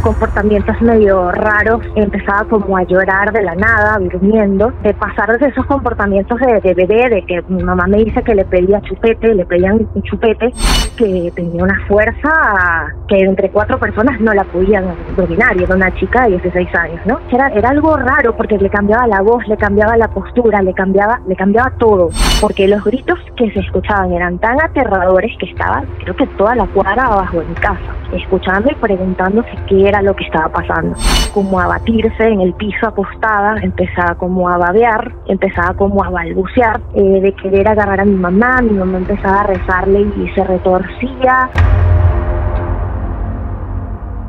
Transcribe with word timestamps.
comportamientos 0.00 0.80
medio 0.80 1.30
raros, 1.30 1.82
empezaba 1.94 2.44
como 2.48 2.76
a 2.76 2.84
llorar 2.84 3.32
de 3.32 3.42
la 3.42 3.54
nada, 3.54 3.98
durmiendo, 3.98 4.72
de 4.82 4.94
pasar 4.94 5.38
de 5.38 5.46
esos 5.46 5.66
comportamientos 5.66 6.38
de, 6.40 6.74
bebé, 6.74 7.08
de 7.08 7.22
que 7.26 7.42
mi 7.48 7.62
mamá 7.62 7.86
me 7.86 8.04
dice 8.04 8.22
que 8.22 8.34
le 8.34 8.44
pedía 8.44 8.80
chupete, 8.82 9.34
le 9.34 9.44
pedían 9.44 9.88
un 9.94 10.02
chupete, 10.02 10.52
que 10.96 11.32
tenía 11.34 11.62
una 11.62 11.78
fuerza 11.86 12.30
que 13.08 13.20
entre 13.20 13.50
cuatro 13.50 13.78
personas 13.78 14.20
no 14.20 14.34
la 14.34 14.44
podían 14.44 14.84
dominar, 15.16 15.56
y 15.56 15.64
era 15.64 15.74
una 15.74 15.94
chica 15.94 16.24
de 16.24 16.30
16 16.38 16.74
años, 16.74 17.00
¿no? 17.06 17.20
Era, 17.30 17.48
era 17.48 17.70
algo 17.70 17.96
raro 17.96 18.36
porque 18.36 18.58
le 18.58 18.70
cambiaba 18.70 19.06
la 19.06 19.22
voz, 19.22 19.46
le 19.48 19.56
cambiaba 19.56 19.96
la 19.96 20.08
postura, 20.08 20.62
le 20.62 20.74
cambiaba, 20.74 21.20
le 21.26 21.36
cambiaba 21.36 21.72
todo, 21.78 22.10
porque 22.40 22.68
los 22.68 22.84
gritos 22.84 23.18
que 23.36 23.50
se 23.52 23.60
escuchaban 23.60 24.12
eran 24.12 24.38
tan 24.38 24.60
aterradores 24.60 25.36
que 25.38 25.46
estaba, 25.46 25.84
creo 26.02 26.16
que 26.16 26.26
toda 26.28 26.54
la 26.54 26.66
cuadra 26.66 27.06
abajo 27.06 27.40
de 27.40 27.46
mi 27.46 27.54
casa, 27.54 27.94
escuchando 28.12 28.70
y 28.70 28.74
preguntándose 28.74 29.50
qué 29.66 29.87
era 29.88 30.02
lo 30.02 30.14
que 30.14 30.24
estaba 30.24 30.52
pasando. 30.52 30.96
Como 31.32 31.58
a 31.60 31.66
batirse 31.66 32.24
en 32.24 32.40
el 32.40 32.54
piso 32.54 32.86
acostada, 32.86 33.56
empezaba 33.62 34.14
como 34.16 34.48
a 34.48 34.58
babear, 34.58 35.14
empezaba 35.26 35.74
como 35.74 36.04
a 36.04 36.10
balbucear, 36.10 36.80
eh, 36.94 37.20
de 37.20 37.34
querer 37.34 37.68
agarrar 37.68 38.00
a 38.00 38.04
mi 38.04 38.16
mamá, 38.16 38.60
mi 38.60 38.72
mamá 38.72 38.98
empezaba 38.98 39.40
a 39.40 39.46
rezarle 39.46 40.00
y 40.00 40.28
se 40.34 40.44
retorcía. 40.44 41.50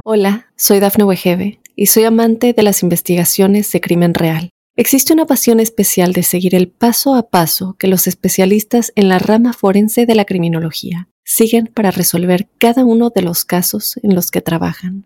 Hola, 0.04 0.48
soy 0.56 0.80
Dafne 0.80 1.04
Wegebe 1.04 1.60
y 1.76 1.88
soy 1.88 2.06
amante 2.06 2.54
de 2.54 2.64
las 2.64 2.82
investigaciones 2.84 3.72
de 3.72 3.82
crimen 3.82 4.14
real. 4.14 4.50
Existe 4.76 5.12
una 5.12 5.26
pasión 5.26 5.60
especial 5.60 6.14
de 6.14 6.24
seguir 6.24 6.56
el 6.56 6.70
paso 6.70 7.16
a 7.16 7.30
paso 7.30 7.76
que 7.78 7.88
los 7.88 8.08
especialistas 8.08 8.94
en 8.96 9.10
la 9.10 9.20
rama 9.20 9.52
forense 9.52 10.06
de 10.06 10.16
la 10.16 10.24
criminología 10.24 11.10
siguen 11.26 11.68
para 11.68 11.92
resolver 11.92 12.48
cada 12.58 12.86
uno 12.86 13.10
de 13.10 13.22
los 13.22 13.44
casos 13.44 14.00
en 14.04 14.16
los 14.16 14.32
que 14.32 14.42
trabajan. 14.42 15.06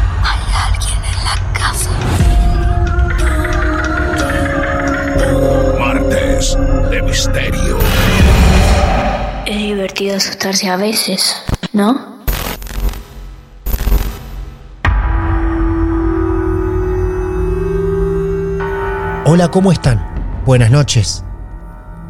de 6.41 7.03
misterio. 7.03 7.77
Es 9.45 9.57
divertido 9.57 10.17
asustarse 10.17 10.69
a 10.69 10.75
veces, 10.75 11.35
¿no? 11.71 12.19
Hola, 19.25 19.51
¿cómo 19.51 19.71
están? 19.71 20.03
Buenas 20.43 20.71
noches. 20.71 21.23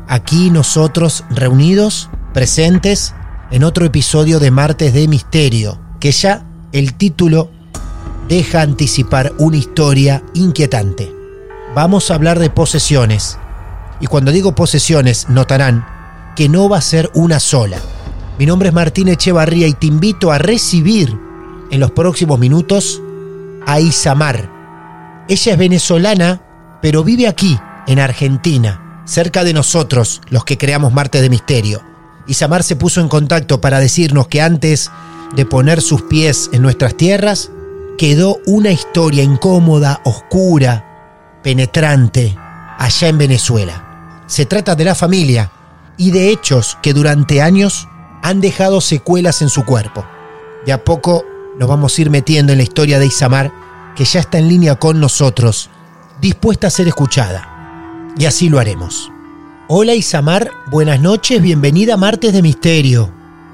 Aquí 0.08 0.50
nosotros 0.50 1.26
reunidos, 1.30 2.10
presentes, 2.34 3.14
en 3.52 3.66
otro 3.66 3.84
episodio 3.84 4.40
de 4.40 4.50
Martes 4.50 4.94
de 4.94 5.10
Misterio, 5.10 5.78
que 6.00 6.14
ya 6.14 6.46
el 6.72 6.94
título 6.94 7.52
deja 8.30 8.62
anticipar 8.62 9.34
una 9.40 9.58
historia 9.58 10.24
inquietante. 10.34 11.14
Vamos 11.76 12.10
a 12.10 12.16
hablar 12.16 12.40
de 12.40 12.50
posesiones, 12.50 13.38
y 14.02 14.08
cuando 14.08 14.32
digo 14.32 14.56
posesiones, 14.56 15.30
notarán 15.30 15.86
que 16.36 16.50
no 16.50 16.68
va 16.68 16.80
a 16.80 16.82
ser 16.82 17.10
una 17.14 17.40
sola. 17.40 17.78
Mi 18.40 18.46
nombre 18.46 18.70
es 18.70 18.74
Martín 18.74 19.08
Echevarría 19.08 19.68
y 19.68 19.74
te 19.74 19.86
invito 19.86 20.32
a 20.32 20.40
recibir 20.40 21.16
en 21.70 21.80
los 21.80 21.92
próximos 21.92 22.40
minutos 22.40 23.02
a 23.68 23.80
Isamar. 23.80 24.50
Ella 25.28 25.52
es 25.52 25.58
venezolana, 25.58 26.42
pero 26.82 27.04
vive 27.04 27.28
aquí, 27.28 27.60
en 27.86 28.00
Argentina, 28.00 29.04
cerca 29.06 29.44
de 29.44 29.54
nosotros, 29.54 30.22
los 30.30 30.46
que 30.46 30.58
creamos 30.58 30.94
Marte 30.94 31.22
de 31.22 31.30
Misterio. 31.30 31.82
Isamar 32.26 32.64
se 32.64 32.76
puso 32.76 33.02
en 33.02 33.08
contacto 33.08 33.62
para 33.62 33.80
decirnos 33.80 34.28
que 34.28 34.42
antes 34.42 34.90
de 35.36 35.46
poner 35.46 35.82
sus 35.82 36.02
pies 36.04 36.50
en 36.54 36.64
nuestras 36.64 36.96
tierras, 36.96 37.52
quedó 37.98 38.40
una 38.48 38.72
historia 38.72 39.22
incómoda, 39.22 40.02
oscura, 40.06 41.40
penetrante, 41.44 42.36
allá 42.80 43.08
en 43.08 43.18
Venezuela. 43.20 43.91
Se 44.32 44.46
trata 44.46 44.76
de 44.76 44.86
la 44.86 44.96
familia 44.96 45.52
y 45.98 46.12
de 46.12 46.30
hechos 46.30 46.78
que 46.82 46.94
durante 46.94 47.42
años 47.42 47.90
han 48.24 48.40
dejado 48.40 48.80
secuelas 48.80 49.42
en 49.42 49.50
su 49.50 49.66
cuerpo. 49.66 50.06
De 50.66 50.72
a 50.72 50.86
poco 50.86 51.26
nos 51.60 51.68
vamos 51.68 51.98
a 51.98 52.02
ir 52.02 52.10
metiendo 52.10 52.54
en 52.54 52.60
la 52.60 52.64
historia 52.64 52.98
de 52.98 53.08
Isamar, 53.08 53.52
que 53.94 54.06
ya 54.06 54.22
está 54.22 54.38
en 54.38 54.48
línea 54.48 54.76
con 54.76 55.02
nosotros, 55.02 55.70
dispuesta 56.22 56.68
a 56.68 56.70
ser 56.70 56.88
escuchada. 56.88 58.14
Y 58.18 58.24
así 58.24 58.48
lo 58.48 58.60
haremos. 58.60 59.12
Hola 59.68 59.96
Isamar, 59.96 60.50
buenas 60.68 61.02
noches, 61.02 61.42
bienvenida 61.42 61.96
a 61.96 61.98
Martes 61.98 62.32
de 62.32 62.42
Misterio. 62.42 63.10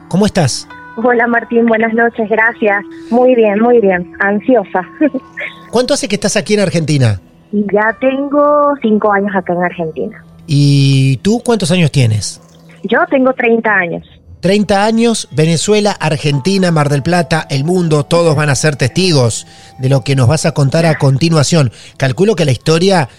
¿Cómo 0.09 0.27
estás? 0.27 0.69
Hola 0.97 1.25
Martín, 1.25 1.65
buenas 1.65 1.95
noches, 1.95 2.29
gracias. 2.29 2.85
Muy 3.09 3.33
bien, 3.33 3.59
muy 3.59 3.81
bien, 3.81 4.13
ansiosa. 4.19 4.87
¿Cuánto 5.71 5.95
hace 5.95 6.07
que 6.07 6.17
estás 6.17 6.37
aquí 6.37 6.53
en 6.53 6.59
Argentina? 6.59 7.19
Ya 7.51 7.97
tengo 7.99 8.75
cinco 8.83 9.11
años 9.11 9.35
acá 9.35 9.53
en 9.53 9.63
Argentina. 9.63 10.23
¿Y 10.47 11.17
tú 11.17 11.41
cuántos 11.43 11.71
años 11.71 11.91
tienes? 11.91 12.41
Yo 12.83 12.99
tengo 13.09 13.33
30 13.33 13.69
años. 13.69 14.07
30 14.39 14.85
años, 14.85 15.27
Venezuela, 15.31 15.91
Argentina, 15.91 16.71
Mar 16.71 16.89
del 16.89 17.03
Plata, 17.03 17.45
el 17.49 17.63
mundo, 17.63 18.05
todos 18.05 18.35
van 18.35 18.49
a 18.49 18.55
ser 18.55 18.75
testigos 18.75 19.47
de 19.79 19.89
lo 19.89 20.01
que 20.01 20.15
nos 20.15 20.27
vas 20.27 20.45
a 20.45 20.53
contar 20.53 20.85
a 20.85 20.97
continuación. 20.97 21.71
Calculo 21.97 22.35
que 22.35 22.45
la 22.45 22.51
historia 22.51 23.09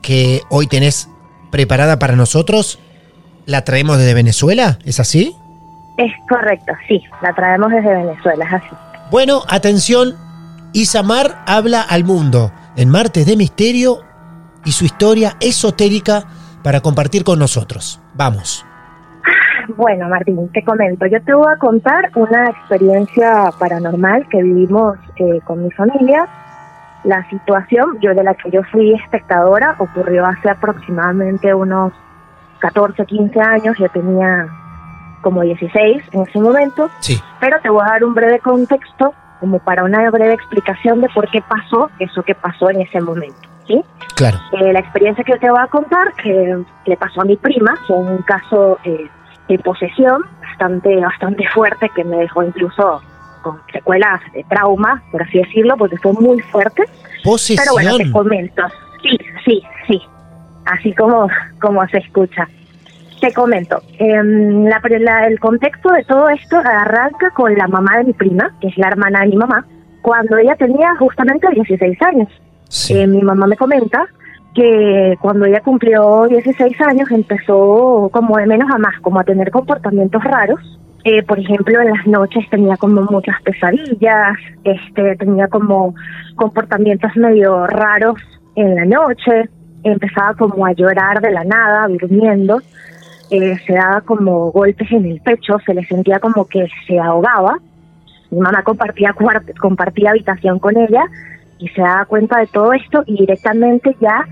que 0.00 0.40
hoy 0.50 0.66
tenés 0.66 1.08
preparada 1.50 1.98
para 1.98 2.16
nosotros 2.16 2.78
la 3.44 3.64
traemos 3.64 3.98
desde 3.98 4.14
Venezuela, 4.14 4.78
¿es 4.84 5.00
así? 5.00 5.34
Es 5.96 6.12
correcto, 6.28 6.72
sí, 6.86 7.02
la 7.22 7.34
traemos 7.34 7.72
desde 7.72 7.94
Venezuela, 7.94 8.44
es 8.44 8.52
así. 8.52 8.76
Bueno, 9.10 9.42
atención, 9.48 10.16
Isamar 10.72 11.42
habla 11.46 11.80
al 11.82 12.04
mundo 12.04 12.52
en 12.76 12.88
Martes 12.88 13.26
de 13.26 13.36
Misterio 13.36 14.00
y 14.64 14.72
su 14.72 14.84
historia 14.84 15.36
esotérica 15.40 16.26
para 16.68 16.82
compartir 16.82 17.24
con 17.24 17.38
nosotros. 17.38 17.98
Vamos. 18.12 18.62
Bueno, 19.78 20.06
Martín, 20.06 20.50
te 20.52 20.62
comento. 20.62 21.06
Yo 21.06 21.18
te 21.22 21.32
voy 21.32 21.50
a 21.50 21.56
contar 21.56 22.10
una 22.14 22.50
experiencia 22.50 23.50
paranormal 23.58 24.28
que 24.28 24.42
vivimos 24.42 24.98
eh, 25.16 25.40
con 25.46 25.64
mi 25.64 25.70
familia. 25.70 26.28
La 27.04 27.26
situación, 27.30 27.98
yo 28.02 28.12
de 28.12 28.22
la 28.22 28.34
que 28.34 28.50
yo 28.50 28.60
fui 28.64 28.92
espectadora, 28.92 29.76
ocurrió 29.78 30.26
hace 30.26 30.50
aproximadamente 30.50 31.54
unos 31.54 31.94
14, 32.58 33.02
15 33.06 33.40
años. 33.40 33.78
Yo 33.78 33.88
tenía 33.88 34.46
como 35.22 35.40
16 35.40 36.02
en 36.12 36.20
ese 36.20 36.38
momento. 36.38 36.90
Sí. 37.00 37.18
Pero 37.40 37.56
te 37.62 37.70
voy 37.70 37.80
a 37.82 37.92
dar 37.92 38.04
un 38.04 38.12
breve 38.12 38.40
contexto, 38.40 39.14
como 39.40 39.58
para 39.58 39.84
una 39.84 40.10
breve 40.10 40.34
explicación 40.34 41.00
de 41.00 41.08
por 41.08 41.28
qué 41.30 41.42
pasó 41.42 41.90
eso 41.98 42.22
que 42.22 42.34
pasó 42.34 42.70
en 42.70 42.82
ese 42.82 43.00
momento. 43.00 43.48
¿sí? 43.66 43.82
Claro. 44.16 44.38
Eh, 44.52 44.72
la 44.72 44.80
experiencia 44.80 45.22
que 45.22 45.38
te 45.38 45.50
voy 45.50 45.60
a 45.60 45.66
contar 45.68 46.12
que 46.14 46.58
le 46.86 46.96
pasó 46.96 47.20
a 47.20 47.24
mi 47.24 47.36
prima 47.36 47.76
fue 47.86 47.96
un 47.96 48.18
caso 48.22 48.78
eh, 48.84 49.08
de 49.48 49.58
posesión 49.58 50.22
bastante, 50.42 50.96
bastante 50.96 51.46
fuerte 51.48 51.90
que 51.94 52.04
me 52.04 52.16
dejó 52.16 52.42
incluso 52.42 53.00
con 53.42 53.60
secuelas 53.72 54.20
de 54.32 54.44
trauma, 54.44 55.02
por 55.12 55.22
así 55.22 55.38
decirlo, 55.38 55.76
porque 55.76 55.96
fue 55.98 56.12
muy 56.14 56.40
fuerte. 56.40 56.84
Posesión. 57.22 57.64
Pero 57.64 57.72
bueno, 57.72 57.96
te 57.96 58.10
comento. 58.10 58.62
Sí, 59.02 59.18
sí, 59.44 59.62
sí. 59.86 60.02
Así 60.64 60.92
como, 60.94 61.28
como 61.60 61.86
se 61.88 61.98
escucha. 61.98 62.48
Te 63.20 63.32
comento. 63.32 63.80
em, 63.98 64.64
la- 64.64 64.80
la- 65.00 65.26
el 65.26 65.40
contexto 65.40 65.90
de 65.90 66.04
todo 66.04 66.28
esto 66.28 66.56
arranca 66.58 67.30
con 67.34 67.52
la 67.54 67.66
mamá 67.66 67.98
de 67.98 68.04
mi 68.04 68.12
prima, 68.12 68.54
que 68.60 68.68
es 68.68 68.78
la 68.78 68.88
hermana 68.88 69.20
de 69.20 69.28
mi 69.28 69.36
mamá, 69.36 69.66
cuando 70.02 70.36
ella 70.36 70.54
tenía 70.56 70.94
justamente 70.96 71.48
16 71.52 72.00
años. 72.02 72.28
Sí. 72.68 72.96
Eh, 72.96 73.06
mi 73.06 73.20
mamá 73.22 73.46
me 73.46 73.56
comenta 73.56 74.06
que 74.54 75.16
cuando 75.20 75.46
ella 75.46 75.60
cumplió 75.60 76.26
16 76.28 76.80
años 76.80 77.10
empezó 77.10 78.08
como 78.12 78.36
de 78.36 78.46
menos 78.46 78.70
a 78.72 78.78
más, 78.78 78.98
como 79.00 79.18
a 79.20 79.24
tener 79.24 79.50
comportamientos 79.50 80.22
raros. 80.24 80.60
Eh, 81.04 81.22
por 81.22 81.38
ejemplo, 81.38 81.80
en 81.80 81.90
las 81.90 82.06
noches 82.06 82.44
tenía 82.50 82.76
como 82.76 83.02
muchas 83.02 83.40
pesadillas, 83.42 84.36
este, 84.64 85.16
tenía 85.16 85.48
como 85.48 85.94
comportamientos 86.36 87.16
medio 87.16 87.66
raros 87.66 88.16
en 88.56 88.74
la 88.74 88.84
noche, 88.84 89.48
empezaba 89.84 90.34
como 90.34 90.66
a 90.66 90.72
llorar 90.72 91.20
de 91.20 91.30
la 91.30 91.44
nada, 91.44 91.86
durmiendo, 91.88 92.60
eh, 93.30 93.56
se 93.66 93.72
daba 93.74 94.00
como 94.02 94.50
golpes 94.52 94.90
en 94.92 95.06
el 95.06 95.20
pecho, 95.20 95.58
se 95.64 95.74
le 95.74 95.84
sentía 95.84 96.18
como 96.20 96.46
que 96.46 96.66
se 96.86 96.98
ahogaba. 96.98 97.58
Mi 98.30 98.40
mamá 98.40 98.62
compartía, 98.62 99.14
compartía 99.60 100.10
habitación 100.10 100.58
con 100.58 100.76
ella 100.76 101.04
y 101.58 101.68
se 101.68 101.80
daba 101.80 102.04
cuenta 102.04 102.38
de 102.38 102.46
todo 102.46 102.72
esto 102.72 103.02
y 103.06 103.18
directamente 103.18 103.96
ya 104.00 104.26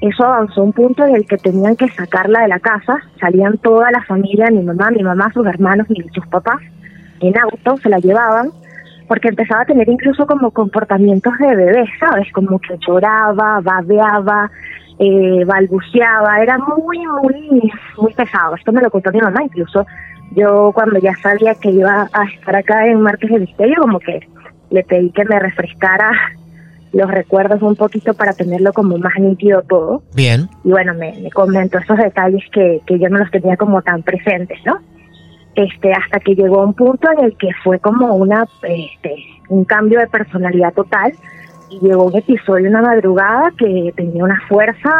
eso 0.00 0.24
avanzó 0.24 0.62
a 0.62 0.64
un 0.64 0.72
punto 0.72 1.06
en 1.06 1.14
el 1.14 1.26
que 1.26 1.36
tenían 1.36 1.76
que 1.76 1.88
sacarla 1.88 2.40
de 2.40 2.48
la 2.48 2.58
casa, 2.58 2.98
salían 3.20 3.56
toda 3.58 3.90
la 3.92 4.02
familia, 4.02 4.50
mi 4.50 4.62
mamá, 4.62 4.90
mi 4.90 5.02
mamá, 5.02 5.30
sus 5.32 5.46
hermanos 5.46 5.86
y 5.90 6.02
sus 6.12 6.26
papás 6.26 6.60
en 7.20 7.38
auto, 7.38 7.76
se 7.76 7.88
la 7.88 8.00
llevaban, 8.00 8.50
porque 9.08 9.28
empezaba 9.28 9.62
a 9.62 9.66
tener 9.66 9.88
incluso 9.88 10.26
como 10.26 10.50
comportamientos 10.50 11.32
de 11.38 11.54
bebé, 11.54 11.84
¿sabes? 11.98 12.30
Como 12.32 12.58
que 12.58 12.76
lloraba, 12.86 13.60
babeaba, 13.60 14.50
eh, 14.98 15.44
balbuceaba, 15.44 16.40
era 16.40 16.58
muy, 16.58 16.98
muy, 17.22 17.72
muy 17.98 18.12
pesado. 18.14 18.54
Esto 18.54 18.72
me 18.72 18.82
lo 18.82 18.90
contó 18.90 19.10
mi 19.10 19.20
mamá, 19.20 19.42
incluso 19.42 19.86
yo 20.34 20.70
cuando 20.72 20.98
ya 20.98 21.14
sabía 21.22 21.54
que 21.54 21.70
iba 21.70 22.08
a 22.12 22.24
estar 22.24 22.56
acá 22.56 22.86
en 22.86 23.00
Martes 23.00 23.30
de 23.30 23.40
Misterio, 23.40 23.76
como 23.80 23.98
que 23.98 24.20
le 24.70 24.82
pedí 24.84 25.10
que 25.10 25.24
me 25.24 25.38
refrescara 25.38 26.10
los 26.92 27.10
recuerdos 27.10 27.62
un 27.62 27.76
poquito 27.76 28.14
para 28.14 28.32
tenerlo 28.32 28.72
como 28.72 28.98
más 28.98 29.14
nítido 29.18 29.62
todo. 29.62 30.02
Bien. 30.14 30.48
Y 30.64 30.70
bueno, 30.70 30.94
me, 30.94 31.12
me 31.20 31.30
comentó 31.30 31.78
esos 31.78 31.98
detalles 31.98 32.42
que, 32.52 32.80
que 32.86 32.98
yo 32.98 33.08
no 33.08 33.18
los 33.18 33.30
tenía 33.30 33.56
como 33.56 33.82
tan 33.82 34.02
presentes, 34.02 34.58
¿no? 34.64 34.78
Este, 35.54 35.92
hasta 35.92 36.18
que 36.20 36.34
llegó 36.34 36.62
a 36.62 36.66
un 36.66 36.74
punto 36.74 37.08
en 37.16 37.26
el 37.26 37.36
que 37.36 37.48
fue 37.62 37.78
como 37.78 38.14
una, 38.14 38.46
este, 38.62 39.14
un 39.48 39.64
cambio 39.64 39.98
de 40.00 40.06
personalidad 40.06 40.72
total 40.72 41.12
y 41.68 41.78
llegó 41.80 42.04
un 42.04 42.16
episodio 42.16 42.70
una 42.70 42.80
madrugada 42.80 43.52
que 43.58 43.92
tenía 43.94 44.24
una 44.24 44.40
fuerza 44.48 44.90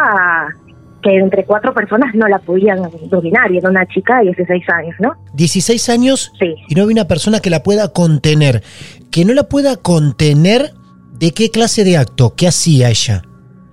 que 1.02 1.16
entre 1.16 1.44
cuatro 1.44 1.72
personas 1.74 2.14
no 2.14 2.28
la 2.28 2.38
podían 2.38 2.80
dominar 3.10 3.50
y 3.50 3.58
era 3.58 3.70
una 3.70 3.86
chica 3.86 4.18
de 4.18 4.26
16 4.26 4.68
años, 4.68 4.94
¿no? 5.00 5.14
16 5.34 5.88
años 5.88 6.32
Sí. 6.38 6.54
y 6.68 6.74
no 6.74 6.82
hay 6.82 6.88
una 6.88 7.08
persona 7.08 7.40
que 7.40 7.50
la 7.50 7.62
pueda 7.62 7.88
contener. 7.92 8.62
Que 9.10 9.24
no 9.24 9.32
la 9.34 9.44
pueda 9.44 9.76
contener, 9.76 10.70
¿de 11.18 11.32
qué 11.32 11.50
clase 11.50 11.82
de 11.82 11.96
acto? 11.96 12.34
¿Qué 12.36 12.46
hacía 12.46 12.88
ella? 12.90 13.22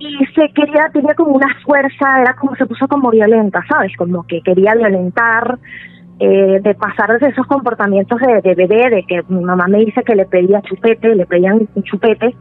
y 0.00 0.24
se 0.34 0.48
quería, 0.54 0.88
tenía 0.92 1.14
como 1.14 1.32
una 1.32 1.54
fuerza, 1.64 2.20
era 2.22 2.34
como 2.34 2.56
se 2.56 2.64
puso 2.64 2.88
como 2.88 3.10
violenta, 3.10 3.62
¿sabes? 3.68 3.92
Como 3.98 4.26
que 4.26 4.40
quería 4.40 4.74
violentar, 4.74 5.58
eh, 6.20 6.60
de 6.62 6.74
pasar 6.74 7.18
de 7.18 7.28
esos 7.28 7.46
comportamientos 7.46 8.20
de, 8.20 8.42
de 8.42 8.54
bebé, 8.54 8.90
de 8.90 9.04
que 9.08 9.22
mi 9.28 9.42
mamá 9.42 9.66
me 9.68 9.78
dice 9.78 10.02
que 10.02 10.14
le 10.14 10.26
pedía 10.26 10.60
chupete, 10.62 11.14
le 11.14 11.26
pedían 11.26 11.66
chupete, 11.82 12.36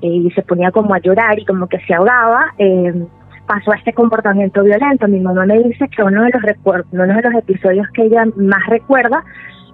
y 0.00 0.30
se 0.30 0.42
ponía 0.42 0.70
como 0.70 0.94
a 0.94 0.98
llorar 0.98 1.38
y 1.38 1.44
como 1.44 1.66
que 1.66 1.78
se 1.80 1.94
ahogaba, 1.94 2.46
eh, 2.58 3.06
pasó 3.46 3.72
a 3.72 3.76
este 3.76 3.92
comportamiento 3.92 4.62
violento. 4.62 5.06
Mi 5.08 5.20
mamá 5.20 5.44
me 5.44 5.58
dice 5.58 5.88
que 5.88 6.02
uno 6.02 6.22
de 6.22 6.30
los 6.30 6.42
recuerdos, 6.42 6.86
uno 6.92 7.04
de 7.04 7.22
los 7.22 7.34
episodios 7.34 7.86
que 7.94 8.04
ella 8.04 8.24
más 8.36 8.66
recuerda 8.68 9.22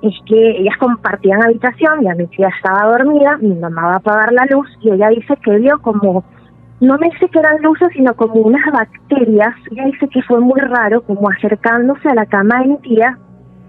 es 0.03 0.15
que 0.27 0.59
ellas 0.59 0.77
compartían 0.79 1.45
habitación, 1.45 2.03
ya 2.03 2.15
mi 2.15 2.27
tía 2.27 2.49
estaba 2.49 2.91
dormida, 2.91 3.39
mi 3.39 3.55
mamá 3.55 3.83
va 3.87 3.93
a 3.93 3.97
apagar 3.97 4.33
la 4.33 4.47
luz 4.47 4.69
y 4.83 4.91
ella 4.91 5.09
dice 5.09 5.35
que 5.43 5.57
vio 5.59 5.79
como 5.81 6.25
no 6.79 6.99
me 6.99 7.09
dice 7.09 7.29
que 7.29 7.39
eran 7.39 7.63
luces, 7.63 7.89
sino 7.95 8.15
como 8.15 8.35
unas 8.35 8.65
bacterias. 8.71 9.55
Ella 9.71 9.87
dice 9.87 10.09
que 10.09 10.21
fue 10.23 10.41
muy 10.41 10.61
raro, 10.61 11.01
como 11.03 11.31
acercándose 11.31 12.09
a 12.09 12.15
la 12.15 12.27
cama 12.27 12.61
de 12.61 12.67
mi 12.69 12.79
tía. 12.79 13.19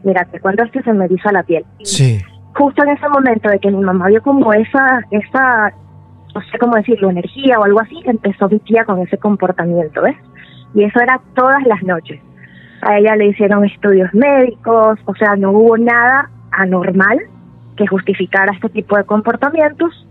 Mira, 0.07 0.24
te 0.24 0.39
cuento 0.39 0.63
y 0.63 0.83
se 0.83 0.94
me 0.94 1.04
eriza 1.04 1.33
la 1.33 1.44
piel. 1.44 1.65
Sí. 1.83 2.18
Justo 2.56 2.81
en 2.81 2.92
ese 2.92 3.09
momento 3.09 3.50
de 3.50 3.59
que 3.59 3.69
mi 3.69 3.83
mamá 3.83 4.07
vio 4.07 4.21
como 4.21 4.54
esa, 4.54 5.01
esa, 5.12 5.74
no 6.33 6.42
sé 6.50 6.57
cómo 6.57 6.77
decirlo, 6.77 7.09
energía 7.09 7.59
o 7.59 7.65
algo 7.65 7.81
así, 7.81 8.00
empezó 8.06 8.48
mi 8.48 8.57
tía 8.59 8.86
con 8.86 9.01
ese 9.01 9.18
comportamiento, 9.18 10.01
¿ves? 10.01 10.15
Y 10.74 10.86
eso 10.86 11.01
era 11.01 11.19
todas 11.36 11.62
las 11.65 11.83
noches. 11.83 12.21
A 12.83 12.98
ella 12.98 13.18
le 13.18 13.27
hicieron 13.27 13.65
estudios 13.65 14.13
médicos, 14.13 14.98
o 15.04 15.15
sea, 15.15 15.36
no 15.36 15.51
hubo 15.51 15.77
nada 15.77 16.30
anormal 16.51 17.19
que 17.75 17.86
justificara 17.86 18.53
este 18.53 18.69
tipo 18.69 18.95
de 18.95 19.03
comportamientos. 19.03 20.07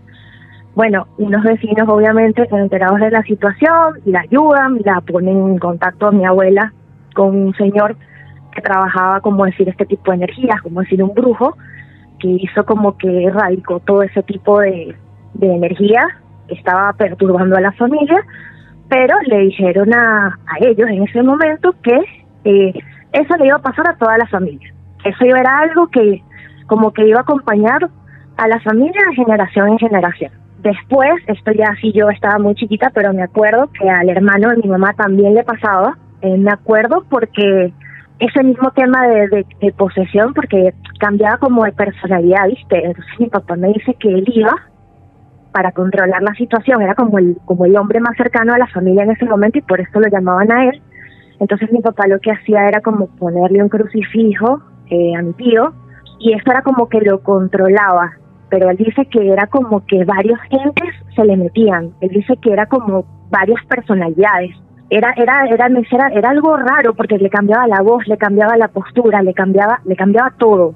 Bueno, 0.75 1.07
unos 1.17 1.43
vecinos 1.43 1.89
obviamente 1.89 2.47
enterados 2.51 2.99
de 2.99 3.09
la 3.09 3.23
situación, 3.23 3.95
la 4.05 4.19
ayudan, 4.19 4.77
la 4.85 5.01
ponen 5.01 5.37
en 5.37 5.57
contacto 5.57 6.05
a 6.05 6.11
mi 6.11 6.23
abuela 6.23 6.71
con 7.15 7.35
un 7.35 7.55
señor 7.55 7.97
trabajaba 8.61 9.21
como 9.21 9.45
decir 9.45 9.69
este 9.69 9.85
tipo 9.85 10.11
de 10.11 10.17
energías, 10.17 10.61
como 10.61 10.81
decir 10.81 11.03
un 11.03 11.13
brujo, 11.13 11.55
que 12.19 12.27
hizo 12.27 12.65
como 12.65 12.97
que 12.97 13.25
erradicó 13.25 13.79
todo 13.79 14.03
ese 14.03 14.23
tipo 14.23 14.59
de, 14.59 14.95
de 15.33 15.55
energía 15.55 16.05
que 16.47 16.55
estaba 16.55 16.93
perturbando 16.93 17.57
a 17.57 17.61
la 17.61 17.71
familia, 17.73 18.23
pero 18.89 19.15
le 19.25 19.39
dijeron 19.39 19.93
a, 19.93 20.39
a 20.47 20.57
ellos 20.61 20.89
en 20.89 21.03
ese 21.03 21.21
momento 21.21 21.75
que 21.83 21.99
eh, 22.45 22.73
eso 23.13 23.35
le 23.37 23.47
iba 23.47 23.57
a 23.57 23.61
pasar 23.61 23.89
a 23.89 23.97
toda 23.97 24.17
la 24.17 24.27
familia. 24.27 24.73
Eso 25.03 25.25
era 25.25 25.59
algo 25.59 25.87
que 25.87 26.23
como 26.67 26.91
que 26.91 27.07
iba 27.07 27.19
a 27.19 27.21
acompañar 27.21 27.89
a 28.37 28.47
la 28.47 28.59
familia 28.61 29.01
de 29.09 29.15
generación 29.15 29.69
en 29.69 29.79
generación. 29.79 30.31
Después, 30.59 31.11
esto 31.27 31.51
ya 31.51 31.73
sí 31.81 31.91
yo 31.93 32.09
estaba 32.09 32.39
muy 32.39 32.55
chiquita, 32.55 32.91
pero 32.93 33.13
me 33.13 33.23
acuerdo 33.23 33.69
que 33.71 33.89
al 33.89 34.09
hermano 34.09 34.49
de 34.49 34.57
mi 34.57 34.67
mamá 34.67 34.93
también 34.93 35.33
le 35.33 35.43
pasaba. 35.43 35.97
Eh, 36.21 36.37
me 36.37 36.51
acuerdo 36.51 37.05
porque 37.09 37.71
ese 38.19 38.43
mismo 38.43 38.71
tema 38.71 39.07
de, 39.07 39.45
de, 39.61 39.73
posesión, 39.73 40.33
porque 40.33 40.73
cambiaba 40.99 41.37
como 41.37 41.63
de 41.65 41.71
personalidad, 41.71 42.47
¿viste? 42.47 42.83
Entonces 42.83 43.19
mi 43.19 43.27
papá 43.27 43.55
me 43.55 43.67
dice 43.73 43.93
que 43.99 44.09
él 44.09 44.25
iba 44.27 44.55
para 45.51 45.71
controlar 45.71 46.21
la 46.21 46.33
situación, 46.33 46.81
era 46.81 46.95
como 46.95 47.19
el, 47.19 47.37
como 47.45 47.65
el 47.65 47.75
hombre 47.77 47.99
más 47.99 48.15
cercano 48.17 48.53
a 48.53 48.57
la 48.57 48.67
familia 48.67 49.03
en 49.03 49.11
ese 49.11 49.25
momento 49.25 49.59
y 49.59 49.61
por 49.61 49.79
eso 49.79 49.99
lo 49.99 50.07
llamaban 50.07 50.51
a 50.51 50.65
él. 50.65 50.81
Entonces 51.39 51.71
mi 51.71 51.81
papá 51.81 52.07
lo 52.07 52.19
que 52.19 52.31
hacía 52.31 52.67
era 52.67 52.81
como 52.81 53.07
ponerle 53.07 53.61
un 53.61 53.69
crucifijo 53.69 54.61
eh, 54.89 55.15
a 55.15 55.21
mi 55.21 55.33
tío 55.33 55.73
y 56.19 56.33
eso 56.33 56.51
era 56.51 56.61
como 56.61 56.89
que 56.89 57.01
lo 57.01 57.21
controlaba, 57.21 58.13
pero 58.49 58.69
él 58.69 58.77
dice 58.77 59.05
que 59.05 59.31
era 59.31 59.47
como 59.47 59.85
que 59.85 60.03
varios 60.05 60.39
entes 60.49 60.95
se 61.15 61.25
le 61.25 61.37
metían, 61.37 61.91
él 62.01 62.09
dice 62.09 62.35
que 62.41 62.51
era 62.51 62.65
como 62.65 63.05
varias 63.29 63.63
personalidades. 63.65 64.55
Era, 64.89 65.13
era, 65.17 65.45
era, 65.47 65.67
era, 65.67 66.07
era 66.07 66.29
algo 66.29 66.55
raro 66.55 66.93
porque 66.93 67.17
le 67.17 67.29
cambiaba 67.29 67.67
la 67.67 67.81
voz, 67.81 68.07
le 68.07 68.17
cambiaba 68.17 68.55
la 68.55 68.69
postura, 68.69 69.21
le 69.21 69.33
cambiaba, 69.33 69.81
le 69.83 69.95
cambiaba 69.95 70.33
todo, 70.37 70.75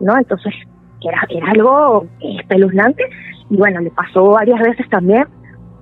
¿no? 0.00 0.16
Entonces, 0.18 0.52
era, 1.00 1.22
era 1.28 1.50
algo 1.52 2.06
espeluznante 2.20 3.04
y 3.48 3.56
bueno, 3.56 3.80
le 3.80 3.90
pasó 3.90 4.30
varias 4.30 4.60
veces 4.60 4.88
también, 4.90 5.26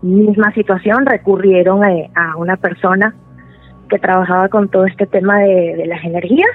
misma 0.02 0.52
situación, 0.52 1.06
recurrieron 1.06 1.82
a, 1.82 1.88
a 2.14 2.36
una 2.36 2.56
persona 2.56 3.14
que 3.88 3.98
trabajaba 3.98 4.48
con 4.48 4.68
todo 4.68 4.86
este 4.86 5.06
tema 5.06 5.38
de, 5.38 5.76
de, 5.76 5.86
las 5.86 6.04
energías 6.04 6.50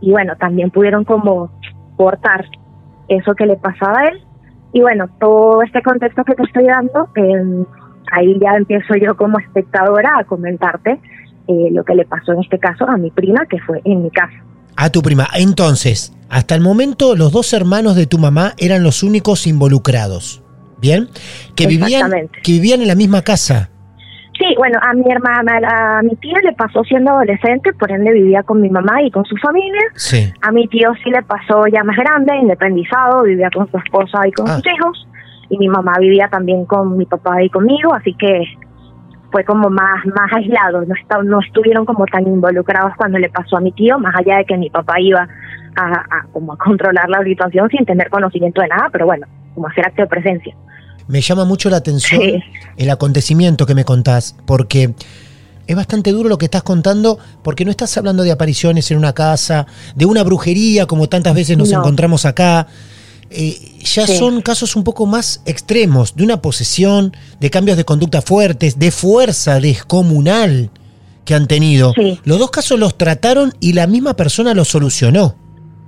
y 0.00 0.10
bueno, 0.10 0.34
también 0.36 0.70
pudieron 0.70 1.04
como 1.04 1.50
cortar 1.96 2.44
eso 3.08 3.34
que 3.34 3.46
le 3.46 3.56
pasaba 3.56 4.00
a 4.00 4.06
él 4.08 4.22
y 4.72 4.82
bueno, 4.82 5.06
todo 5.18 5.62
este 5.62 5.82
contexto 5.82 6.22
que 6.24 6.34
te 6.34 6.42
estoy 6.44 6.64
dando, 6.64 7.08
eh, 7.16 7.64
ahí 8.12 8.38
ya 8.40 8.56
empiezo 8.56 8.94
yo 8.96 9.16
como 9.16 9.38
espectadora 9.38 10.18
a 10.18 10.24
comentarte 10.24 10.98
eh, 11.48 11.68
lo 11.72 11.84
que 11.84 11.94
le 11.94 12.04
pasó 12.04 12.32
en 12.32 12.40
este 12.40 12.58
caso 12.58 12.88
a 12.88 12.96
mi 12.96 13.10
prima 13.10 13.46
que 13.46 13.58
fue 13.60 13.80
en 13.84 14.02
mi 14.02 14.10
casa. 14.10 14.34
A 14.76 14.90
tu 14.90 15.02
prima. 15.02 15.26
Entonces, 15.34 16.14
hasta 16.28 16.54
el 16.54 16.60
momento 16.60 17.16
los 17.16 17.32
dos 17.32 17.52
hermanos 17.52 17.96
de 17.96 18.06
tu 18.06 18.18
mamá 18.18 18.54
eran 18.56 18.82
los 18.82 19.02
únicos 19.02 19.46
involucrados. 19.46 20.42
¿Bien? 20.80 21.08
Que 21.56 21.66
vivían, 21.66 22.10
que 22.42 22.52
vivían 22.52 22.80
en 22.80 22.88
la 22.88 22.94
misma 22.94 23.20
casa. 23.20 23.68
Sí, 24.40 24.46
bueno, 24.56 24.78
a 24.80 24.94
mi 24.94 25.04
hermana, 25.12 25.98
a 25.98 26.02
mi 26.02 26.16
tía 26.16 26.38
le 26.42 26.54
pasó 26.54 26.82
siendo 26.84 27.10
adolescente, 27.10 27.74
por 27.74 27.92
ende 27.92 28.10
vivía 28.12 28.42
con 28.42 28.62
mi 28.62 28.70
mamá 28.70 29.02
y 29.02 29.10
con 29.10 29.22
su 29.26 29.36
familia. 29.36 29.82
Sí. 29.96 30.32
A 30.40 30.50
mi 30.50 30.66
tío 30.68 30.94
sí 31.04 31.10
le 31.10 31.22
pasó 31.22 31.66
ya 31.66 31.84
más 31.84 31.96
grande, 31.98 32.34
independizado, 32.36 33.24
vivía 33.24 33.50
con 33.54 33.70
su 33.70 33.76
esposa 33.76 34.26
y 34.26 34.32
con 34.32 34.48
ah. 34.48 34.56
sus 34.56 34.66
hijos. 34.66 35.08
Y 35.50 35.58
mi 35.58 35.68
mamá 35.68 35.92
vivía 36.00 36.28
también 36.30 36.64
con 36.64 36.96
mi 36.96 37.04
papá 37.06 37.42
y 37.42 37.50
conmigo, 37.50 37.92
así 37.92 38.14
que 38.14 38.44
fue 39.32 39.44
como 39.44 39.68
más 39.70 40.04
más 40.06 40.32
aislado, 40.32 40.84
no, 40.86 40.94
está, 40.94 41.22
no 41.22 41.40
estuvieron 41.40 41.84
como 41.84 42.04
tan 42.06 42.26
involucrados 42.26 42.92
cuando 42.96 43.18
le 43.18 43.28
pasó 43.30 43.56
a 43.56 43.60
mi 43.60 43.72
tío, 43.72 43.98
más 43.98 44.14
allá 44.16 44.38
de 44.38 44.44
que 44.44 44.56
mi 44.56 44.70
papá 44.70 44.94
iba 45.00 45.28
a, 45.76 45.84
a 45.84 46.26
como 46.32 46.52
a 46.52 46.56
controlar 46.56 47.08
la 47.08 47.22
situación 47.24 47.68
sin 47.70 47.84
tener 47.84 48.08
conocimiento 48.10 48.60
de 48.62 48.68
nada, 48.68 48.88
pero 48.92 49.06
bueno, 49.06 49.26
como 49.54 49.68
hacer 49.68 49.86
acto 49.86 50.02
de 50.02 50.08
presencia. 50.08 50.54
Me 51.08 51.20
llama 51.20 51.44
mucho 51.44 51.68
la 51.70 51.76
atención 51.78 52.20
Sí. 52.20 52.40
el 52.76 52.90
acontecimiento 52.90 53.66
que 53.66 53.74
me 53.74 53.84
contás, 53.84 54.36
porque 54.46 54.94
es 55.66 55.76
bastante 55.76 56.10
duro 56.12 56.28
lo 56.28 56.38
que 56.38 56.44
estás 56.46 56.62
contando, 56.64 57.18
porque 57.42 57.64
no 57.64 57.70
estás 57.70 57.96
hablando 57.98 58.22
de 58.24 58.32
apariciones 58.32 58.90
en 58.90 58.98
una 58.98 59.12
casa, 59.12 59.66
de 59.94 60.06
una 60.06 60.22
brujería, 60.24 60.86
como 60.86 61.08
tantas 61.08 61.34
veces 61.34 61.56
nos 61.58 61.70
No. 61.72 61.78
encontramos 61.80 62.24
acá. 62.26 62.66
Eh, 63.30 63.78
ya 63.84 64.06
Sí. 64.06 64.16
son 64.18 64.42
casos 64.42 64.74
un 64.76 64.82
poco 64.84 65.06
más 65.06 65.40
extremos, 65.46 66.14
de 66.16 66.24
una 66.24 66.42
posesión, 66.42 67.16
de 67.38 67.48
cambios 67.50 67.76
de 67.76 67.84
conducta 67.84 68.22
fuertes, 68.22 68.78
de 68.78 68.90
fuerza 68.90 69.60
descomunal 69.60 70.70
que 71.24 71.34
han 71.34 71.46
tenido. 71.46 71.92
Sí. 71.94 72.18
Los 72.24 72.38
dos 72.38 72.50
casos 72.50 72.78
los 72.78 72.98
trataron 72.98 73.52
y 73.60 73.72
la 73.74 73.86
misma 73.86 74.14
persona 74.16 74.52
los 74.54 74.68
solucionó. 74.68 75.36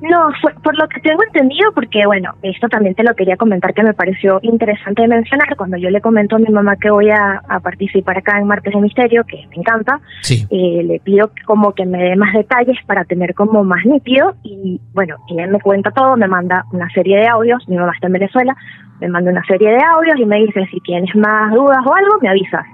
No, 0.03 0.31
fue 0.41 0.53
por 0.65 0.77
lo 0.77 0.89
que 0.89 1.01
tengo 1.01 1.23
entendido, 1.23 1.71
porque 1.73 2.05
bueno, 2.07 2.35
esto 2.43 2.69
también 2.69 2.95
te 2.97 3.05
lo 3.05 3.15
quería 3.15 3.37
comentar 3.37 3.73
que 3.73 3.85
me 3.85 3.95
pareció 3.95 4.41
interesante 4.43 5.07
mencionar. 5.07 5.55
Cuando 5.57 5.77
yo 5.77 5.91
le 5.91 6.01
comento 6.01 6.37
a 6.37 6.39
mi 6.41 6.49
mamá 6.49 6.75
que 6.77 6.91
voy 6.91 7.09
a, 7.11 7.41
a 7.49 7.61
participar 7.61 8.19
acá 8.19 8.39
en 8.39 8.47
Martes 8.49 8.75
de 8.75 8.81
Misterio, 8.81 9.23
que 9.25 9.47
me 9.51 9.57
encanta, 9.57 10.01
Sí. 10.23 10.45
eh, 10.51 10.83
le 10.83 10.99
pido 11.01 11.31
como 11.47 11.73
que 11.73 11.87
me 11.87 12.03
dé 12.03 12.17
más 12.17 12.33
detalles 12.35 12.77
para 12.87 13.05
tener 13.05 13.33
como 13.35 13.63
más 13.63 13.85
nítido 13.87 14.35
y 14.43 14.81
bueno, 14.93 15.17
ella 15.29 15.47
me 15.47 15.61
cuenta 15.61 15.93
todo, 15.93 16.17
me 16.17 16.27
manda 16.27 16.65
una 16.73 16.89
serie 16.91 17.19
de 17.19 17.29
audios, 17.29 17.63
mi 17.69 17.77
mamá 17.77 17.93
está 17.95 18.09
en 18.09 18.15
Venezuela, 18.15 18.57
me 19.01 19.09
manda 19.09 19.31
una 19.31 19.45
serie 19.45 19.71
de 19.71 19.79
audios 19.83 20.19
y 20.19 20.27
me 20.27 20.39
dice 20.39 20.67
si 20.73 20.81
tienes 20.81 21.15
más 21.15 21.53
dudas 21.53 21.79
o 21.87 21.95
algo, 21.95 22.19
me 22.21 22.29
avisas. 22.29 22.67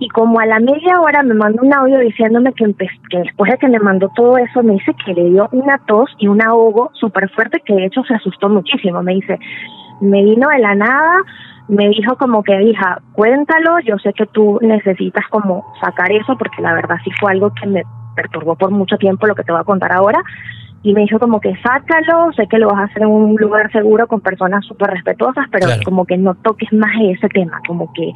Y 0.00 0.08
como 0.08 0.40
a 0.40 0.46
la 0.46 0.58
media 0.58 1.00
hora 1.00 1.22
me 1.22 1.34
mandó 1.34 1.62
un 1.62 1.72
audio 1.72 1.98
diciéndome 2.00 2.52
que, 2.52 2.64
que 3.10 3.18
después 3.18 3.50
de 3.50 3.58
que 3.58 3.68
me 3.68 3.78
mandó 3.78 4.10
todo 4.16 4.36
eso, 4.38 4.62
me 4.62 4.74
dice 4.74 4.92
que 5.04 5.14
le 5.14 5.30
dio 5.30 5.48
una 5.52 5.78
tos 5.86 6.10
y 6.18 6.26
un 6.26 6.42
ahogo 6.42 6.90
súper 6.94 7.30
fuerte 7.30 7.62
que 7.64 7.74
de 7.74 7.86
hecho 7.86 8.02
se 8.04 8.14
asustó 8.14 8.48
muchísimo. 8.48 9.02
Me 9.02 9.14
dice, 9.14 9.38
me 10.00 10.24
vino 10.24 10.48
de 10.48 10.58
la 10.58 10.74
nada, 10.74 11.16
me 11.68 11.88
dijo 11.88 12.16
como 12.16 12.42
que, 12.42 12.60
hija, 12.62 12.98
cuéntalo, 13.12 13.78
yo 13.80 13.96
sé 13.98 14.12
que 14.12 14.26
tú 14.26 14.58
necesitas 14.62 15.24
como 15.30 15.64
sacar 15.80 16.10
eso 16.12 16.36
porque 16.36 16.60
la 16.60 16.74
verdad 16.74 16.96
sí 17.04 17.10
fue 17.20 17.32
algo 17.32 17.52
que 17.54 17.66
me 17.66 17.82
perturbó 18.16 18.56
por 18.56 18.70
mucho 18.70 18.96
tiempo 18.98 19.26
lo 19.26 19.34
que 19.34 19.44
te 19.44 19.52
voy 19.52 19.60
a 19.60 19.64
contar 19.64 19.92
ahora. 19.92 20.20
Y 20.82 20.92
me 20.92 21.00
dijo 21.00 21.18
como 21.18 21.40
que 21.40 21.56
sácalo, 21.62 22.30
sé 22.36 22.46
que 22.46 22.58
lo 22.58 22.68
vas 22.68 22.80
a 22.80 22.84
hacer 22.84 23.02
en 23.02 23.08
un 23.08 23.36
lugar 23.36 23.72
seguro 23.72 24.06
con 24.06 24.20
personas 24.20 24.66
súper 24.66 24.90
respetuosas, 24.90 25.46
pero 25.50 25.66
Claro. 25.66 25.80
como 25.82 26.04
que 26.04 26.18
no 26.18 26.34
toques 26.34 26.70
más 26.74 26.90
ese 27.00 27.28
tema, 27.30 27.58
como 27.66 27.90
que 27.94 28.12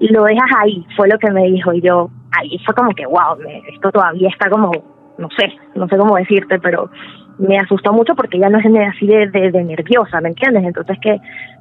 lo 0.00 0.24
dejas 0.24 0.50
ahí, 0.62 0.86
fue 0.96 1.08
lo 1.08 1.18
que 1.18 1.30
me 1.30 1.44
dijo. 1.44 1.72
Y 1.72 1.80
yo, 1.80 2.10
ahí 2.38 2.58
fue 2.64 2.74
como 2.74 2.90
que, 2.90 3.06
wow, 3.06 3.36
me- 3.42 3.62
esto 3.74 3.90
todavía 3.90 4.28
está 4.28 4.48
como, 4.50 4.70
no 5.18 5.28
sé, 5.38 5.52
no 5.74 5.88
sé 5.88 5.96
cómo 5.96 6.16
decirte, 6.16 6.58
pero 6.58 6.90
me 7.38 7.58
asustó 7.58 7.92
mucho 7.92 8.14
porque 8.14 8.38
ella 8.38 8.48
no 8.48 8.58
es 8.58 8.64
así 8.94 9.06
de, 9.06 9.28
de, 9.28 9.50
de 9.50 9.64
nerviosa, 9.64 10.20
¿me 10.20 10.30
entiendes? 10.30 10.64
Entonces 10.64 10.96
que 11.02 11.18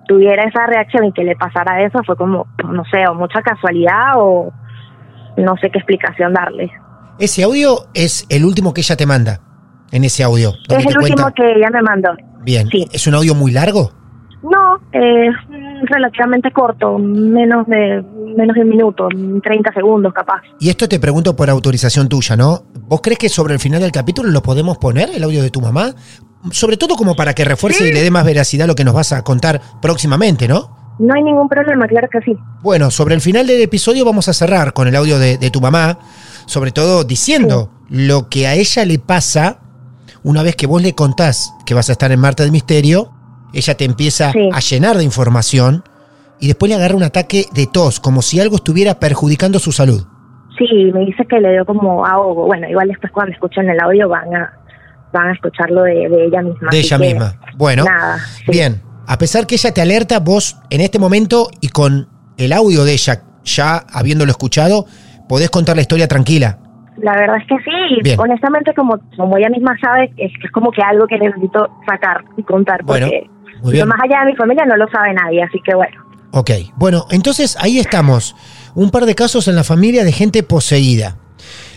tuviera 0.07 0.43
esa 0.43 0.65
reacción 0.67 1.05
y 1.05 1.11
que 1.11 1.23
le 1.23 1.35
pasara 1.35 1.81
eso 1.83 2.01
fue 2.05 2.15
como, 2.15 2.47
no 2.65 2.83
sé, 2.85 3.05
o 3.09 3.13
mucha 3.15 3.41
casualidad 3.41 4.13
o 4.15 4.51
no 5.37 5.57
sé 5.57 5.69
qué 5.69 5.79
explicación 5.79 6.33
darle. 6.33 6.71
Ese 7.19 7.43
audio 7.43 7.75
es 7.93 8.25
el 8.29 8.45
último 8.45 8.73
que 8.73 8.81
ella 8.81 8.95
te 8.95 9.05
manda. 9.05 9.39
En 9.91 10.03
ese 10.03 10.23
audio. 10.23 10.49
Es 10.69 10.85
el 10.85 10.97
último 10.97 11.15
cuenta- 11.23 11.31
que 11.33 11.51
ella 11.55 11.69
me 11.71 11.81
mandó. 11.81 12.09
Bien. 12.43 12.67
sí. 12.67 12.85
¿Es 12.91 13.07
un 13.07 13.13
audio 13.15 13.33
muy 13.35 13.51
largo? 13.51 13.91
No, 14.43 14.77
es 14.91 15.33
relativamente 15.89 16.51
corto, 16.51 16.97
menos 16.99 17.65
de 17.67 18.03
menos 18.35 18.55
de 18.55 18.61
un 18.61 18.69
minuto, 18.69 19.07
30 19.43 19.73
segundos 19.73 20.13
capaz. 20.13 20.41
Y 20.59 20.69
esto 20.69 20.87
te 20.87 20.99
pregunto 20.99 21.35
por 21.35 21.49
autorización 21.49 22.07
tuya, 22.09 22.35
¿no? 22.35 22.63
¿Vos 22.87 23.01
crees 23.01 23.19
que 23.19 23.29
sobre 23.29 23.53
el 23.53 23.59
final 23.59 23.81
del 23.81 23.91
capítulo 23.91 24.29
lo 24.29 24.41
podemos 24.43 24.77
poner, 24.77 25.09
el 25.13 25.23
audio 25.23 25.41
de 25.41 25.49
tu 25.49 25.61
mamá? 25.61 25.93
Sobre 26.51 26.77
todo 26.77 26.95
como 26.95 27.15
para 27.15 27.33
que 27.33 27.43
refuerce 27.45 27.87
y 27.89 27.93
le 27.93 28.01
dé 28.03 28.11
más 28.11 28.23
veracidad 28.25 28.67
lo 28.67 28.75
que 28.75 28.83
nos 28.83 28.93
vas 28.93 29.11
a 29.13 29.23
contar 29.23 29.61
próximamente, 29.81 30.47
¿no? 30.47 30.75
No 30.99 31.13
hay 31.13 31.23
ningún 31.23 31.49
problema, 31.49 31.87
claro 31.87 32.07
que 32.11 32.21
sí. 32.21 32.37
Bueno, 32.61 32.89
sobre 32.91 33.15
el 33.15 33.21
final 33.21 33.47
del 33.47 33.61
episodio 33.61 34.05
vamos 34.05 34.29
a 34.29 34.33
cerrar 34.33 34.71
con 34.73 34.87
el 34.87 34.95
audio 34.95 35.19
de, 35.19 35.37
de 35.37 35.49
tu 35.51 35.59
mamá, 35.59 35.99
sobre 36.45 36.71
todo 36.71 37.03
diciendo 37.03 37.69
lo 37.89 38.29
que 38.29 38.47
a 38.47 38.53
ella 38.55 38.85
le 38.85 38.99
pasa 38.99 39.59
una 40.23 40.41
vez 40.41 40.55
que 40.55 40.67
vos 40.67 40.81
le 40.81 40.93
contás 40.93 41.51
que 41.65 41.73
vas 41.73 41.89
a 41.89 41.91
estar 41.91 42.11
en 42.11 42.19
Marte 42.19 42.43
del 42.43 42.51
Misterio, 42.51 43.11
ella 43.53 43.75
te 43.75 43.85
empieza 43.85 44.31
Sí. 44.31 44.49
a 44.53 44.59
llenar 44.59 44.97
de 44.97 45.03
información 45.03 45.83
y 46.39 46.47
después 46.47 46.69
le 46.69 46.75
agarra 46.75 46.95
un 46.95 47.03
ataque 47.03 47.45
de 47.53 47.67
tos, 47.67 47.99
como 47.99 48.21
si 48.21 48.39
algo 48.39 48.55
estuviera 48.57 48.99
perjudicando 48.99 49.59
su 49.59 49.71
salud. 49.71 50.05
Sí, 50.57 50.91
me 50.93 51.01
dice 51.01 51.25
que 51.29 51.39
le 51.39 51.51
dio 51.51 51.65
como 51.65 52.05
ahogo. 52.05 52.45
Bueno, 52.45 52.67
igual 52.69 52.87
después 52.87 53.11
cuando 53.11 53.33
escuchen 53.33 53.69
el 53.69 53.79
audio 53.79 54.07
van 54.09 54.33
a 54.35 54.53
van 55.11 55.27
a 55.29 55.33
escucharlo 55.33 55.83
de, 55.83 56.09
de 56.09 56.25
ella 56.25 56.41
misma. 56.41 56.69
De 56.71 56.79
ella 56.79 56.97
misma. 56.97 57.33
Bueno, 57.57 57.85
Nada. 57.85 58.17
sí. 58.19 58.51
bien. 58.51 58.81
A 59.07 59.17
pesar 59.17 59.45
que 59.45 59.55
ella 59.55 59.71
te 59.73 59.81
alerta, 59.81 60.19
vos 60.19 60.57
en 60.69 60.81
este 60.81 60.97
momento 60.97 61.49
y 61.61 61.69
con 61.69 62.07
el 62.37 62.51
audio 62.53 62.83
de 62.83 62.93
ella 62.93 63.21
ya 63.43 63.77
habiéndolo 63.93 64.31
escuchado, 64.31 64.85
podés 65.29 65.49
contar 65.51 65.75
la 65.75 65.83
historia 65.83 66.07
tranquila. 66.07 66.57
La 66.97 67.13
verdad 67.15 67.37
es 67.37 67.47
que 67.47 67.55
sí. 67.63 68.01
Bien. 68.03 68.19
Honestamente, 68.19 68.73
como, 68.73 68.99
como 69.15 69.37
ella 69.37 69.49
misma 69.49 69.77
sabe, 69.79 70.11
es, 70.17 70.31
es 70.43 70.51
como 70.51 70.71
que 70.71 70.81
algo 70.81 71.05
que 71.07 71.19
necesito 71.19 71.69
sacar 71.85 72.23
y 72.37 72.43
contar. 72.43 72.83
Bueno, 72.83 73.07
Porque 73.61 73.75
bien. 73.75 73.87
más 73.87 73.99
allá 74.01 74.21
de 74.21 74.31
mi 74.31 74.35
familia 74.35 74.65
no 74.65 74.75
lo 74.77 74.87
sabe 74.89 75.13
nadie, 75.13 75.43
así 75.43 75.59
que 75.63 75.75
bueno. 75.75 76.04
Ok, 76.37 76.51
bueno, 76.75 77.05
entonces 77.11 77.55
ahí 77.61 77.79
estamos. 77.79 78.35
Un 78.75 78.89
par 78.89 79.05
de 79.05 79.15
casos 79.15 79.47
en 79.47 79.55
la 79.55 79.63
familia 79.63 80.03
de 80.03 80.11
gente 80.11 80.43
poseída. 80.43 81.15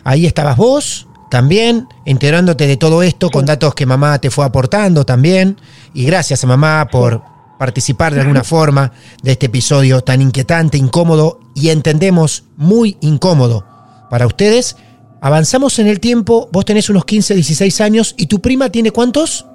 Ahí 0.03 0.27
estabas 0.27 0.57
vos 0.57 1.07
también, 1.31 1.87
enterándote 2.05 2.67
de 2.67 2.77
todo 2.77 3.05
esto 3.05 3.31
con 3.31 3.47
datos 3.47 3.73
que 3.77 3.87
mamá 3.87 4.19
te 4.19 4.31
fue 4.31 4.45
aportando 4.45 5.07
también. 5.07 5.59
Y 5.95 6.07
gracias 6.07 6.43
a 6.43 6.49
mamá 6.49 6.89
por 6.91 7.23
participar 7.57 8.13
de 8.13 8.23
alguna 8.23 8.43
forma 8.45 8.91
de 9.23 9.31
este 9.31 9.47
episodio 9.47 10.01
tan 10.01 10.21
inquietante, 10.21 10.77
incómodo 10.77 11.39
y 11.55 11.69
entendemos 11.69 12.43
muy 12.57 12.97
incómodo 13.01 13.65
para 14.11 14.27
ustedes. 14.27 14.77
Avanzamos 15.21 15.79
en 15.79 15.87
el 15.87 16.01
tiempo, 16.01 16.49
vos 16.51 16.65
tenés 16.65 16.91
unos 16.91 17.05
15, 17.05 17.35
16 17.35 17.81
años 17.81 18.13
y 18.19 18.27
tu 18.27 18.41
prima 18.41 18.71
tiene 18.71 18.91
cuántos? 18.91 19.47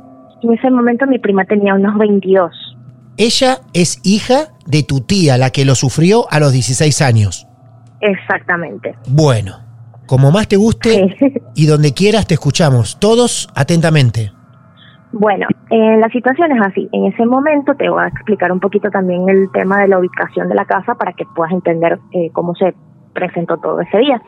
En 0.42 0.54
ese 0.54 0.72
momento 0.72 1.06
mi 1.08 1.20
prima 1.20 1.44
tenía 1.44 1.74
unos 1.74 1.98
22. 1.98 2.73
Ella 3.18 3.60
es 3.74 4.00
hija 4.04 4.50
de 4.66 4.84
tu 4.84 5.02
tía, 5.02 5.38
la 5.38 5.52
que 5.52 5.66
lo 5.66 5.76
sufrió 5.76 6.26
a 6.32 6.40
los 6.40 6.52
16 6.52 7.02
años. 7.02 7.48
Exactamente. 8.02 8.96
Bueno, 9.08 9.58
como 10.08 10.32
más 10.32 10.48
te 10.48 10.58
guste 10.58 11.16
Sí. 11.20 11.34
y 11.56 11.68
donde 11.68 11.94
quieras 11.94 12.28
te 12.28 12.34
escuchamos, 12.34 13.00
todos 13.00 13.50
atentamente. 13.56 14.32
Bueno, 15.12 15.48
eh, 15.70 15.98
la 15.98 16.10
situación 16.10 16.52
es 16.54 16.62
así. 16.66 16.90
En 16.92 17.06
ese 17.06 17.26
momento 17.26 17.76
te 17.76 17.88
voy 17.88 18.04
a 18.04 18.08
explicar 18.08 18.52
un 18.52 18.60
poquito 18.60 18.90
también 18.90 19.30
el 19.30 19.52
tema 19.52 19.80
de 19.80 19.88
la 19.88 20.00
ubicación 20.00 20.50
de 20.50 20.56
la 20.56 20.66
casa 20.66 20.96
para 20.96 21.14
que 21.14 21.24
puedas 21.36 21.54
entender 21.54 22.00
eh, 22.14 22.32
cómo 22.34 22.56
se 22.56 22.74
presentó 23.14 23.58
todo 23.58 23.80
ese 23.82 24.00
día. 24.00 24.20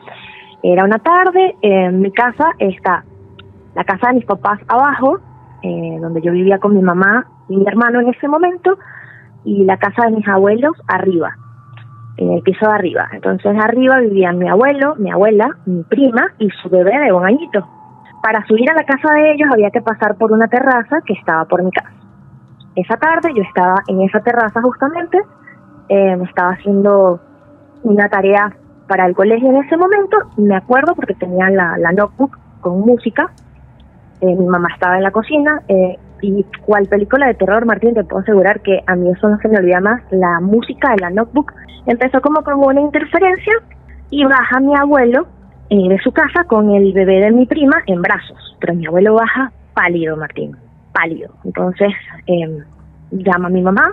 Era 0.62 0.84
una 0.84 1.00
tarde, 1.00 1.56
en 1.60 2.00
mi 2.00 2.12
casa 2.12 2.52
está 2.60 3.04
la 3.74 3.84
casa 3.84 4.08
de 4.08 4.14
mis 4.14 4.24
papás 4.24 4.60
abajo, 4.68 5.18
eh, 5.62 5.98
donde 6.00 6.20
yo 6.20 6.32
vivía 6.32 6.58
con 6.58 6.74
mi 6.74 6.82
mamá 6.82 7.26
y 7.48 7.56
mi 7.56 7.66
hermano 7.66 8.00
en 8.00 8.08
ese 8.08 8.28
momento, 8.28 8.78
y 9.44 9.64
la 9.64 9.76
casa 9.76 10.06
de 10.06 10.16
mis 10.16 10.26
abuelos 10.28 10.72
arriba, 10.88 11.36
en 12.16 12.32
el 12.32 12.42
piso 12.42 12.66
de 12.66 12.72
arriba. 12.72 13.08
Entonces 13.12 13.56
arriba 13.58 14.00
vivían 14.00 14.38
mi 14.38 14.48
abuelo, 14.48 14.96
mi 14.96 15.10
abuela, 15.10 15.50
mi 15.66 15.82
prima 15.84 16.26
y 16.38 16.50
su 16.62 16.68
bebé 16.68 16.98
de 16.98 17.12
un 17.12 17.24
añito. 17.24 17.66
Para 18.22 18.44
subir 18.46 18.68
a 18.70 18.74
la 18.74 18.84
casa 18.84 19.14
de 19.14 19.32
ellos 19.32 19.48
había 19.52 19.70
que 19.70 19.80
pasar 19.80 20.16
por 20.16 20.32
una 20.32 20.48
terraza 20.48 21.00
que 21.06 21.12
estaba 21.12 21.44
por 21.44 21.62
mi 21.62 21.70
casa. 21.70 21.92
Esa 22.74 22.96
tarde 22.96 23.32
yo 23.34 23.42
estaba 23.42 23.76
en 23.86 24.02
esa 24.02 24.20
terraza 24.20 24.60
justamente, 24.60 25.18
me 25.88 26.24
estaba 26.24 26.50
haciendo 26.50 27.20
una 27.84 28.08
tarea 28.08 28.52
para 28.88 29.06
el 29.06 29.14
colegio 29.14 29.48
en 29.48 29.56
ese 29.64 29.76
momento, 29.76 30.16
me 30.36 30.56
acuerdo 30.56 30.94
porque 30.94 31.14
tenía 31.14 31.48
la 31.50 31.92
notebook 31.92 32.36
con 32.60 32.80
música, 32.80 33.30
eh, 34.20 34.34
mi 34.34 34.46
mamá 34.46 34.68
estaba 34.72 34.96
en 34.96 35.02
la 35.02 35.10
cocina, 35.10 35.62
eh, 35.68 35.96
y 36.22 36.44
cual 36.64 36.86
película 36.86 37.26
de 37.26 37.34
terror, 37.34 37.66
Martín, 37.66 37.94
te 37.94 38.04
puedo 38.04 38.22
asegurar 38.22 38.60
que 38.60 38.80
a 38.86 38.96
mí 38.96 39.10
eso 39.10 39.28
no 39.28 39.38
se 39.38 39.48
me 39.48 39.58
olvida 39.58 39.80
más, 39.80 40.02
la 40.10 40.40
música 40.40 40.90
de 40.90 41.00
la 41.00 41.10
notebook. 41.10 41.52
Empezó 41.86 42.20
como 42.20 42.42
con 42.42 42.54
una 42.64 42.80
interferencia 42.80 43.52
y 44.10 44.24
baja 44.24 44.60
mi 44.60 44.74
abuelo 44.76 45.26
eh, 45.70 45.88
de 45.88 45.98
su 45.98 46.12
casa 46.12 46.44
con 46.44 46.70
el 46.70 46.92
bebé 46.92 47.20
de 47.20 47.30
mi 47.30 47.46
prima 47.46 47.82
en 47.86 48.02
brazos, 48.02 48.56
pero 48.60 48.74
mi 48.74 48.86
abuelo 48.86 49.14
baja 49.14 49.52
pálido, 49.74 50.16
Martín, 50.16 50.56
pálido. 50.92 51.34
Entonces 51.44 51.92
eh, 52.26 52.62
llama 53.10 53.48
a 53.48 53.50
mi 53.50 53.62
mamá 53.62 53.92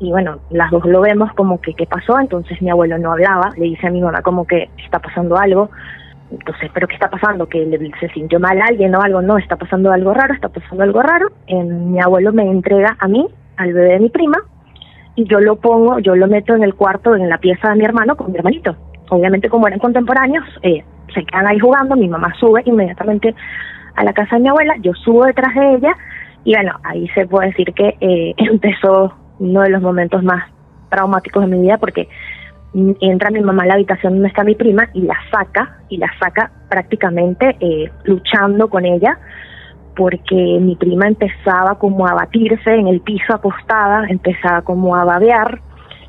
y 0.00 0.10
bueno, 0.10 0.38
las 0.50 0.70
dos 0.70 0.84
lo 0.84 1.00
vemos 1.00 1.32
como 1.34 1.60
que 1.60 1.74
qué 1.74 1.86
pasó, 1.86 2.20
entonces 2.20 2.60
mi 2.62 2.70
abuelo 2.70 2.98
no 2.98 3.12
hablaba, 3.12 3.50
le 3.56 3.64
dice 3.64 3.86
a 3.86 3.90
mi 3.90 4.00
mamá 4.00 4.22
como 4.22 4.46
que 4.46 4.70
está 4.84 5.00
pasando 5.00 5.36
algo, 5.36 5.70
entonces, 6.30 6.70
¿pero 6.74 6.86
qué 6.86 6.94
está 6.94 7.08
pasando? 7.08 7.46
¿Que 7.46 7.66
se 8.00 8.08
sintió 8.10 8.38
mal 8.38 8.60
alguien 8.60 8.94
o 8.94 9.00
algo? 9.00 9.22
No, 9.22 9.38
está 9.38 9.56
pasando 9.56 9.90
algo 9.90 10.12
raro, 10.12 10.34
está 10.34 10.48
pasando 10.48 10.82
algo 10.82 11.00
raro. 11.00 11.28
Eh, 11.46 11.62
mi 11.62 12.00
abuelo 12.00 12.32
me 12.32 12.42
entrega 12.42 12.96
a 12.98 13.08
mí, 13.08 13.26
al 13.56 13.72
bebé 13.72 13.94
de 13.94 14.00
mi 14.00 14.08
prima, 14.10 14.38
y 15.16 15.24
yo 15.24 15.40
lo 15.40 15.56
pongo, 15.56 15.98
yo 15.98 16.14
lo 16.14 16.28
meto 16.28 16.54
en 16.54 16.62
el 16.62 16.74
cuarto, 16.74 17.14
en 17.16 17.28
la 17.28 17.38
pieza 17.38 17.70
de 17.70 17.76
mi 17.76 17.84
hermano 17.84 18.16
con 18.16 18.30
mi 18.30 18.38
hermanito. 18.38 18.76
obviamente 19.10 19.48
como 19.48 19.66
eran 19.66 19.78
contemporáneos, 19.78 20.44
eh, 20.62 20.84
se 21.14 21.24
quedan 21.24 21.48
ahí 21.48 21.58
jugando, 21.58 21.96
mi 21.96 22.08
mamá 22.08 22.32
sube 22.38 22.62
inmediatamente 22.66 23.34
a 23.96 24.04
la 24.04 24.12
casa 24.12 24.36
de 24.36 24.42
mi 24.42 24.48
abuela, 24.48 24.74
yo 24.80 24.92
subo 24.94 25.24
detrás 25.24 25.54
de 25.54 25.74
ella 25.74 25.92
y 26.44 26.54
bueno, 26.54 26.78
ahí 26.84 27.08
se 27.08 27.26
puede 27.26 27.48
decir 27.48 27.72
que 27.74 27.96
eh, 28.00 28.34
empezó 28.38 29.14
uno 29.38 29.62
de 29.62 29.70
los 29.70 29.82
momentos 29.82 30.22
más 30.22 30.44
traumáticos 30.88 31.42
de 31.42 31.56
mi 31.56 31.62
vida 31.62 31.78
porque 31.78 32.08
entra 32.74 33.30
mi 33.30 33.40
mamá 33.40 33.62
a 33.62 33.66
la 33.66 33.74
habitación 33.74 34.14
donde 34.14 34.28
está 34.28 34.44
mi 34.44 34.54
prima 34.54 34.88
y 34.92 35.02
la 35.02 35.16
saca, 35.30 35.78
y 35.88 35.96
la 35.96 36.10
saca 36.18 36.50
prácticamente 36.68 37.56
eh, 37.60 37.90
luchando 38.04 38.68
con 38.68 38.84
ella, 38.84 39.18
porque 39.96 40.58
mi 40.60 40.76
prima 40.76 41.08
empezaba 41.08 41.78
como 41.78 42.06
a 42.06 42.14
batirse 42.14 42.72
en 42.72 42.86
el 42.88 43.00
piso 43.00 43.34
acostada, 43.34 44.06
empezaba 44.08 44.62
como 44.62 44.94
a 44.94 45.04
babear, 45.04 45.60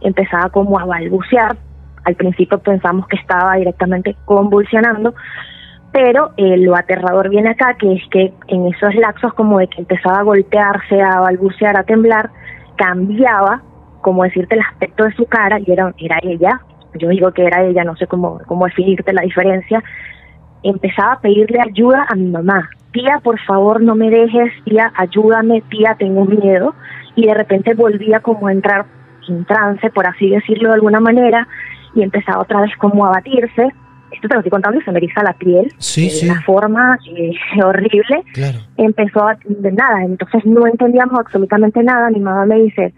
empezaba 0.01 0.50
como 0.50 0.80
a 0.80 0.86
balbucear. 0.86 1.58
Al 2.06 2.16
principio 2.16 2.60
pensamos 2.60 3.08
que 3.08 3.18
estaba 3.18 3.56
directamente 3.56 4.16
convulsionando, 4.25 5.16
pero 5.92 6.32
eh, 6.38 6.58
lo 6.58 6.75
aterrador 6.75 7.30
viene 7.30 7.50
acá, 7.50 7.75
que 7.80 7.94
es 7.94 8.04
que 8.12 8.34
en 8.48 8.68
esos 8.68 8.94
lapsos 8.96 9.34
como 9.34 9.60
de 9.60 9.68
que 9.68 9.82
empezaba 9.82 10.20
a 10.20 10.24
golpearse, 10.24 11.01
a 11.01 11.20
balbucear, 11.22 11.78
a 11.78 11.84
temblar, 11.84 12.30
cambiaba 12.75 13.62
como 14.01 14.24
decirte 14.24 14.56
el 14.56 14.62
aspecto 14.62 15.03
de 15.03 15.13
su 15.13 15.25
cara 15.25 15.60
y 15.60 15.72
era, 15.72 15.94
era 15.98 16.20
ella, 16.24 16.62
yo 16.96 17.10
digo 17.10 17.32
que 17.32 17.46
era 17.46 17.63
ella, 17.63 17.84
no 17.84 17.96
sé 17.96 18.08
cómo, 18.08 18.39
cómo 18.48 18.65
definirte 18.65 19.13
la 19.13 19.22
diferencia, 19.22 19.84
empezaba 20.63 21.13
a 21.13 21.22
pedirle 21.22 21.60
ayuda 21.62 22.06
a 22.10 22.15
mi 22.15 22.27
mamá. 22.27 22.70
Tía, 22.91 23.20
por 23.24 23.39
favor, 23.41 23.82
no 23.82 23.96
me 23.96 24.10
dejes, 24.10 24.51
tía, 24.65 24.91
ayúdame, 24.96 25.62
tía, 25.70 25.96
tengo 25.98 26.25
miedo. 26.25 26.74
Y 27.15 27.27
de 27.27 27.34
repente 27.34 27.74
volvía 27.75 28.20
como 28.20 28.48
a 28.48 28.51
entrar 28.51 28.86
en 29.27 29.46
trance, 29.46 29.89
por 29.91 30.08
así 30.08 30.29
decirlo 30.29 30.70
de 30.70 30.75
alguna 30.75 31.00
manera, 31.00 31.48
y 31.94 32.01
empezaba 32.01 32.41
otra 32.41 32.62
vez 32.62 32.72
como 32.77 33.06
a 33.06 33.10
batirse. 33.10 33.70
Esto 34.12 34.27
te 34.27 34.34
lo 34.34 34.39
estoy 34.39 34.50
contando 34.50 34.79
y 34.79 34.84
se 34.84 34.91
me 34.91 34.98
eriza 34.98 35.22
la 35.22 35.34
piel 35.34 35.72
Sí, 35.77 36.10
de 36.10 36.32
una 36.32 36.41
forma 36.41 36.98
eh, 37.15 37.32
horrible. 37.63 38.24
Claro. 38.34 38.58
Empezó 38.77 39.27
a, 39.27 39.38
de 39.46 39.72
nada, 39.72 40.03
entonces 40.03 40.44
no 40.46 40.65
entendíamos 40.65 41.20
absolutamente 41.20 41.84
nada. 41.84 42.10
Mi 42.10 42.20
mamá 42.20 42.46
me 42.48 42.56
dice, 42.56 42.91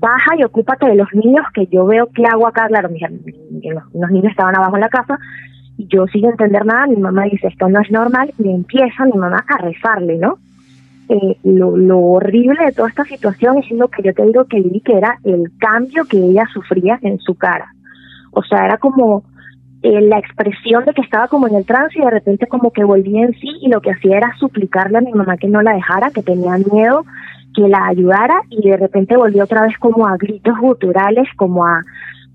baja 0.00 0.36
y 0.36 0.42
ocúpate 0.42 0.86
de 0.86 0.96
los 0.96 1.08
niños 1.12 1.46
que 1.54 1.66
yo 1.66 1.86
veo 1.86 2.08
qué 2.14 2.24
hago 2.24 2.46
acá. 2.46 2.66
Claro, 2.68 2.88
mis, 2.88 3.02
los 3.02 4.10
niños 4.10 4.30
estaban 4.30 4.56
abajo 4.56 4.76
en 4.76 4.80
la 4.80 4.88
casa 4.88 5.18
y 5.76 5.86
yo 5.86 6.06
sin 6.08 6.26
entender 6.26 6.66
nada, 6.66 6.86
mi 6.86 6.96
mamá 6.96 7.24
dice, 7.24 7.46
esto 7.46 7.68
no 7.68 7.80
es 7.80 7.90
normal, 7.90 8.32
y 8.38 8.50
empieza 8.50 9.06
mi 9.06 9.18
mamá 9.18 9.44
a 9.48 9.56
rezarle, 9.58 10.18
¿no? 10.18 10.38
Eh, 11.08 11.38
lo, 11.42 11.76
lo 11.76 11.98
horrible 11.98 12.66
de 12.66 12.72
toda 12.72 12.88
esta 12.88 13.04
situación 13.04 13.58
es 13.58 13.70
lo 13.70 13.88
que 13.88 14.02
yo 14.02 14.12
te 14.12 14.26
digo 14.26 14.44
que 14.44 14.60
vi 14.60 14.80
que 14.80 14.98
era 14.98 15.18
el 15.24 15.50
cambio 15.58 16.04
que 16.04 16.18
ella 16.18 16.44
sufría 16.52 16.98
en 17.02 17.18
su 17.18 17.34
cara. 17.34 17.72
O 18.32 18.42
sea, 18.42 18.66
era 18.66 18.76
como 18.76 19.24
eh, 19.82 20.02
la 20.02 20.18
expresión 20.18 20.84
de 20.84 20.92
que 20.92 21.00
estaba 21.00 21.28
como 21.28 21.48
en 21.48 21.54
el 21.54 21.64
trance 21.64 21.98
y 21.98 22.02
de 22.02 22.10
repente 22.10 22.46
como 22.46 22.70
que 22.70 22.84
volvía 22.84 23.24
en 23.24 23.32
sí 23.32 23.48
y 23.62 23.68
lo 23.68 23.80
que 23.80 23.92
hacía 23.92 24.18
era 24.18 24.36
suplicarle 24.38 24.98
a 24.98 25.00
mi 25.00 25.12
mamá 25.12 25.38
que 25.38 25.48
no 25.48 25.62
la 25.62 25.72
dejara, 25.72 26.10
que 26.10 26.22
tenía 26.22 26.58
miedo, 26.58 27.06
que 27.54 27.68
la 27.68 27.86
ayudara 27.86 28.42
y 28.50 28.68
de 28.68 28.76
repente 28.76 29.16
volvió 29.16 29.44
otra 29.44 29.62
vez 29.62 29.76
como 29.78 30.06
a 30.06 30.16
gritos 30.16 30.58
guturales, 30.58 31.28
como 31.36 31.66
a 31.66 31.84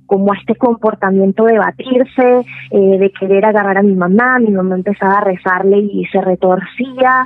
como 0.05 0.31
a 0.31 0.37
este 0.37 0.55
comportamiento 0.55 1.45
de 1.45 1.57
batirse, 1.57 2.45
eh, 2.69 2.97
de 2.99 3.11
querer 3.19 3.43
agarrar 3.43 3.79
a 3.79 3.81
mi 3.81 3.95
mamá, 3.95 4.37
mi 4.37 4.51
mamá 4.51 4.75
empezaba 4.75 5.17
a 5.17 5.23
rezarle 5.23 5.79
y 5.79 6.05
se 6.05 6.21
retorcía, 6.21 7.25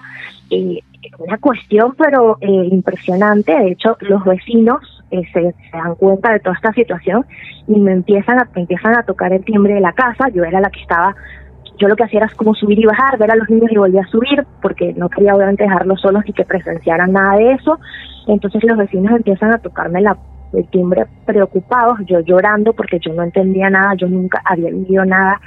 eh, 0.50 0.80
una 1.18 1.38
cuestión 1.38 1.96
pero 1.98 2.38
eh, 2.42 2.70
impresionante, 2.72 3.52
de 3.52 3.72
hecho 3.72 3.98
los 4.02 4.24
vecinos 4.24 4.80
eh, 5.12 5.24
se, 5.34 5.42
se, 5.42 5.78
dan 5.78 5.96
cuenta 5.96 6.32
de 6.32 6.40
toda 6.40 6.56
esta 6.56 6.74
situación 6.74 7.26
y 7.68 7.80
me 7.80 7.92
empiezan 7.92 8.40
a, 8.40 8.50
me 8.56 8.62
empiezan 8.62 8.98
a 8.98 9.04
tocar 9.04 9.34
el 9.34 9.44
timbre 9.44 9.74
de 9.74 9.82
la 9.82 9.94
casa, 9.94 10.30
yo 10.30 10.44
era 10.44 10.60
la 10.60 10.70
que 10.70 10.82
estaba 10.82 11.16
yo 11.80 11.88
lo 11.88 11.96
que 11.96 12.04
hacía 12.04 12.20
era 12.20 12.30
como 12.36 12.54
subir 12.54 12.78
y 12.80 12.86
bajar, 12.86 13.18
ver 13.18 13.32
a 13.32 13.36
los 13.36 13.50
niños 13.50 13.72
y 13.72 13.78
volver 13.78 14.04
a 14.04 14.08
subir, 14.08 14.46
porque 14.62 14.94
no 14.94 15.10
quería 15.10 15.36
obviamente 15.36 15.64
dejarlos 15.64 16.02
solos 16.02 16.24
y 16.26 16.34
que 16.34 16.44
presenciaran 16.44 17.14
nada 17.14 17.38
de 17.38 17.54
eso. 17.54 17.80
Entonces 18.28 18.64
los 18.66 18.78
vecinos 18.78 19.14
empiezan 19.14 19.54
a 19.54 19.60
tocarme 19.60 20.02
la, 20.02 20.18
el 20.54 20.68
timbre 20.68 21.06
preocupados, 21.26 22.00
yo 22.06 22.20
llorando 22.20 22.74
porque 22.74 23.00
yo 23.00 23.14
no 23.14 23.24
entendía 23.24 23.70
nada, 23.70 23.94
yo 23.96 24.08
nunca 24.08 24.42
había 24.44 24.70
vivido 24.70 25.06
nada, 25.06 25.40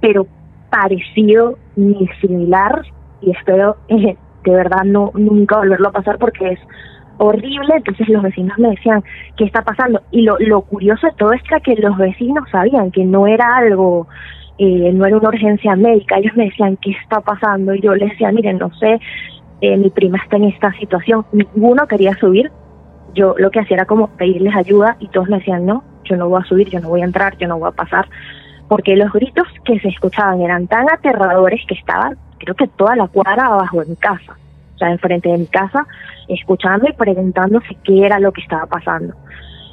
pero 0.00 0.26
parecido 0.70 1.58
ni 1.76 2.08
similar 2.20 2.82
y 3.20 3.30
espero 3.30 3.76
eh, 3.88 4.16
de 4.44 4.50
verdad 4.50 4.84
no 4.84 5.12
nunca 5.14 5.58
volverlo 5.58 5.88
a 5.88 5.92
pasar 5.92 6.18
porque 6.18 6.52
es 6.52 6.58
horrible, 7.18 7.74
entonces 7.76 8.08
los 8.08 8.22
vecinos 8.22 8.58
me 8.58 8.70
decían, 8.70 9.04
¿qué 9.36 9.44
está 9.44 9.62
pasando? 9.62 10.00
Y 10.10 10.22
lo, 10.22 10.38
lo 10.40 10.62
curioso 10.62 11.06
de 11.06 11.12
todo 11.16 11.32
es 11.32 11.42
que 11.62 11.76
los 11.76 11.96
vecinos 11.96 12.48
sabían 12.50 12.90
que 12.90 13.04
no 13.04 13.26
era 13.26 13.56
algo 13.56 14.08
eh, 14.58 14.92
no 14.92 15.06
era 15.06 15.16
una 15.16 15.28
urgencia 15.28 15.76
médica. 15.76 16.18
Ellos 16.18 16.36
me 16.36 16.44
decían, 16.44 16.76
¿qué 16.76 16.90
está 16.90 17.20
pasando? 17.20 17.74
Y 17.74 17.80
yo 17.80 17.94
les 17.94 18.10
decía, 18.10 18.32
miren, 18.32 18.58
no 18.58 18.72
sé, 18.74 19.00
eh, 19.60 19.76
mi 19.76 19.90
prima 19.90 20.18
está 20.18 20.36
en 20.36 20.44
esta 20.44 20.72
situación. 20.72 21.24
Ninguno 21.32 21.86
quería 21.86 22.14
subir. 22.16 22.50
Yo 23.14 23.34
lo 23.38 23.50
que 23.50 23.60
hacía 23.60 23.76
era 23.76 23.86
como 23.86 24.08
pedirles 24.08 24.54
ayuda 24.54 24.96
y 24.98 25.08
todos 25.08 25.28
me 25.28 25.38
decían, 25.38 25.66
no, 25.66 25.84
yo 26.04 26.16
no 26.16 26.28
voy 26.28 26.42
a 26.42 26.48
subir, 26.48 26.68
yo 26.68 26.80
no 26.80 26.88
voy 26.88 27.02
a 27.02 27.04
entrar, 27.04 27.36
yo 27.38 27.46
no 27.46 27.58
voy 27.58 27.68
a 27.68 27.72
pasar. 27.72 28.08
Porque 28.68 28.96
los 28.96 29.12
gritos 29.12 29.46
que 29.64 29.78
se 29.80 29.88
escuchaban 29.88 30.40
eran 30.40 30.66
tan 30.66 30.90
aterradores 30.90 31.60
que 31.66 31.74
estaban, 31.74 32.16
creo 32.38 32.54
que 32.54 32.68
toda 32.68 32.96
la 32.96 33.06
cuadra 33.08 33.46
abajo 33.46 33.80
de 33.80 33.90
mi 33.90 33.96
casa, 33.96 34.36
o 34.74 34.78
sea, 34.78 34.90
enfrente 34.90 35.28
de 35.28 35.38
mi 35.38 35.46
casa, 35.46 35.86
escuchando 36.28 36.88
y 36.88 36.92
preguntándose 36.94 37.76
qué 37.84 38.06
era 38.06 38.18
lo 38.18 38.32
que 38.32 38.40
estaba 38.40 38.66
pasando. 38.66 39.14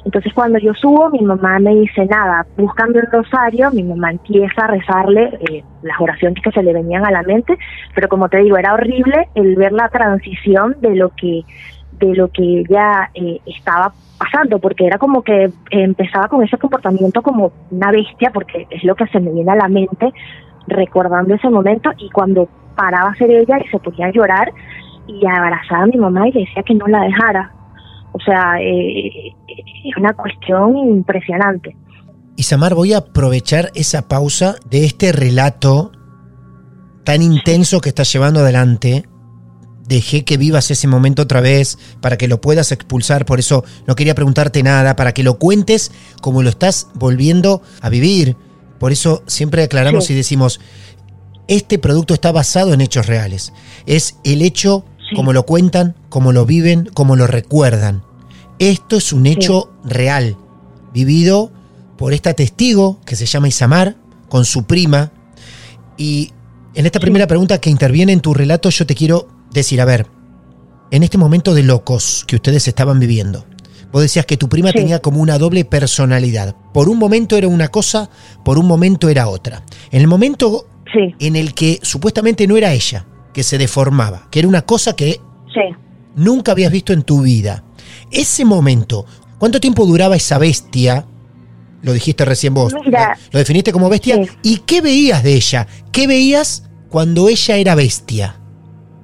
Entonces 0.04 0.32
cuando 0.32 0.58
yo 0.58 0.72
subo, 0.74 1.10
mi 1.10 1.20
mamá 1.20 1.58
me 1.58 1.74
dice 1.74 2.06
nada, 2.06 2.46
buscando 2.56 2.98
el 2.98 3.06
rosario, 3.10 3.70
mi 3.70 3.82
mamá 3.82 4.12
empieza 4.12 4.64
a 4.64 4.68
rezarle 4.68 5.38
eh, 5.50 5.64
las 5.82 6.00
oraciones 6.00 6.42
que 6.42 6.50
se 6.50 6.62
le 6.62 6.72
venían 6.72 7.04
a 7.04 7.10
la 7.10 7.22
mente, 7.22 7.58
pero 7.94 8.08
como 8.08 8.28
te 8.28 8.38
digo, 8.38 8.56
era 8.56 8.74
horrible 8.74 9.28
el 9.34 9.56
ver 9.56 9.72
la 9.72 9.88
transición 9.88 10.76
de 10.80 10.96
lo 10.96 11.10
que 11.10 11.42
de 11.98 12.14
lo 12.14 12.28
que 12.28 12.60
ella 12.60 13.10
eh, 13.12 13.40
estaba 13.44 13.92
pasando, 14.18 14.58
porque 14.58 14.86
era 14.86 14.96
como 14.96 15.22
que 15.22 15.50
empezaba 15.70 16.28
con 16.28 16.42
ese 16.42 16.56
comportamiento 16.56 17.20
como 17.20 17.52
una 17.70 17.90
bestia, 17.90 18.30
porque 18.32 18.66
es 18.70 18.82
lo 18.84 18.94
que 18.94 19.06
se 19.08 19.20
me 19.20 19.30
viene 19.30 19.52
a 19.52 19.56
la 19.56 19.68
mente 19.68 20.10
recordando 20.66 21.34
ese 21.34 21.50
momento, 21.50 21.90
y 21.98 22.08
cuando 22.08 22.48
paraba 22.74 23.10
a 23.10 23.14
ser 23.16 23.30
ella 23.30 23.58
y 23.58 23.68
se 23.68 23.78
ponía 23.78 24.06
a 24.06 24.12
llorar 24.12 24.50
y 25.06 25.26
abrazaba 25.26 25.82
a 25.82 25.86
mi 25.86 25.98
mamá 25.98 26.28
y 26.28 26.32
le 26.32 26.40
decía 26.40 26.62
que 26.62 26.74
no 26.74 26.86
la 26.86 27.02
dejara, 27.02 27.52
o 28.12 28.20
sea, 28.20 28.60
eh, 28.60 29.32
es 29.84 29.96
una 29.96 30.12
cuestión 30.14 30.76
impresionante. 30.76 31.76
Isamar, 32.36 32.74
voy 32.74 32.92
a 32.92 32.98
aprovechar 32.98 33.70
esa 33.74 34.08
pausa 34.08 34.56
de 34.70 34.84
este 34.84 35.12
relato 35.12 35.92
tan 37.04 37.22
intenso 37.22 37.80
que 37.80 37.90
estás 37.90 38.12
llevando 38.12 38.40
adelante. 38.40 39.04
Dejé 39.86 40.24
que 40.24 40.36
vivas 40.36 40.70
ese 40.70 40.86
momento 40.86 41.22
otra 41.22 41.40
vez 41.40 41.78
para 42.00 42.16
que 42.16 42.28
lo 42.28 42.40
puedas 42.40 42.70
expulsar, 42.72 43.26
por 43.26 43.40
eso 43.40 43.64
no 43.86 43.96
quería 43.96 44.14
preguntarte 44.14 44.62
nada, 44.62 44.94
para 44.94 45.12
que 45.12 45.24
lo 45.24 45.38
cuentes 45.38 45.90
como 46.22 46.42
lo 46.42 46.48
estás 46.48 46.88
volviendo 46.94 47.62
a 47.80 47.88
vivir. 47.88 48.36
Por 48.78 48.92
eso 48.92 49.22
siempre 49.26 49.64
aclaramos 49.64 50.06
sí. 50.06 50.12
y 50.12 50.16
decimos, 50.16 50.60
este 51.48 51.78
producto 51.78 52.14
está 52.14 52.30
basado 52.30 52.72
en 52.72 52.80
hechos 52.80 53.06
reales. 53.06 53.52
Es 53.84 54.16
el 54.24 54.42
hecho 54.42 54.84
sí. 55.10 55.16
como 55.16 55.32
lo 55.32 55.44
cuentan, 55.44 55.94
como 56.08 56.32
lo 56.32 56.46
viven, 56.46 56.88
como 56.94 57.16
lo 57.16 57.26
recuerdan. 57.26 58.02
Esto 58.58 58.96
es 58.96 59.12
un 59.12 59.26
hecho 59.26 59.70
sí. 59.82 59.88
real, 59.90 60.36
vivido 60.92 61.52
por 61.96 62.14
esta 62.14 62.32
testigo 62.32 62.98
que 63.04 63.14
se 63.14 63.26
llama 63.26 63.48
Isamar, 63.48 63.96
con 64.30 64.46
su 64.46 64.64
prima. 64.64 65.12
Y 65.98 66.32
en 66.74 66.86
esta 66.86 66.98
primera 66.98 67.26
pregunta 67.26 67.60
que 67.60 67.68
interviene 67.68 68.12
en 68.12 68.20
tu 68.20 68.32
relato, 68.32 68.70
yo 68.70 68.86
te 68.86 68.94
quiero 68.94 69.28
decir, 69.52 69.80
a 69.82 69.84
ver, 69.84 70.06
en 70.90 71.02
este 71.02 71.18
momento 71.18 71.52
de 71.52 71.62
locos 71.62 72.24
que 72.26 72.36
ustedes 72.36 72.66
estaban 72.68 72.98
viviendo, 73.00 73.44
vos 73.92 74.00
decías 74.00 74.24
que 74.24 74.36
tu 74.36 74.48
prima 74.48 74.72
tenía 74.72 75.00
como 75.00 75.20
una 75.20 75.36
doble 75.36 75.64
personalidad. 75.64 76.56
Por 76.72 76.88
un 76.88 76.98
momento 76.98 77.36
era 77.36 77.48
una 77.48 77.68
cosa, 77.68 78.08
por 78.44 78.58
un 78.58 78.66
momento 78.66 79.08
era 79.08 79.28
otra. 79.28 79.62
En 79.90 80.00
el 80.00 80.06
momento 80.06 80.66
en 80.94 81.36
el 81.36 81.54
que 81.54 81.80
supuestamente 81.82 82.46
no 82.46 82.56
era 82.56 82.72
ella, 82.72 83.06
que 83.32 83.42
se 83.42 83.58
deformaba, 83.58 84.22
que 84.30 84.40
era 84.40 84.48
una 84.48 84.62
cosa 84.62 84.94
que 84.94 85.20
nunca 86.16 86.52
habías 86.52 86.72
visto 86.72 86.92
en 86.92 87.02
tu 87.02 87.22
vida. 87.22 87.62
Ese 88.10 88.44
momento, 88.44 89.04
¿cuánto 89.38 89.60
tiempo 89.60 89.86
duraba 89.86 90.16
esa 90.16 90.38
bestia? 90.38 91.04
Lo 91.82 91.92
dijiste 91.92 92.24
recién 92.24 92.52
vos. 92.52 92.74
Mira, 92.84 93.16
lo 93.32 93.38
definiste 93.38 93.72
como 93.72 93.88
bestia. 93.88 94.16
Sí. 94.16 94.30
¿Y 94.42 94.58
qué 94.58 94.80
veías 94.80 95.22
de 95.22 95.34
ella? 95.34 95.66
¿Qué 95.92 96.06
veías 96.06 96.70
cuando 96.90 97.28
ella 97.28 97.56
era 97.56 97.74
bestia? 97.74 98.36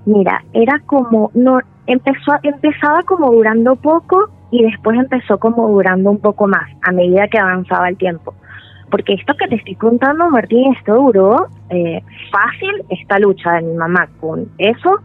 Mira, 0.05 0.45
era 0.53 0.81
como, 0.87 1.31
no, 1.35 1.59
empezó, 1.87 2.33
empezaba 2.43 3.03
como 3.03 3.33
durando 3.33 3.77
poco 3.77 4.31
y 4.51 4.62
después 4.62 4.99
empezó 4.99 5.39
como 5.39 5.69
durando 5.69 6.11
un 6.11 6.19
poco 6.19 6.47
más 6.47 6.69
a 6.83 6.93
medida 6.93 7.29
que 7.29 7.39
avanzaba 7.39 7.89
el 7.89 7.97
tiempo. 7.97 8.35
Porque 8.90 9.14
esto 9.14 9.35
que 9.35 9.49
te 9.49 9.57
estoy 9.57 9.75
contando, 9.75 10.31
Martín, 10.31 10.72
esto 10.75 10.94
duró 10.94 11.49
eh, 11.70 12.03
fácil, 12.31 12.85
esta 12.90 13.18
lucha 13.18 13.55
de 13.55 13.62
mi 13.62 13.75
mamá 13.75 14.09
con 14.20 14.49
eso 14.59 15.01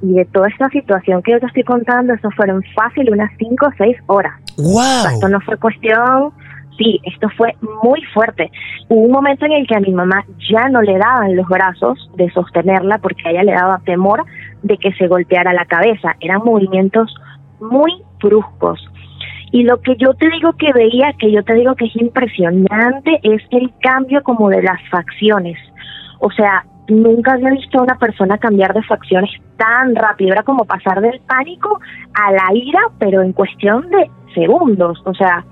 y 0.00 0.14
de 0.14 0.24
toda 0.26 0.48
esta 0.48 0.68
situación 0.70 1.22
que 1.22 1.32
yo 1.32 1.40
te 1.40 1.46
estoy 1.46 1.64
contando, 1.64 2.14
eso 2.14 2.30
fueron 2.30 2.62
fácil 2.74 3.12
unas 3.12 3.30
5 3.38 3.66
o 3.66 3.70
6 3.76 3.96
horas. 4.06 4.34
¡Wow! 4.56 4.76
O 4.76 5.02
sea, 5.02 5.12
esto 5.12 5.28
no 5.28 5.40
fue 5.40 5.56
cuestión, 5.56 6.32
sí, 6.78 7.00
esto 7.04 7.28
fue 7.36 7.54
muy 7.82 8.00
fuerte. 8.14 8.50
Hubo 8.88 9.00
un 9.00 9.10
momento 9.10 9.44
en 9.44 9.52
el 9.52 9.66
que 9.66 9.76
a 9.76 9.80
mi 9.80 9.92
mamá 9.92 10.24
ya 10.50 10.68
no 10.68 10.80
le 10.82 10.96
daban 10.96 11.36
los 11.36 11.46
brazos 11.48 12.10
de 12.16 12.30
sostenerla 12.30 12.98
porque 12.98 13.22
a 13.26 13.30
ella 13.32 13.42
le 13.42 13.52
daba 13.52 13.80
temor 13.84 14.24
de 14.62 14.78
que 14.78 14.92
se 14.94 15.08
golpeara 15.08 15.52
la 15.52 15.66
cabeza. 15.66 16.16
Eran 16.20 16.42
movimientos 16.44 17.14
muy 17.60 17.92
bruscos. 18.22 18.80
Y 19.50 19.62
lo 19.62 19.80
que 19.80 19.96
yo 19.96 20.14
te 20.14 20.28
digo 20.28 20.52
que 20.54 20.72
veía, 20.72 21.12
que 21.18 21.32
yo 21.32 21.42
te 21.42 21.54
digo 21.54 21.74
que 21.74 21.86
es 21.86 21.96
impresionante, 21.96 23.18
es 23.22 23.42
el 23.50 23.72
cambio 23.80 24.22
como 24.22 24.50
de 24.50 24.62
las 24.62 24.80
facciones. 24.90 25.58
O 26.20 26.30
sea, 26.30 26.64
nunca 26.88 27.32
había 27.32 27.50
visto 27.50 27.78
a 27.78 27.82
una 27.82 27.98
persona 27.98 28.38
cambiar 28.38 28.74
de 28.74 28.82
facciones 28.82 29.30
tan 29.56 29.94
rápido. 29.94 30.32
Era 30.32 30.42
como 30.42 30.64
pasar 30.64 31.00
del 31.00 31.20
pánico 31.20 31.80
a 32.14 32.32
la 32.32 32.54
ira, 32.54 32.80
pero 32.98 33.22
en 33.22 33.32
cuestión 33.32 33.88
de 33.88 34.10
segundos. 34.34 35.00
O 35.04 35.14
sea, 35.14 35.44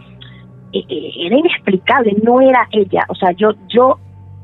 e, 0.72 0.78
e, 0.78 1.26
era 1.26 1.36
inexplicable, 1.36 2.16
no 2.22 2.40
era 2.40 2.68
ella. 2.72 3.04
O 3.08 3.14
sea, 3.14 3.32
yo, 3.32 3.52
yo, 3.68 3.98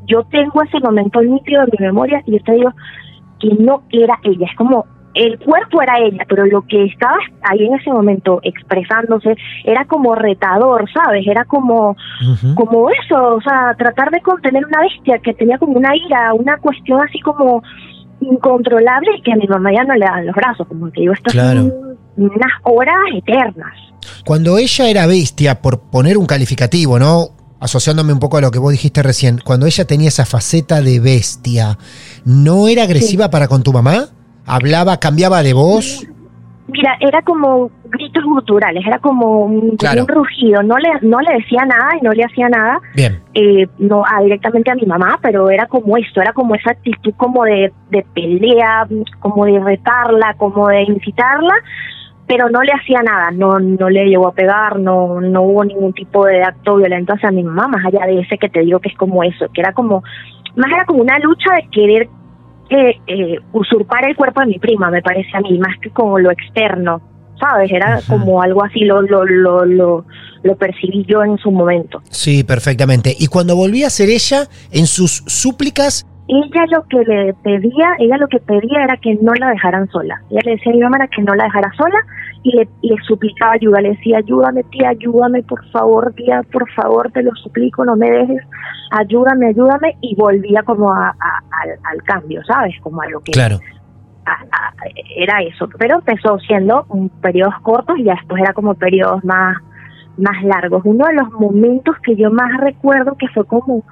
yo 0.06 0.24
tengo 0.24 0.62
ese 0.62 0.80
momento 0.80 1.20
nítido 1.20 1.62
en 1.62 1.68
mi 1.78 1.86
memoria 1.86 2.22
y 2.26 2.32
yo 2.32 2.44
te 2.44 2.52
digo 2.52 2.72
que 3.38 3.48
no 3.54 3.82
era 3.90 4.18
ella. 4.22 4.46
Es 4.50 4.56
como 4.56 4.86
el 5.14 5.38
cuerpo 5.38 5.82
era 5.82 5.98
ella, 5.98 6.24
pero 6.28 6.46
lo 6.46 6.62
que 6.62 6.84
estaba 6.86 7.16
ahí 7.42 7.66
en 7.66 7.74
ese 7.74 7.90
momento 7.90 8.40
expresándose 8.42 9.36
era 9.64 9.84
como 9.84 10.14
retador, 10.14 10.88
¿sabes? 10.92 11.26
Era 11.26 11.44
como, 11.44 11.96
como 12.54 12.88
eso, 12.90 13.36
o 13.36 13.40
sea, 13.40 13.74
tratar 13.76 14.10
de 14.10 14.20
contener 14.20 14.64
una 14.64 14.80
bestia 14.80 15.18
que 15.18 15.34
tenía 15.34 15.58
como 15.58 15.74
una 15.74 15.94
ira, 15.94 16.32
una 16.34 16.56
cuestión 16.58 17.00
así 17.06 17.20
como 17.20 17.62
incontrolable 18.20 19.16
y 19.18 19.22
que 19.22 19.32
a 19.32 19.36
mi 19.36 19.46
mamá 19.46 19.70
ya 19.72 19.84
no 19.84 19.94
le 19.94 20.04
daban 20.04 20.26
los 20.26 20.34
brazos, 20.34 20.66
como 20.66 20.90
que 20.90 21.00
digo, 21.02 21.12
esto 21.12 21.30
son 21.30 21.72
unas 22.16 22.52
horas 22.62 22.96
eternas. 23.14 23.72
Cuando 24.24 24.58
ella 24.58 24.88
era 24.88 25.06
bestia, 25.06 25.60
por 25.60 25.80
poner 25.90 26.16
un 26.16 26.26
calificativo, 26.26 26.98
¿no? 26.98 27.30
Asociándome 27.60 28.12
un 28.12 28.18
poco 28.18 28.38
a 28.38 28.40
lo 28.40 28.50
que 28.50 28.58
vos 28.58 28.72
dijiste 28.72 29.02
recién, 29.02 29.40
cuando 29.44 29.66
ella 29.66 29.84
tenía 29.84 30.08
esa 30.08 30.24
faceta 30.24 30.80
de 30.80 31.00
bestia, 31.00 31.78
¿no 32.24 32.66
era 32.66 32.84
agresiva 32.84 33.30
para 33.30 33.46
con 33.46 33.62
tu 33.62 33.72
mamá? 33.72 34.08
¿Hablaba, 34.46 34.98
cambiaba 34.98 35.42
de 35.42 35.52
voz? 35.52 36.06
Mira, 36.68 36.96
era 37.00 37.20
como 37.22 37.70
gritos 37.84 38.24
guturales, 38.24 38.84
era 38.86 38.98
como 38.98 39.40
un, 39.40 39.76
rugido. 40.08 40.62
No 40.62 40.78
le, 40.78 40.88
no 41.02 41.20
le 41.20 41.34
decía 41.34 41.64
nada 41.66 41.90
y 42.00 42.04
no 42.04 42.12
le 42.12 42.24
hacía 42.24 42.48
nada. 42.48 42.80
Bien. 42.94 43.20
Eh, 43.34 43.66
no 43.78 44.04
a, 44.06 44.22
directamente 44.22 44.70
a 44.70 44.74
mi 44.74 44.86
mamá, 44.86 45.18
pero 45.20 45.50
era 45.50 45.66
como 45.66 45.96
esto, 45.96 46.22
era 46.22 46.32
como 46.32 46.54
esa 46.54 46.70
actitud 46.70 47.12
como 47.16 47.44
de, 47.44 47.72
de 47.90 48.06
pelea, 48.14 48.86
como 49.20 49.44
de 49.44 49.60
retarla, 49.60 50.34
como 50.38 50.68
de 50.68 50.82
incitarla, 50.82 51.54
pero 52.26 52.48
no 52.48 52.62
le 52.62 52.72
hacía 52.72 53.02
nada, 53.02 53.30
no, 53.30 53.58
no 53.58 53.90
le 53.90 54.06
llegó 54.06 54.28
a 54.28 54.32
pegar, 54.34 54.78
no, 54.78 55.20
no 55.20 55.42
hubo 55.42 55.64
ningún 55.64 55.92
tipo 55.92 56.24
de 56.24 56.42
acto 56.42 56.76
violento 56.76 57.12
hacia 57.12 57.30
mi 57.30 57.42
mamá, 57.42 57.68
más 57.68 57.84
allá 57.84 58.06
de 58.06 58.20
ese 58.20 58.38
que 58.38 58.48
te 58.48 58.60
digo 58.60 58.80
que 58.80 58.88
es 58.88 58.96
como 58.96 59.22
eso, 59.22 59.46
que 59.52 59.60
era 59.60 59.72
como, 59.72 60.02
más 60.56 60.70
era 60.72 60.86
como 60.86 61.02
una 61.02 61.18
lucha 61.18 61.52
de 61.56 61.68
querer 61.70 62.08
eh, 63.06 63.38
usurpar 63.52 64.08
el 64.08 64.16
cuerpo 64.16 64.40
de 64.40 64.46
mi 64.46 64.58
prima, 64.58 64.90
me 64.90 65.02
parece 65.02 65.30
a 65.34 65.40
mí, 65.40 65.58
más 65.58 65.78
que 65.80 65.90
como 65.90 66.18
lo 66.18 66.30
externo, 66.30 67.00
¿sabes? 67.38 67.70
Era 67.70 68.00
como 68.08 68.42
algo 68.42 68.64
así, 68.64 68.80
lo, 68.80 69.02
lo, 69.02 69.24
lo, 69.24 69.64
lo, 69.64 70.04
lo 70.42 70.56
percibí 70.56 71.04
yo 71.08 71.22
en 71.22 71.38
su 71.38 71.50
momento. 71.50 72.02
Sí, 72.10 72.44
perfectamente. 72.44 73.14
Y 73.18 73.26
cuando 73.26 73.56
volví 73.56 73.84
a 73.84 73.90
ser 73.90 74.08
ella, 74.08 74.48
en 74.70 74.86
sus 74.86 75.22
súplicas... 75.26 76.06
Ella 76.28 76.66
lo 76.70 76.84
que 76.84 76.98
le 76.98 77.34
pedía, 77.34 77.94
ella 77.98 78.16
lo 78.16 78.28
que 78.28 78.38
pedía 78.38 78.84
era 78.84 78.96
que 78.96 79.14
no 79.16 79.34
la 79.34 79.50
dejaran 79.50 79.88
sola. 79.88 80.22
Ella 80.30 80.40
le 80.44 80.50
decía 80.52 80.72
a 80.72 80.76
mi 80.76 80.80
mamá 80.80 81.08
que 81.08 81.22
no 81.22 81.34
la 81.34 81.44
dejara 81.44 81.72
sola 81.76 81.98
y 82.44 82.56
le, 82.56 82.68
le 82.82 82.96
suplicaba 83.06 83.52
ayuda, 83.52 83.80
le 83.80 83.90
decía, 83.90 84.18
ayúdame 84.18 84.62
tía, 84.64 84.90
ayúdame 84.90 85.42
por 85.42 85.68
favor 85.70 86.12
tía, 86.14 86.42
por 86.52 86.70
favor 86.72 87.10
te 87.12 87.22
lo 87.22 87.34
suplico, 87.34 87.84
no 87.84 87.96
me 87.96 88.10
dejes, 88.10 88.42
ayúdame, 88.92 89.48
ayúdame 89.48 89.96
y 90.00 90.14
volvía 90.14 90.62
como 90.62 90.92
a, 90.92 91.14
al, 91.90 92.02
cambio, 92.04 92.42
¿sabes? 92.44 92.74
Como 92.82 93.02
a 93.02 93.08
lo 93.08 93.20
que 93.20 93.32
claro. 93.32 93.58
era 95.16 95.42
eso, 95.42 95.68
pero 95.78 95.96
empezó 95.96 96.38
siendo 96.38 96.86
un 96.88 97.08
periodos 97.08 97.54
cortos 97.62 97.98
y 97.98 98.04
ya 98.04 98.14
después 98.14 98.42
era 98.42 98.52
como 98.52 98.74
periodos 98.74 99.24
más, 99.24 99.56
más 100.18 100.42
largos. 100.44 100.82
Uno 100.84 101.06
de 101.06 101.14
los 101.14 101.30
momentos 101.32 101.96
que 102.04 102.16
yo 102.16 102.30
más 102.30 102.60
recuerdo 102.60 103.16
que 103.16 103.28
fue 103.28 103.44
como 103.44 103.84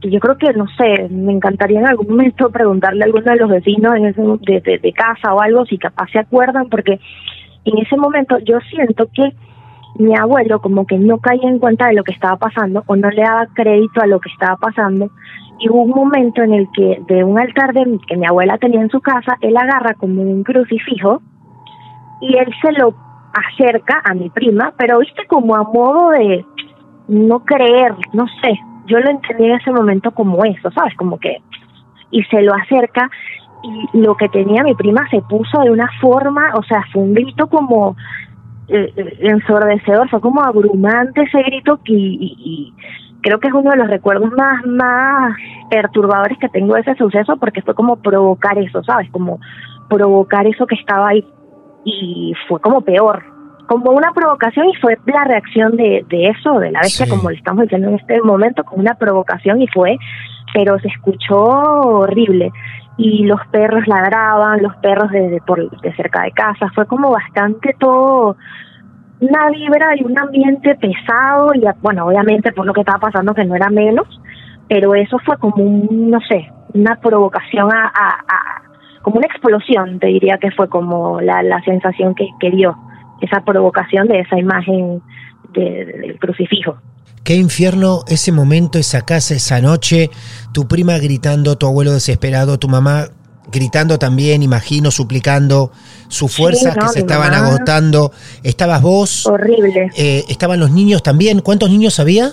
que 0.00 0.10
yo 0.10 0.20
creo 0.20 0.38
que, 0.38 0.52
no 0.52 0.66
sé, 0.76 1.08
me 1.10 1.32
encantaría 1.32 1.80
en 1.80 1.86
algún 1.86 2.08
momento 2.08 2.50
preguntarle 2.50 3.02
a 3.02 3.06
alguno 3.06 3.32
de 3.32 3.36
los 3.36 3.50
vecinos 3.50 3.94
de, 3.94 4.60
de, 4.60 4.78
de, 4.78 4.92
casa 4.92 5.34
o 5.34 5.40
algo, 5.40 5.66
si 5.66 5.78
capaz 5.78 6.10
se 6.10 6.18
acuerdan, 6.18 6.68
porque 6.68 6.98
en 7.64 7.78
ese 7.78 7.96
momento 7.96 8.38
yo 8.38 8.58
siento 8.70 9.08
que 9.12 9.34
mi 9.96 10.16
abuelo 10.16 10.60
como 10.60 10.86
que 10.86 10.98
no 10.98 11.18
caía 11.18 11.48
en 11.48 11.58
cuenta 11.58 11.88
de 11.88 11.94
lo 11.94 12.04
que 12.04 12.12
estaba 12.12 12.36
pasando 12.36 12.84
o 12.86 12.96
no 12.96 13.10
le 13.10 13.22
daba 13.22 13.46
crédito 13.54 14.00
a 14.00 14.06
lo 14.06 14.20
que 14.20 14.30
estaba 14.30 14.56
pasando. 14.56 15.10
Y 15.58 15.68
hubo 15.68 15.82
un 15.82 15.90
momento 15.90 16.42
en 16.42 16.54
el 16.54 16.68
que 16.74 17.02
de 17.06 17.22
un 17.22 17.38
altar 17.38 17.74
de, 17.74 17.98
que 18.06 18.16
mi 18.16 18.26
abuela 18.26 18.56
tenía 18.58 18.80
en 18.80 18.88
su 18.88 19.00
casa, 19.00 19.36
él 19.40 19.56
agarra 19.56 19.94
como 19.94 20.22
un 20.22 20.42
crucifijo 20.42 21.20
y 22.22 22.36
él 22.36 22.48
se 22.62 22.72
lo 22.72 22.94
acerca 23.32 24.00
a 24.04 24.14
mi 24.14 24.30
prima, 24.30 24.72
pero 24.76 24.98
viste 24.98 25.26
como 25.26 25.54
a 25.54 25.62
modo 25.62 26.10
de 26.10 26.44
no 27.08 27.44
creer, 27.44 27.94
no 28.12 28.26
sé, 28.40 28.58
yo 28.90 28.98
lo 28.98 29.10
entendí 29.10 29.44
en 29.44 29.52
ese 29.52 29.70
momento 29.70 30.10
como 30.10 30.44
eso, 30.44 30.70
¿sabes? 30.72 30.94
Como 30.96 31.18
que 31.18 31.38
y 32.10 32.22
se 32.24 32.42
lo 32.42 32.52
acerca 32.54 33.08
y 33.62 33.98
lo 33.98 34.16
que 34.16 34.28
tenía 34.28 34.62
mi 34.62 34.74
prima 34.74 35.08
se 35.10 35.20
puso 35.22 35.60
de 35.60 35.70
una 35.70 35.88
forma, 36.00 36.52
o 36.54 36.62
sea, 36.62 36.84
fue 36.92 37.02
un 37.02 37.14
grito 37.14 37.46
como 37.46 37.96
eh, 38.68 38.92
eh, 38.96 39.18
ensordecedor, 39.20 40.08
fue 40.08 40.20
como 40.20 40.42
abrumante 40.42 41.22
ese 41.22 41.42
grito 41.42 41.80
y, 41.84 42.72
creo 43.22 43.38
que 43.38 43.48
es 43.48 43.54
uno 43.54 43.70
de 43.70 43.76
los 43.76 43.88
recuerdos 43.88 44.32
más, 44.32 44.64
más 44.64 45.36
perturbadores 45.70 46.38
que 46.38 46.48
tengo 46.48 46.74
de 46.74 46.80
ese 46.80 46.94
suceso 46.94 47.36
porque 47.36 47.60
fue 47.62 47.74
como 47.74 47.96
provocar 47.96 48.58
eso, 48.58 48.82
¿sabes? 48.82 49.10
Como 49.10 49.38
provocar 49.90 50.46
eso 50.46 50.66
que 50.66 50.76
estaba 50.76 51.08
ahí 51.08 51.24
y 51.84 52.32
fue 52.48 52.60
como 52.60 52.80
peor, 52.80 53.22
como 53.70 53.92
una 53.92 54.10
provocación 54.12 54.68
y 54.68 54.74
fue 54.80 54.98
la 55.06 55.22
reacción 55.22 55.76
de, 55.76 56.04
de 56.08 56.26
eso, 56.26 56.58
de 56.58 56.72
la 56.72 56.80
bestia, 56.80 57.06
como 57.08 57.30
le 57.30 57.36
estamos 57.36 57.62
diciendo 57.62 57.86
en 57.86 57.94
este 57.94 58.20
momento, 58.20 58.64
como 58.64 58.80
una 58.80 58.94
provocación 58.94 59.62
y 59.62 59.68
fue, 59.68 59.96
pero 60.52 60.76
se 60.80 60.88
escuchó 60.88 61.38
horrible. 61.38 62.50
Y 62.96 63.26
los 63.26 63.38
perros 63.52 63.86
ladraban, 63.86 64.60
los 64.60 64.74
perros 64.78 65.12
de, 65.12 65.40
por, 65.46 65.70
de 65.82 65.94
cerca 65.94 66.22
de 66.24 66.32
casa, 66.32 66.68
fue 66.74 66.84
como 66.86 67.12
bastante 67.12 67.76
todo 67.78 68.36
una 69.20 69.50
vibra 69.50 69.96
y 69.96 70.02
un 70.02 70.18
ambiente 70.18 70.74
pesado 70.74 71.54
y 71.54 71.62
bueno, 71.80 72.06
obviamente 72.06 72.50
por 72.50 72.66
lo 72.66 72.72
que 72.72 72.80
estaba 72.80 72.98
pasando 72.98 73.34
que 73.34 73.44
no 73.44 73.54
era 73.54 73.70
menos, 73.70 74.20
pero 74.68 74.96
eso 74.96 75.16
fue 75.24 75.38
como 75.38 75.62
un, 75.62 76.10
no 76.10 76.18
sé, 76.22 76.50
una 76.74 76.96
provocación 76.96 77.70
a, 77.72 77.84
a, 77.84 78.62
como 79.02 79.18
una 79.18 79.28
explosión, 79.28 80.00
te 80.00 80.08
diría 80.08 80.38
que 80.38 80.50
fue 80.50 80.68
como 80.68 81.20
la, 81.20 81.44
la 81.44 81.62
sensación 81.62 82.16
que, 82.16 82.26
que 82.40 82.50
dio 82.50 82.76
esa 83.20 83.44
provocación 83.44 84.08
de 84.08 84.20
esa 84.20 84.38
imagen 84.38 85.02
del 85.52 86.18
crucifijo. 86.18 86.76
Qué 87.24 87.34
infierno 87.34 88.00
ese 88.08 88.32
momento, 88.32 88.78
esa 88.78 89.02
casa, 89.02 89.34
esa 89.34 89.60
noche, 89.60 90.10
tu 90.52 90.66
prima 90.66 90.98
gritando, 90.98 91.56
tu 91.56 91.66
abuelo 91.66 91.92
desesperado, 91.92 92.58
tu 92.58 92.68
mamá 92.68 93.08
gritando 93.52 93.98
también, 93.98 94.42
imagino, 94.42 94.90
suplicando, 94.90 95.70
sus 96.08 96.34
fuerzas 96.34 96.76
que 96.76 96.88
se 96.88 96.98
estaban 97.00 97.34
agotando. 97.34 98.12
¿Estabas 98.42 98.80
vos? 98.80 99.26
Horrible. 99.26 99.90
Eh, 99.96 100.24
¿Estaban 100.28 100.60
los 100.60 100.70
niños 100.70 101.02
también? 101.02 101.40
¿Cuántos 101.40 101.70
niños 101.70 102.00
había? 102.00 102.30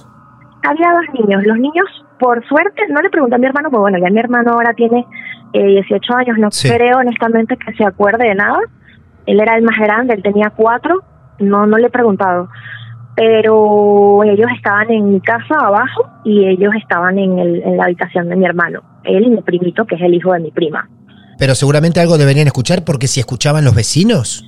Había 0.63 0.91
dos 0.91 1.19
niños. 1.19 1.43
Los 1.43 1.57
niños, 1.57 1.85
por 2.19 2.45
suerte, 2.47 2.81
no 2.89 3.01
le 3.01 3.09
pregunté 3.09 3.35
a 3.35 3.39
mi 3.39 3.45
hermano, 3.45 3.69
porque 3.69 3.81
bueno, 3.81 3.97
ya 3.99 4.09
mi 4.09 4.19
hermano 4.19 4.53
ahora 4.53 4.73
tiene 4.73 5.05
eh, 5.53 5.81
18 5.89 6.15
años, 6.15 6.37
no 6.37 6.49
creo 6.49 6.97
honestamente 6.97 7.57
que 7.57 7.73
se 7.73 7.83
acuerde 7.83 8.27
de 8.27 8.35
nada. 8.35 8.59
Él 9.27 9.39
era 9.39 9.55
el 9.55 9.63
más 9.63 9.77
grande, 9.77 10.15
él 10.15 10.23
tenía 10.23 10.49
cuatro, 10.49 11.03
no, 11.39 11.67
no 11.67 11.77
le 11.77 11.87
he 11.87 11.91
preguntado 11.91 12.49
pero 13.17 14.23
ellos 14.23 14.45
estaban 14.55 14.91
en 14.91 15.11
mi 15.11 15.19
casa 15.19 15.55
abajo 15.59 16.07
y 16.23 16.47
ellos 16.47 16.71
estaban 16.79 17.17
en, 17.17 17.39
el, 17.39 17.63
en 17.63 17.75
la 17.75 17.85
habitación 17.85 18.29
de 18.29 18.35
mi 18.35 18.45
hermano, 18.45 18.81
él 19.05 19.23
y 19.23 19.29
mi 19.31 19.41
primito, 19.41 19.85
que 19.85 19.95
es 19.95 20.01
el 20.01 20.13
hijo 20.13 20.33
de 20.33 20.39
mi 20.39 20.51
prima. 20.51 20.87
Pero 21.39 21.55
seguramente 21.55 21.99
algo 21.99 22.19
deberían 22.19 22.45
escuchar 22.45 22.83
porque 22.85 23.07
si 23.07 23.19
escuchaban 23.19 23.65
los 23.65 23.73
vecinos. 23.73 24.45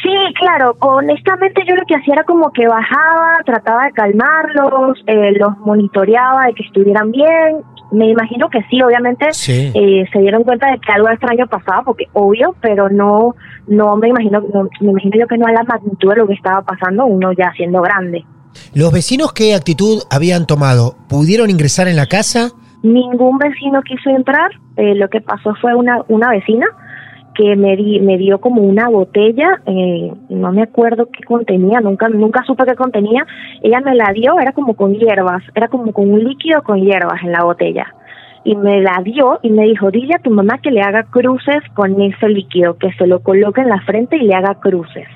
Sí, 0.00 0.14
claro, 0.38 0.76
honestamente 0.78 1.62
yo 1.68 1.74
lo 1.74 1.82
que 1.84 1.96
hacía 1.96 2.14
era 2.14 2.24
como 2.24 2.52
que 2.52 2.68
bajaba, 2.68 3.38
trataba 3.44 3.82
de 3.86 3.92
calmarlos, 3.92 5.02
eh, 5.08 5.32
los 5.32 5.58
monitoreaba 5.58 6.46
de 6.46 6.54
que 6.54 6.62
estuvieran 6.62 7.10
bien 7.10 7.62
me 7.92 8.08
imagino 8.08 8.48
que 8.48 8.62
sí, 8.70 8.82
obviamente 8.82 9.26
eh, 9.28 10.04
se 10.12 10.18
dieron 10.18 10.44
cuenta 10.44 10.70
de 10.70 10.78
que 10.78 10.92
algo 10.92 11.10
extraño 11.10 11.46
pasaba, 11.46 11.82
porque 11.84 12.06
obvio, 12.14 12.54
pero 12.60 12.88
no, 12.88 13.34
no 13.66 13.96
me 13.96 14.08
imagino, 14.08 14.42
me 14.80 14.90
imagino 14.90 15.18
yo 15.18 15.26
que 15.26 15.36
no 15.36 15.46
a 15.46 15.52
la 15.52 15.62
magnitud 15.62 16.08
de 16.10 16.16
lo 16.16 16.26
que 16.26 16.34
estaba 16.34 16.62
pasando, 16.62 17.04
uno 17.04 17.32
ya 17.32 17.52
siendo 17.54 17.82
grande. 17.82 18.24
¿Los 18.74 18.92
vecinos 18.92 19.32
qué 19.32 19.54
actitud 19.54 20.02
habían 20.10 20.46
tomado? 20.46 20.96
¿Pudieron 21.08 21.50
ingresar 21.50 21.86
en 21.86 21.96
la 21.96 22.06
casa? 22.06 22.50
Ningún 22.82 23.38
vecino 23.38 23.82
quiso 23.82 24.10
entrar. 24.10 24.50
Eh, 24.76 24.94
lo 24.94 25.08
que 25.08 25.20
pasó 25.20 25.54
fue 25.60 25.74
una, 25.74 26.02
una 26.08 26.30
vecina 26.30 26.66
que 27.34 27.56
me, 27.56 27.76
di, 27.76 28.00
me 28.00 28.18
dio 28.18 28.40
como 28.40 28.62
una 28.62 28.88
botella, 28.88 29.60
eh, 29.66 30.12
no 30.28 30.52
me 30.52 30.62
acuerdo 30.62 31.08
qué 31.10 31.24
contenía, 31.24 31.80
nunca, 31.80 32.08
nunca 32.08 32.42
supe 32.44 32.64
qué 32.64 32.74
contenía, 32.74 33.26
ella 33.62 33.80
me 33.80 33.94
la 33.94 34.12
dio, 34.12 34.38
era 34.38 34.52
como 34.52 34.74
con 34.74 34.94
hierbas, 34.94 35.42
era 35.54 35.68
como 35.68 35.92
con 35.92 36.10
un 36.10 36.22
líquido 36.22 36.62
con 36.62 36.80
hierbas 36.80 37.22
en 37.22 37.32
la 37.32 37.44
botella. 37.44 37.94
Y 38.44 38.56
me 38.56 38.80
la 38.80 39.00
dio 39.04 39.38
y 39.42 39.50
me 39.50 39.64
dijo, 39.64 39.90
dile 39.90 40.14
a 40.14 40.22
tu 40.22 40.30
mamá 40.30 40.58
que 40.58 40.72
le 40.72 40.82
haga 40.82 41.04
cruces 41.04 41.62
con 41.74 42.00
ese 42.00 42.28
líquido, 42.28 42.76
que 42.76 42.92
se 42.92 43.06
lo 43.06 43.20
coloque 43.20 43.60
en 43.60 43.68
la 43.68 43.80
frente 43.82 44.16
y 44.16 44.22
le 44.22 44.34
haga 44.34 44.56
cruces. 44.56 45.06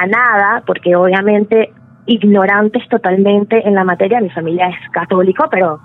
A 0.00 0.06
nada, 0.06 0.62
porque 0.66 0.96
obviamente 0.96 1.70
ignorantes 2.06 2.86
totalmente 2.88 3.66
en 3.66 3.74
la 3.74 3.84
materia, 3.84 4.20
mi 4.20 4.30
familia 4.30 4.68
es 4.68 4.90
católico, 4.90 5.46
pero 5.50 5.80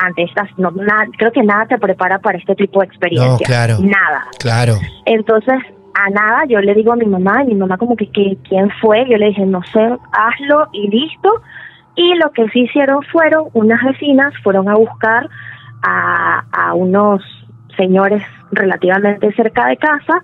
ante 0.00 0.22
estas, 0.22 0.48
no, 0.58 0.70
nada, 0.70 1.06
creo 1.16 1.32
que 1.32 1.42
nada 1.42 1.66
te 1.66 1.78
prepara 1.78 2.18
para 2.18 2.38
este 2.38 2.54
tipo 2.54 2.80
de 2.80 2.86
experiencia. 2.86 3.30
No, 3.30 3.38
claro. 3.38 3.76
Nada. 3.80 4.26
Claro. 4.38 4.74
Entonces, 5.04 5.56
a 5.94 6.10
nada, 6.10 6.44
yo 6.48 6.60
le 6.60 6.74
digo 6.74 6.92
a 6.92 6.96
mi 6.96 7.06
mamá, 7.06 7.42
y 7.42 7.48
mi 7.48 7.54
mamá 7.54 7.76
como 7.76 7.96
que, 7.96 8.10
que 8.10 8.36
quién 8.48 8.70
fue, 8.80 9.06
yo 9.08 9.16
le 9.18 9.26
dije, 9.26 9.44
no 9.44 9.62
sé, 9.72 9.80
hazlo 10.12 10.68
y 10.72 10.88
listo. 10.88 11.42
Y 11.96 12.14
lo 12.14 12.30
que 12.30 12.48
sí 12.50 12.60
hicieron 12.60 13.02
fueron, 13.10 13.48
unas 13.54 13.82
vecinas 13.84 14.32
fueron 14.44 14.68
a 14.68 14.74
buscar 14.74 15.28
a, 15.82 16.44
a 16.52 16.74
unos 16.74 17.22
señores 17.76 18.22
relativamente 18.52 19.32
cerca 19.32 19.66
de 19.66 19.76
casa, 19.76 20.22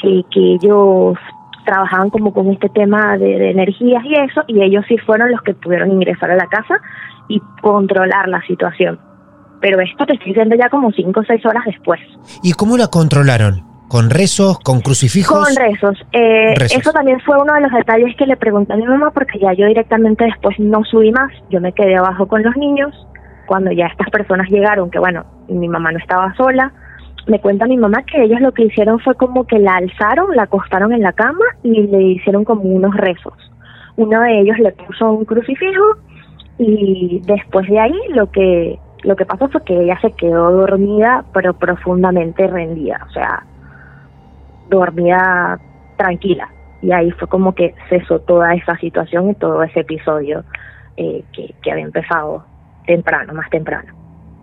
que, 0.00 0.22
que 0.32 0.54
ellos 0.54 1.16
trabajaban 1.64 2.10
como 2.10 2.32
con 2.32 2.50
este 2.50 2.68
tema 2.68 3.16
de, 3.16 3.38
de 3.38 3.50
energías 3.50 4.04
y 4.04 4.14
eso, 4.14 4.42
y 4.48 4.62
ellos 4.62 4.84
sí 4.88 4.98
fueron 4.98 5.30
los 5.30 5.40
que 5.42 5.54
pudieron 5.54 5.92
ingresar 5.92 6.30
a 6.30 6.36
la 6.36 6.46
casa 6.46 6.74
y 7.28 7.40
controlar 7.60 8.28
la 8.28 8.40
situación. 8.42 8.98
Pero 9.60 9.80
esto 9.80 10.04
te 10.06 10.14
estoy 10.14 10.28
diciendo 10.28 10.56
ya 10.56 10.68
como 10.68 10.92
cinco 10.92 11.20
o 11.20 11.24
seis 11.24 11.44
horas 11.46 11.64
después. 11.64 12.00
¿Y 12.42 12.52
cómo 12.52 12.76
la 12.76 12.88
controlaron? 12.88 13.62
¿Con 13.88 14.10
rezos? 14.10 14.58
¿Con 14.60 14.80
crucifijos? 14.80 15.38
Con 15.38 15.56
rezos. 15.56 15.98
Eh, 16.12 16.54
Rezos. 16.56 16.80
Eso 16.80 16.92
también 16.92 17.20
fue 17.20 17.40
uno 17.40 17.54
de 17.54 17.60
los 17.60 17.72
detalles 17.72 18.16
que 18.16 18.26
le 18.26 18.36
pregunté 18.36 18.72
a 18.72 18.76
mi 18.76 18.86
mamá 18.86 19.10
porque 19.10 19.38
ya 19.38 19.52
yo 19.52 19.66
directamente 19.66 20.24
después 20.24 20.58
no 20.58 20.84
subí 20.84 21.12
más. 21.12 21.30
Yo 21.50 21.60
me 21.60 21.72
quedé 21.72 21.96
abajo 21.96 22.26
con 22.26 22.42
los 22.42 22.56
niños. 22.56 22.92
Cuando 23.46 23.70
ya 23.72 23.86
estas 23.86 24.10
personas 24.10 24.48
llegaron, 24.48 24.90
que 24.90 24.98
bueno, 24.98 25.24
mi 25.48 25.68
mamá 25.68 25.92
no 25.92 25.98
estaba 25.98 26.34
sola, 26.34 26.72
me 27.26 27.40
cuenta 27.40 27.66
mi 27.66 27.76
mamá 27.76 28.02
que 28.02 28.22
ellos 28.22 28.40
lo 28.40 28.52
que 28.52 28.64
hicieron 28.64 28.98
fue 29.00 29.14
como 29.14 29.46
que 29.46 29.58
la 29.58 29.74
alzaron, 29.74 30.34
la 30.34 30.44
acostaron 30.44 30.92
en 30.92 31.02
la 31.02 31.12
cama 31.12 31.44
y 31.62 31.82
le 31.86 32.02
hicieron 32.02 32.44
como 32.44 32.62
unos 32.62 32.94
rezos. 32.96 33.34
Uno 33.96 34.20
de 34.20 34.40
ellos 34.40 34.58
le 34.58 34.72
puso 34.72 35.10
un 35.10 35.24
crucifijo 35.24 35.82
y 36.58 37.20
después 37.24 37.68
de 37.68 37.78
ahí 37.80 37.98
lo 38.10 38.30
que 38.30 38.78
lo 39.02 39.16
que 39.16 39.26
pasó 39.26 39.48
fue 39.48 39.62
que 39.64 39.82
ella 39.82 39.98
se 40.00 40.12
quedó 40.12 40.50
dormida 40.50 41.24
pero 41.32 41.54
profundamente 41.54 42.46
rendida, 42.46 43.04
o 43.08 43.12
sea, 43.12 43.44
dormida 44.70 45.58
tranquila. 45.96 46.48
Y 46.80 46.92
ahí 46.92 47.10
fue 47.12 47.28
como 47.28 47.54
que 47.54 47.74
cesó 47.88 48.18
toda 48.20 48.54
esa 48.54 48.76
situación 48.76 49.30
y 49.30 49.34
todo 49.34 49.62
ese 49.62 49.80
episodio 49.80 50.44
eh, 50.96 51.22
que, 51.32 51.54
que 51.62 51.70
había 51.70 51.84
empezado 51.84 52.44
temprano, 52.86 53.34
más 53.34 53.48
temprano. 53.50 53.92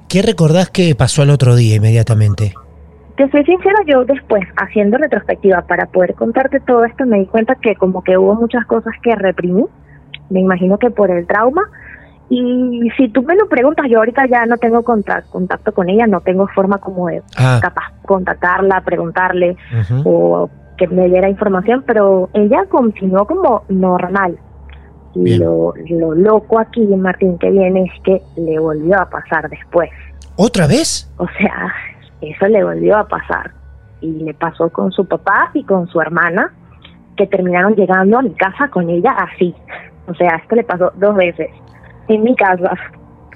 ¿Qué 0.09 0.21
recordás 0.21 0.69
que 0.69 0.93
pasó 0.95 1.21
al 1.21 1.29
otro 1.29 1.55
día 1.55 1.75
inmediatamente? 1.75 2.53
Te 3.15 3.29
soy 3.29 3.45
sincera, 3.45 3.79
yo 3.87 4.03
después, 4.03 4.43
haciendo 4.57 4.97
retrospectiva 4.97 5.61
para 5.61 5.85
poder 5.85 6.15
contarte 6.15 6.59
todo 6.61 6.85
esto, 6.85 7.05
me 7.05 7.19
di 7.19 7.25
cuenta 7.27 7.55
que 7.55 7.75
como 7.75 8.03
que 8.03 8.17
hubo 8.17 8.35
muchas 8.35 8.65
cosas 8.65 8.93
que 9.03 9.15
reprimí, 9.15 9.63
me 10.29 10.39
imagino 10.39 10.77
que 10.77 10.89
por 10.89 11.11
el 11.11 11.27
trauma, 11.27 11.61
y 12.33 12.89
si 12.95 13.09
tú 13.09 13.21
me 13.23 13.35
lo 13.35 13.47
preguntas, 13.49 13.85
yo 13.89 13.97
ahorita 13.99 14.25
ya 14.27 14.45
no 14.45 14.57
tengo 14.57 14.83
contac- 14.83 15.25
contacto 15.29 15.73
con 15.73 15.89
ella, 15.89 16.07
no 16.07 16.21
tengo 16.21 16.47
forma 16.47 16.77
como 16.77 17.07
de 17.07 17.21
Ah. 17.37 17.59
capaz 17.61 17.91
contactarla, 18.03 18.81
preguntarle 18.81 19.57
o 20.05 20.49
que 20.77 20.87
me 20.87 21.07
diera 21.09 21.27
información, 21.29 21.83
pero 21.85 22.29
ella 22.33 22.63
continuó 22.69 23.25
como 23.27 23.63
normal. 23.67 24.37
Y 25.13 25.37
lo, 25.39 25.73
lo 25.89 26.15
loco 26.15 26.57
aquí, 26.57 26.79
Martín, 26.87 27.37
que 27.37 27.51
viene 27.51 27.83
es 27.83 28.01
que 28.03 28.21
le 28.37 28.57
volvió 28.59 28.97
a 28.99 29.09
pasar 29.09 29.49
después. 29.49 29.89
¿Otra 30.37 30.67
vez? 30.67 31.11
O 31.17 31.27
sea, 31.37 31.67
eso 32.21 32.47
le 32.47 32.63
volvió 32.63 32.97
a 32.97 33.07
pasar. 33.09 33.51
Y 33.99 34.07
le 34.23 34.33
pasó 34.33 34.69
con 34.69 34.91
su 34.93 35.05
papá 35.05 35.51
y 35.53 35.65
con 35.65 35.85
su 35.87 35.99
hermana, 35.99 36.53
que 37.17 37.27
terminaron 37.27 37.75
llegando 37.75 38.19
a 38.19 38.21
mi 38.21 38.33
casa 38.35 38.69
con 38.69 38.89
ella 38.89 39.11
así. 39.11 39.53
O 40.07 40.13
sea, 40.15 40.37
esto 40.37 40.55
le 40.55 40.63
pasó 40.63 40.93
dos 40.95 41.13
veces. 41.15 41.49
En 42.07 42.23
mi 42.23 42.35
casa. 42.35 42.71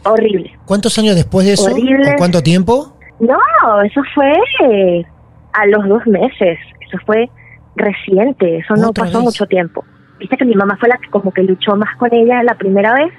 Horrible. 0.03 0.55
¿Cuántos 0.65 0.97
años 0.99 1.15
después 1.15 1.45
de 1.45 1.53
eso? 1.53 1.71
Horrible. 1.71 2.11
¿O 2.13 2.17
cuánto 2.17 2.41
tiempo? 2.43 2.97
No, 3.19 3.37
eso 3.83 4.01
fue 4.13 4.33
eh, 4.63 5.05
a 5.53 5.65
los 5.67 5.87
dos 5.87 6.05
meses. 6.07 6.59
Eso 6.81 6.97
fue 7.05 7.29
reciente. 7.75 8.57
Eso 8.57 8.75
no 8.75 8.89
¿Otra 8.89 9.05
pasó 9.05 9.19
vez? 9.19 9.25
mucho 9.25 9.45
tiempo. 9.47 9.83
Viste 10.19 10.37
que 10.37 10.45
mi 10.45 10.55
mamá 10.55 10.77
fue 10.79 10.89
la 10.89 10.97
que 10.97 11.09
como 11.09 11.31
que 11.31 11.43
luchó 11.43 11.75
más 11.75 11.95
con 11.97 12.13
ella 12.13 12.43
la 12.43 12.55
primera 12.55 12.93
vez. 12.93 13.13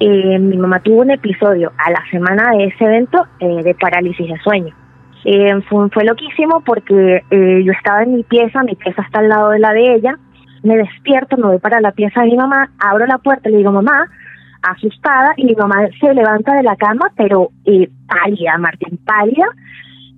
Eh, 0.00 0.38
mi 0.38 0.56
mamá 0.56 0.80
tuvo 0.80 1.02
un 1.02 1.10
episodio 1.10 1.72
a 1.78 1.90
la 1.90 2.02
semana 2.10 2.50
de 2.52 2.64
ese 2.64 2.84
evento 2.84 3.26
eh, 3.40 3.62
de 3.62 3.74
parálisis 3.74 4.28
de 4.28 4.38
sueño. 4.38 4.74
Eh, 5.24 5.60
fue, 5.68 5.88
fue 5.90 6.04
loquísimo 6.04 6.62
porque 6.64 7.22
eh, 7.30 7.62
yo 7.64 7.72
estaba 7.72 8.02
en 8.02 8.14
mi 8.14 8.22
pieza, 8.24 8.62
mi 8.62 8.74
pieza 8.74 9.02
está 9.02 9.20
al 9.20 9.28
lado 9.28 9.50
de 9.50 9.58
la 9.58 9.72
de 9.72 9.94
ella. 9.94 10.18
Me 10.62 10.76
despierto, 10.76 11.36
me 11.36 11.46
voy 11.46 11.58
para 11.58 11.80
la 11.80 11.92
pieza 11.92 12.20
de 12.22 12.26
mi 12.28 12.36
mamá, 12.36 12.70
abro 12.78 13.06
la 13.06 13.18
puerta 13.18 13.48
y 13.48 13.52
le 13.52 13.58
digo, 13.58 13.72
mamá, 13.72 14.06
asustada, 14.70 15.34
y 15.36 15.44
mi 15.44 15.54
mamá 15.54 15.88
se 16.00 16.14
levanta 16.14 16.54
de 16.54 16.62
la 16.62 16.76
cama, 16.76 17.10
pero 17.16 17.50
eh, 17.64 17.88
pálida, 18.06 18.58
Martín, 18.58 18.98
pálida, 19.04 19.46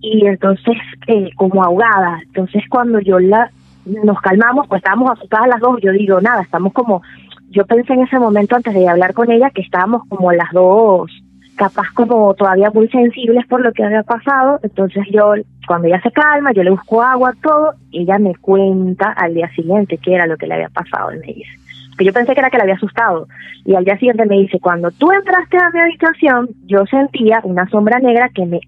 y 0.00 0.26
entonces 0.26 0.76
eh, 1.08 1.30
como 1.36 1.62
ahogada. 1.62 2.20
Entonces 2.26 2.62
cuando 2.68 3.00
yo 3.00 3.18
la 3.18 3.50
nos 3.86 4.20
calmamos, 4.20 4.66
pues 4.66 4.80
estábamos 4.80 5.10
asustadas 5.12 5.48
las 5.48 5.60
dos, 5.60 5.80
yo 5.80 5.92
digo, 5.92 6.20
nada, 6.20 6.42
estamos 6.42 6.72
como, 6.72 7.02
yo 7.50 7.64
pensé 7.66 7.92
en 7.94 8.02
ese 8.02 8.18
momento 8.18 8.56
antes 8.56 8.74
de 8.74 8.88
hablar 8.88 9.14
con 9.14 9.30
ella 9.30 9.50
que 9.50 9.62
estábamos 9.62 10.02
como 10.08 10.32
las 10.32 10.50
dos, 10.52 11.10
capaz 11.56 11.90
como 11.94 12.34
todavía 12.34 12.70
muy 12.70 12.88
sensibles 12.88 13.46
por 13.46 13.60
lo 13.60 13.72
que 13.72 13.84
había 13.84 14.02
pasado, 14.02 14.58
entonces 14.62 15.04
yo, 15.10 15.34
cuando 15.66 15.88
ella 15.88 16.00
se 16.02 16.10
calma, 16.10 16.52
yo 16.52 16.62
le 16.62 16.70
busco 16.70 17.02
agua, 17.02 17.32
todo, 17.42 17.74
ella 17.92 18.18
me 18.18 18.34
cuenta 18.34 19.12
al 19.12 19.34
día 19.34 19.48
siguiente 19.54 19.98
qué 19.98 20.14
era 20.14 20.26
lo 20.26 20.36
que 20.36 20.46
le 20.46 20.54
había 20.54 20.68
pasado, 20.68 21.14
y 21.14 21.18
me 21.18 21.26
dice, 21.26 21.58
que 21.96 22.04
yo 22.04 22.12
pensé 22.12 22.34
que 22.34 22.40
era 22.40 22.50
que 22.50 22.56
le 22.56 22.64
había 22.64 22.74
asustado, 22.74 23.28
y 23.64 23.74
al 23.74 23.84
día 23.84 23.98
siguiente 23.98 24.26
me 24.26 24.36
dice, 24.36 24.60
cuando 24.60 24.90
tú 24.90 25.10
entraste 25.12 25.56
a 25.56 25.70
mi 25.70 25.80
habitación, 25.80 26.48
yo 26.66 26.84
sentía 26.86 27.40
una 27.44 27.68
sombra 27.68 27.98
negra 27.98 28.28
que 28.34 28.46
me 28.46 28.60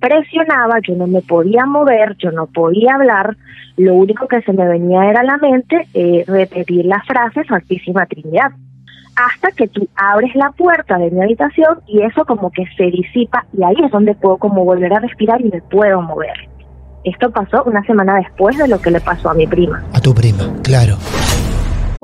presionaba, 0.00 0.78
yo 0.86 0.94
no 0.94 1.06
me 1.06 1.22
podía 1.22 1.66
mover, 1.66 2.16
yo 2.18 2.30
no 2.30 2.46
podía 2.46 2.94
hablar, 2.94 3.36
lo 3.76 3.94
único 3.94 4.26
que 4.28 4.42
se 4.42 4.52
me 4.52 4.66
venía 4.66 5.04
era 5.10 5.22
la 5.22 5.36
mente 5.38 5.86
eh, 5.94 6.24
repetir 6.26 6.84
la 6.86 7.02
frase 7.02 7.44
Santísima 7.44 8.06
Trinidad. 8.06 8.52
Hasta 9.16 9.50
que 9.52 9.66
tú 9.68 9.88
abres 9.96 10.34
la 10.34 10.50
puerta 10.50 10.98
de 10.98 11.10
mi 11.10 11.22
habitación 11.22 11.80
y 11.86 12.02
eso 12.02 12.26
como 12.26 12.50
que 12.50 12.64
se 12.76 12.84
disipa 12.84 13.46
y 13.56 13.62
ahí 13.62 13.76
es 13.82 13.90
donde 13.90 14.14
puedo 14.14 14.36
como 14.36 14.64
volver 14.64 14.92
a 14.92 15.00
respirar 15.00 15.40
y 15.40 15.44
me 15.44 15.62
puedo 15.62 16.02
mover. 16.02 16.36
Esto 17.04 17.30
pasó 17.30 17.62
una 17.64 17.82
semana 17.84 18.16
después 18.16 18.58
de 18.58 18.68
lo 18.68 18.80
que 18.80 18.90
le 18.90 19.00
pasó 19.00 19.30
a 19.30 19.34
mi 19.34 19.46
prima. 19.46 19.82
A 19.94 20.00
tu 20.00 20.14
prima, 20.14 20.44
claro. 20.62 20.96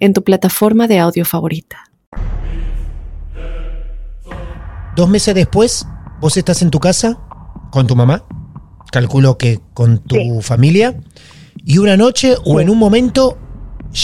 en 0.00 0.12
tu 0.12 0.22
plataforma 0.24 0.86
de 0.88 0.98
audio 0.98 1.24
favorita. 1.24 1.78
Dos 4.96 5.08
meses 5.08 5.34
después, 5.34 5.86
vos 6.20 6.36
estás 6.36 6.62
en 6.62 6.70
tu 6.70 6.80
casa 6.80 7.16
con 7.70 7.86
tu 7.86 7.94
mamá, 7.94 8.22
calculo 8.90 9.38
que 9.38 9.60
con 9.72 9.98
tu 9.98 10.16
Sí. 10.16 10.42
familia, 10.42 10.94
y 11.64 11.78
una 11.78 11.96
noche 11.96 12.34
o 12.44 12.60
en 12.60 12.70
un 12.70 12.78
momento 12.78 13.38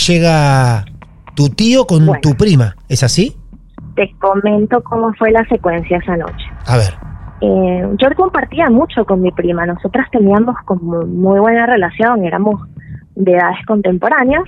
llega 0.07 0.85
tu 1.35 1.49
tío 1.49 1.87
con 1.87 2.07
Bueno. 2.07 2.21
tu 2.23 2.35
prima. 2.37 2.77
¿Es 2.89 3.03
así? 3.03 3.37
Te 3.95 4.15
comento 4.21 4.83
cómo 4.85 5.13
fue 5.19 5.31
la 5.33 5.45
secuencia 5.49 5.99
esa 5.99 6.17
noche. 6.17 6.45
A 6.67 6.77
ver. 6.77 6.95
Eh, 7.41 7.89
yo 8.01 8.09
compartía 8.17 8.71
mucho 8.71 9.05
con 9.05 9.21
mi 9.21 9.31
prima, 9.33 9.67
nosotras 9.67 10.07
teníamos 10.11 10.57
como 10.65 11.03
muy 11.07 11.39
buena 11.41 11.67
relación, 11.67 12.25
éramos 12.25 12.61
de 13.15 13.33
edades 13.33 13.59
contemporáneas. 13.67 14.45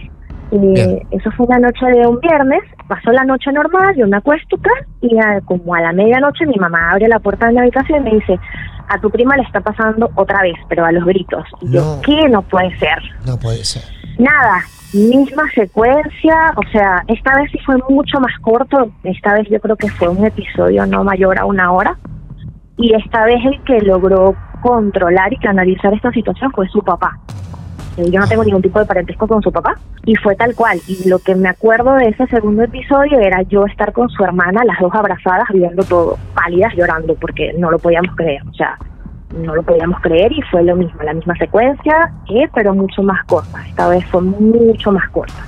Y 0.51 0.59
Bien. 0.59 1.03
eso 1.11 1.31
fue 1.33 1.47
una 1.47 1.59
noche 1.59 1.85
de 1.87 2.07
un 2.07 2.19
viernes, 2.21 2.61
pasó 2.87 3.11
la 3.13 3.25
noche 3.25 3.53
normal, 3.53 3.95
yo 3.97 4.07
me 4.09 4.17
acuesto 4.17 4.57
acá 4.57 4.71
y 5.03 5.19
a- 5.19 5.41
como 5.43 5.75
a 5.75 5.81
la 5.83 5.93
medianoche 5.93 6.47
mi 6.47 6.57
mamá 6.57 6.91
abre 6.93 7.07
la 7.09 7.19
puerta 7.19 7.47
de 7.47 7.53
mi 7.53 7.59
habitación 7.61 8.01
y 8.01 8.11
me 8.11 8.15
dice, 8.19 8.39
a 8.89 8.99
tu 8.99 9.11
prima 9.11 9.37
le 9.37 9.43
está 9.43 9.61
pasando 9.61 10.11
otra 10.15 10.41
vez, 10.43 10.55
pero 10.69 10.85
a 10.87 10.93
los 10.93 11.05
gritos. 11.05 11.45
Y 11.61 11.73
yo. 11.75 12.01
¿qué? 12.05 12.29
No 12.31 12.41
puede 12.43 12.75
ser. 12.79 12.99
No 13.27 13.37
puede 13.39 13.63
ser. 13.65 13.83
Nada, 14.19 14.63
misma 14.95 15.43
secuencia, 15.55 16.35
o 16.57 16.63
sea, 16.73 17.05
esta 17.09 17.37
vez 17.37 17.51
sí 17.53 17.59
fue 17.67 17.77
mucho 17.91 18.19
más 18.19 18.33
corto, 18.41 18.91
esta 19.05 19.35
vez 19.35 19.47
yo 19.51 19.61
creo 19.61 19.77
que 19.77 19.89
fue 19.91 20.09
un 20.09 20.25
episodio 20.25 20.87
no 20.87 21.05
mayor 21.05 21.39
a 21.39 21.45
una 21.45 21.71
hora, 21.73 21.99
y 22.79 22.95
esta 22.95 23.25
vez 23.27 23.45
el 23.45 23.63
que 23.65 23.81
logró 23.85 24.35
controlar 24.63 25.33
y 25.33 25.37
canalizar 25.37 25.93
esta 25.93 26.11
situación 26.13 26.51
fue 26.53 26.67
su 26.69 26.81
papá. 26.81 27.19
Eh, 27.99 28.11
Yo 28.11 28.21
no 28.21 28.29
tengo 28.29 28.45
ningún 28.45 28.63
tipo 28.63 28.79
de 28.79 28.87
parentesco 28.87 29.27
con 29.27 29.43
su 29.43 29.51
papá, 29.51 29.75
y 30.05 30.15
fue 30.17 30.37
tal 30.37 30.55
cual, 30.55 30.81
y 30.87 31.09
lo 31.09 31.19
que 31.19 31.35
me 31.35 31.49
acuerdo 31.49 31.95
de 31.95 32.09
ese 32.09 32.27
segundo 32.29 32.63
episodio 32.63 33.19
era 33.19 33.43
yo 33.43 33.67
estar 33.67 33.93
con 33.93 34.09
su 34.09 34.23
hermana, 34.25 34.63
las 34.65 34.79
dos 34.79 34.95
abrazadas, 34.95 35.49
viendo 35.53 35.83
todo, 35.83 36.17
pálidas, 36.35 36.73
llorando, 36.77 37.15
porque 37.17 37.53
no 37.59 37.71
lo 37.71 37.79
podíamos 37.79 38.15
creer, 38.15 38.43
o 38.49 38.55
sea, 38.55 38.79
no 39.37 39.55
lo 39.55 39.63
podíamos 39.63 40.01
creer 40.01 40.33
y 40.33 40.41
fue 40.43 40.63
lo 40.63 40.77
mismo, 40.77 41.03
la 41.03 41.13
misma 41.13 41.35
secuencia, 41.37 42.13
eh, 42.31 42.49
pero 42.55 42.75
mucho 42.75 43.03
más 43.03 43.25
corta. 43.27 43.67
Esta 43.67 43.89
vez 43.89 44.05
fue 44.07 44.23
mucho 44.23 44.93
más 44.93 45.09
corta. 45.11 45.45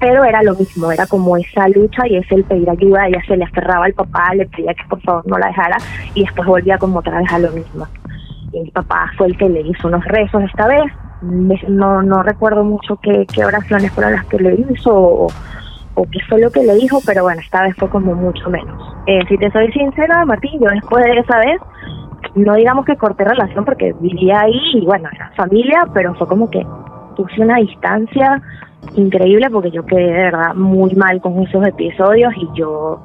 Pero 0.00 0.24
era 0.24 0.42
lo 0.42 0.54
mismo, 0.54 0.92
era 0.92 1.06
como 1.06 1.36
esa 1.36 1.68
lucha 1.68 2.06
y 2.06 2.16
es 2.16 2.30
el 2.30 2.44
pedir 2.44 2.70
ayuda, 2.70 3.08
ella 3.08 3.20
se 3.26 3.36
le 3.36 3.44
aferraba 3.44 3.84
al 3.86 3.92
papá, 3.92 4.32
le 4.34 4.46
pedía 4.46 4.72
que 4.72 4.84
por 4.88 5.00
favor 5.02 5.26
no 5.26 5.36
la 5.38 5.48
dejara 5.48 5.76
y 6.14 6.22
después 6.22 6.46
volvía 6.46 6.78
como 6.78 7.00
otra 7.00 7.18
vez 7.18 7.32
a 7.32 7.38
lo 7.40 7.50
mismo. 7.50 7.86
Y 8.52 8.60
mi 8.60 8.70
papá 8.70 9.10
fue 9.16 9.26
el 9.26 9.36
que 9.36 9.48
le 9.48 9.60
hizo 9.62 9.88
unos 9.88 10.04
rezos 10.04 10.44
esta 10.44 10.68
vez, 10.68 10.84
no, 11.22 12.02
no 12.02 12.22
recuerdo 12.22 12.64
mucho 12.64 12.96
qué, 12.96 13.26
qué 13.32 13.44
oraciones 13.44 13.92
fueron 13.92 14.12
las 14.12 14.26
que 14.26 14.38
le 14.38 14.54
hizo 14.54 14.94
o, 14.94 15.26
o 15.94 16.02
qué 16.10 16.20
fue 16.28 16.40
lo 16.40 16.50
que 16.50 16.62
le 16.62 16.74
dijo, 16.74 17.00
pero 17.04 17.24
bueno, 17.24 17.40
esta 17.40 17.62
vez 17.62 17.74
fue 17.76 17.88
como 17.90 18.14
mucho 18.14 18.48
menos. 18.50 18.94
Eh, 19.06 19.20
si 19.28 19.36
te 19.38 19.50
soy 19.50 19.70
sincera, 19.72 20.24
Martín, 20.24 20.60
yo 20.60 20.70
después 20.70 21.04
de 21.04 21.18
esa 21.18 21.38
vez 21.38 21.60
no 22.34 22.54
digamos 22.54 22.84
que 22.84 22.96
corté 22.96 23.24
relación 23.24 23.64
porque 23.64 23.94
vivía 24.00 24.40
ahí 24.40 24.60
y 24.74 24.84
bueno, 24.84 25.08
era 25.12 25.32
familia, 25.36 25.88
pero 25.92 26.14
fue 26.14 26.26
como 26.28 26.50
que 26.50 26.64
puse 27.16 27.40
una 27.40 27.56
distancia 27.56 28.40
increíble 28.94 29.50
porque 29.50 29.70
yo 29.70 29.84
quedé 29.84 30.04
de 30.04 30.22
verdad 30.24 30.54
muy 30.54 30.94
mal 30.94 31.20
con 31.20 31.42
esos 31.42 31.66
episodios 31.66 32.32
y 32.36 32.48
yo 32.54 33.00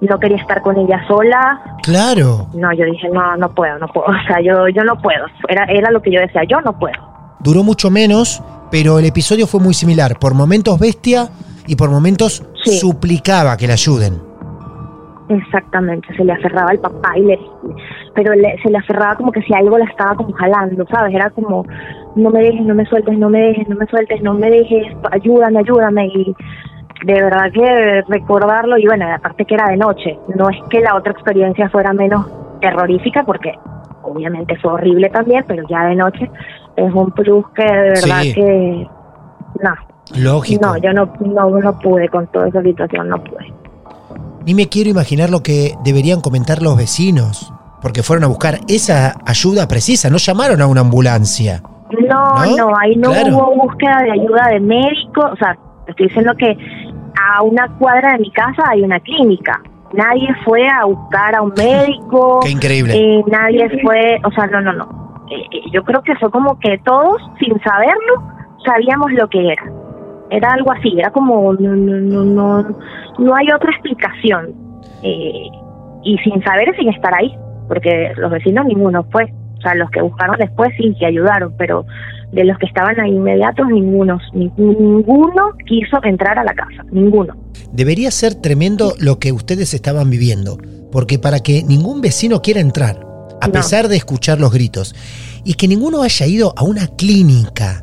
no 0.00 0.18
quería 0.18 0.36
estar 0.38 0.60
con 0.62 0.76
ella 0.76 1.06
sola. 1.06 1.60
Claro. 1.82 2.48
No, 2.54 2.72
yo 2.72 2.84
dije, 2.84 3.08
no, 3.08 3.36
no 3.36 3.54
puedo, 3.54 3.78
no 3.78 3.88
puedo. 3.88 4.06
O 4.16 4.26
sea, 4.26 4.40
yo, 4.40 4.68
yo 4.68 4.84
no 4.84 4.96
puedo. 4.96 5.26
Era, 5.48 5.64
era 5.64 5.90
lo 5.90 6.02
que 6.02 6.10
yo 6.10 6.20
decía, 6.20 6.42
yo 6.44 6.60
no 6.60 6.78
puedo. 6.78 6.94
Duró 7.46 7.62
mucho 7.62 7.92
menos, 7.92 8.42
pero 8.72 8.98
el 8.98 9.04
episodio 9.04 9.46
fue 9.46 9.60
muy 9.60 9.72
similar. 9.72 10.18
Por 10.18 10.34
momentos 10.34 10.80
bestia 10.80 11.28
y 11.68 11.76
por 11.76 11.90
momentos 11.90 12.42
Sí. 12.64 12.76
suplicaba 12.80 13.56
que 13.56 13.68
la 13.68 13.74
ayuden. 13.74 14.14
Exactamente, 15.28 16.08
se 16.16 16.24
le 16.24 16.32
aferraba 16.32 16.70
al 16.70 16.80
papá 16.80 17.16
y 17.16 17.22
le, 17.22 17.38
pero 18.16 18.34
le- 18.34 18.60
se 18.64 18.68
le 18.70 18.78
aferraba 18.78 19.14
como 19.14 19.30
que 19.30 19.42
si 19.42 19.54
algo 19.54 19.78
la 19.78 19.84
estaba 19.84 20.16
como 20.16 20.32
jalando, 20.32 20.84
¿sabes? 20.90 21.14
Era 21.14 21.30
como, 21.30 21.64
no 22.16 22.30
me 22.30 22.40
dejes, 22.40 22.62
no 22.66 22.74
me 22.74 22.84
sueltes, 22.86 23.16
no 23.16 23.28
me 23.28 23.38
dejes, 23.40 23.68
no 23.68 23.76
me 23.76 23.86
sueltes, 23.86 24.20
no 24.22 24.34
me 24.34 24.50
dejes, 24.50 24.86
ayúdame, 25.12 25.60
ayúdame 25.60 26.06
y 26.08 26.34
de 27.04 27.14
verdad 27.14 27.52
que 27.52 28.02
recordarlo 28.08 28.76
y 28.76 28.86
bueno, 28.86 29.06
aparte 29.14 29.44
que 29.44 29.54
era 29.54 29.68
de 29.68 29.76
noche, 29.76 30.18
no 30.34 30.48
es 30.50 30.56
que 30.68 30.80
la 30.80 30.96
otra 30.96 31.12
experiencia 31.12 31.68
fuera 31.70 31.92
menos 31.92 32.26
terrorífica 32.60 33.22
porque 33.24 33.52
obviamente 34.06 34.56
fue 34.62 34.72
horrible 34.72 35.10
también, 35.10 35.44
pero 35.46 35.62
ya 35.68 35.84
de 35.84 35.94
noche 35.96 36.30
es 36.76 36.92
un 36.94 37.10
plus 37.12 37.44
que 37.54 37.64
de 37.64 37.88
verdad 37.90 38.20
Sí. 38.22 38.34
que 38.34 38.88
no, 39.62 39.70
Lógico. 40.22 40.66
no, 40.66 40.76
yo 40.78 40.92
no, 40.92 41.12
no, 41.20 41.50
no 41.60 41.78
pude 41.78 42.08
con 42.08 42.26
toda 42.28 42.48
esa 42.48 42.62
situación, 42.62 43.08
no 43.08 43.22
pude. 43.22 43.52
Ni 44.44 44.54
me 44.54 44.68
quiero 44.68 44.90
imaginar 44.90 45.30
lo 45.30 45.42
que 45.42 45.74
deberían 45.84 46.20
comentar 46.20 46.62
los 46.62 46.76
vecinos, 46.76 47.52
porque 47.82 48.02
fueron 48.02 48.24
a 48.24 48.28
buscar 48.28 48.58
esa 48.68 49.14
ayuda 49.26 49.66
precisa, 49.66 50.08
no 50.10 50.18
llamaron 50.18 50.60
a 50.62 50.66
una 50.66 50.82
ambulancia. 50.82 51.62
No, 52.08 52.44
¿No? 52.44 52.56
no, 52.56 52.72
ahí 52.80 52.96
no 52.96 53.10
Claro. 53.10 53.36
hubo 53.36 53.64
búsqueda 53.64 53.98
de 54.04 54.12
ayuda 54.12 54.48
de 54.52 54.60
médico, 54.60 55.22
o 55.32 55.36
sea, 55.36 55.56
estoy 55.86 56.06
diciendo 56.08 56.32
que 56.38 56.56
a 57.20 57.42
una 57.42 57.68
cuadra 57.78 58.12
de 58.12 58.18
mi 58.18 58.30
casa 58.30 58.62
hay 58.70 58.82
una 58.82 59.00
clínica. 59.00 59.60
Nadie 59.92 60.28
fue 60.44 60.66
a 60.68 60.84
buscar 60.84 61.34
a 61.34 61.42
un 61.42 61.52
médico. 61.56 62.40
Qué 62.44 62.50
increíble. 62.50 62.94
eh, 62.94 63.24
nadie 63.30 63.68
fue, 63.82 64.18
o 64.24 64.30
sea, 64.32 64.46
no, 64.46 64.60
no, 64.60 64.72
no. 64.72 65.24
Eh, 65.30 65.42
eh, 65.52 65.62
yo 65.72 65.82
creo 65.84 66.02
que 66.02 66.14
fue 66.16 66.30
como 66.30 66.58
que 66.58 66.78
todos, 66.84 67.20
sin 67.38 67.58
saberlo, 67.60 68.22
sabíamos 68.64 69.12
lo 69.12 69.28
que 69.28 69.52
era. 69.52 69.64
Era 70.30 70.50
algo 70.52 70.72
así, 70.72 70.98
era 70.98 71.10
como, 71.10 71.52
no, 71.54 71.76
no, 71.76 71.96
no, 71.96 72.24
no, 72.24 72.76
no 73.18 73.34
hay 73.34 73.46
otra 73.52 73.70
explicación. 73.70 74.54
Eh, 75.02 75.48
y 76.02 76.18
sin 76.18 76.42
saber 76.42 76.74
sin 76.76 76.88
estar 76.88 77.12
ahí, 77.14 77.34
porque 77.68 78.12
los 78.16 78.30
vecinos 78.30 78.66
ninguno 78.66 79.04
fue. 79.10 79.32
O 79.58 79.60
sea, 79.60 79.74
los 79.74 79.90
que 79.90 80.02
buscaron 80.02 80.36
después 80.38 80.72
sí 80.76 80.94
que 80.98 81.06
ayudaron, 81.06 81.54
pero 81.56 81.84
de 82.32 82.44
los 82.44 82.58
que 82.58 82.66
estaban 82.66 82.98
ahí 83.00 83.12
inmediatos, 83.12 83.66
ninguno, 83.68 84.18
ni- 84.34 84.50
ninguno 84.56 85.52
quiso 85.66 86.02
entrar 86.04 86.38
a 86.38 86.44
la 86.44 86.54
casa, 86.54 86.84
ninguno. 86.90 87.34
Debería 87.72 88.10
ser 88.10 88.34
tremendo 88.34 88.94
lo 88.98 89.18
que 89.18 89.32
ustedes 89.32 89.74
estaban 89.74 90.10
viviendo, 90.10 90.58
porque 90.92 91.18
para 91.18 91.40
que 91.40 91.62
ningún 91.62 92.00
vecino 92.00 92.42
quiera 92.42 92.60
entrar, 92.60 93.00
a 93.40 93.46
No. 93.46 93.52
pesar 93.52 93.88
de 93.88 93.96
escuchar 93.96 94.40
los 94.40 94.52
gritos, 94.52 94.94
y 95.44 95.54
que 95.54 95.68
ninguno 95.68 96.02
haya 96.02 96.26
ido 96.26 96.52
a 96.56 96.64
una 96.64 96.88
clínica 96.88 97.82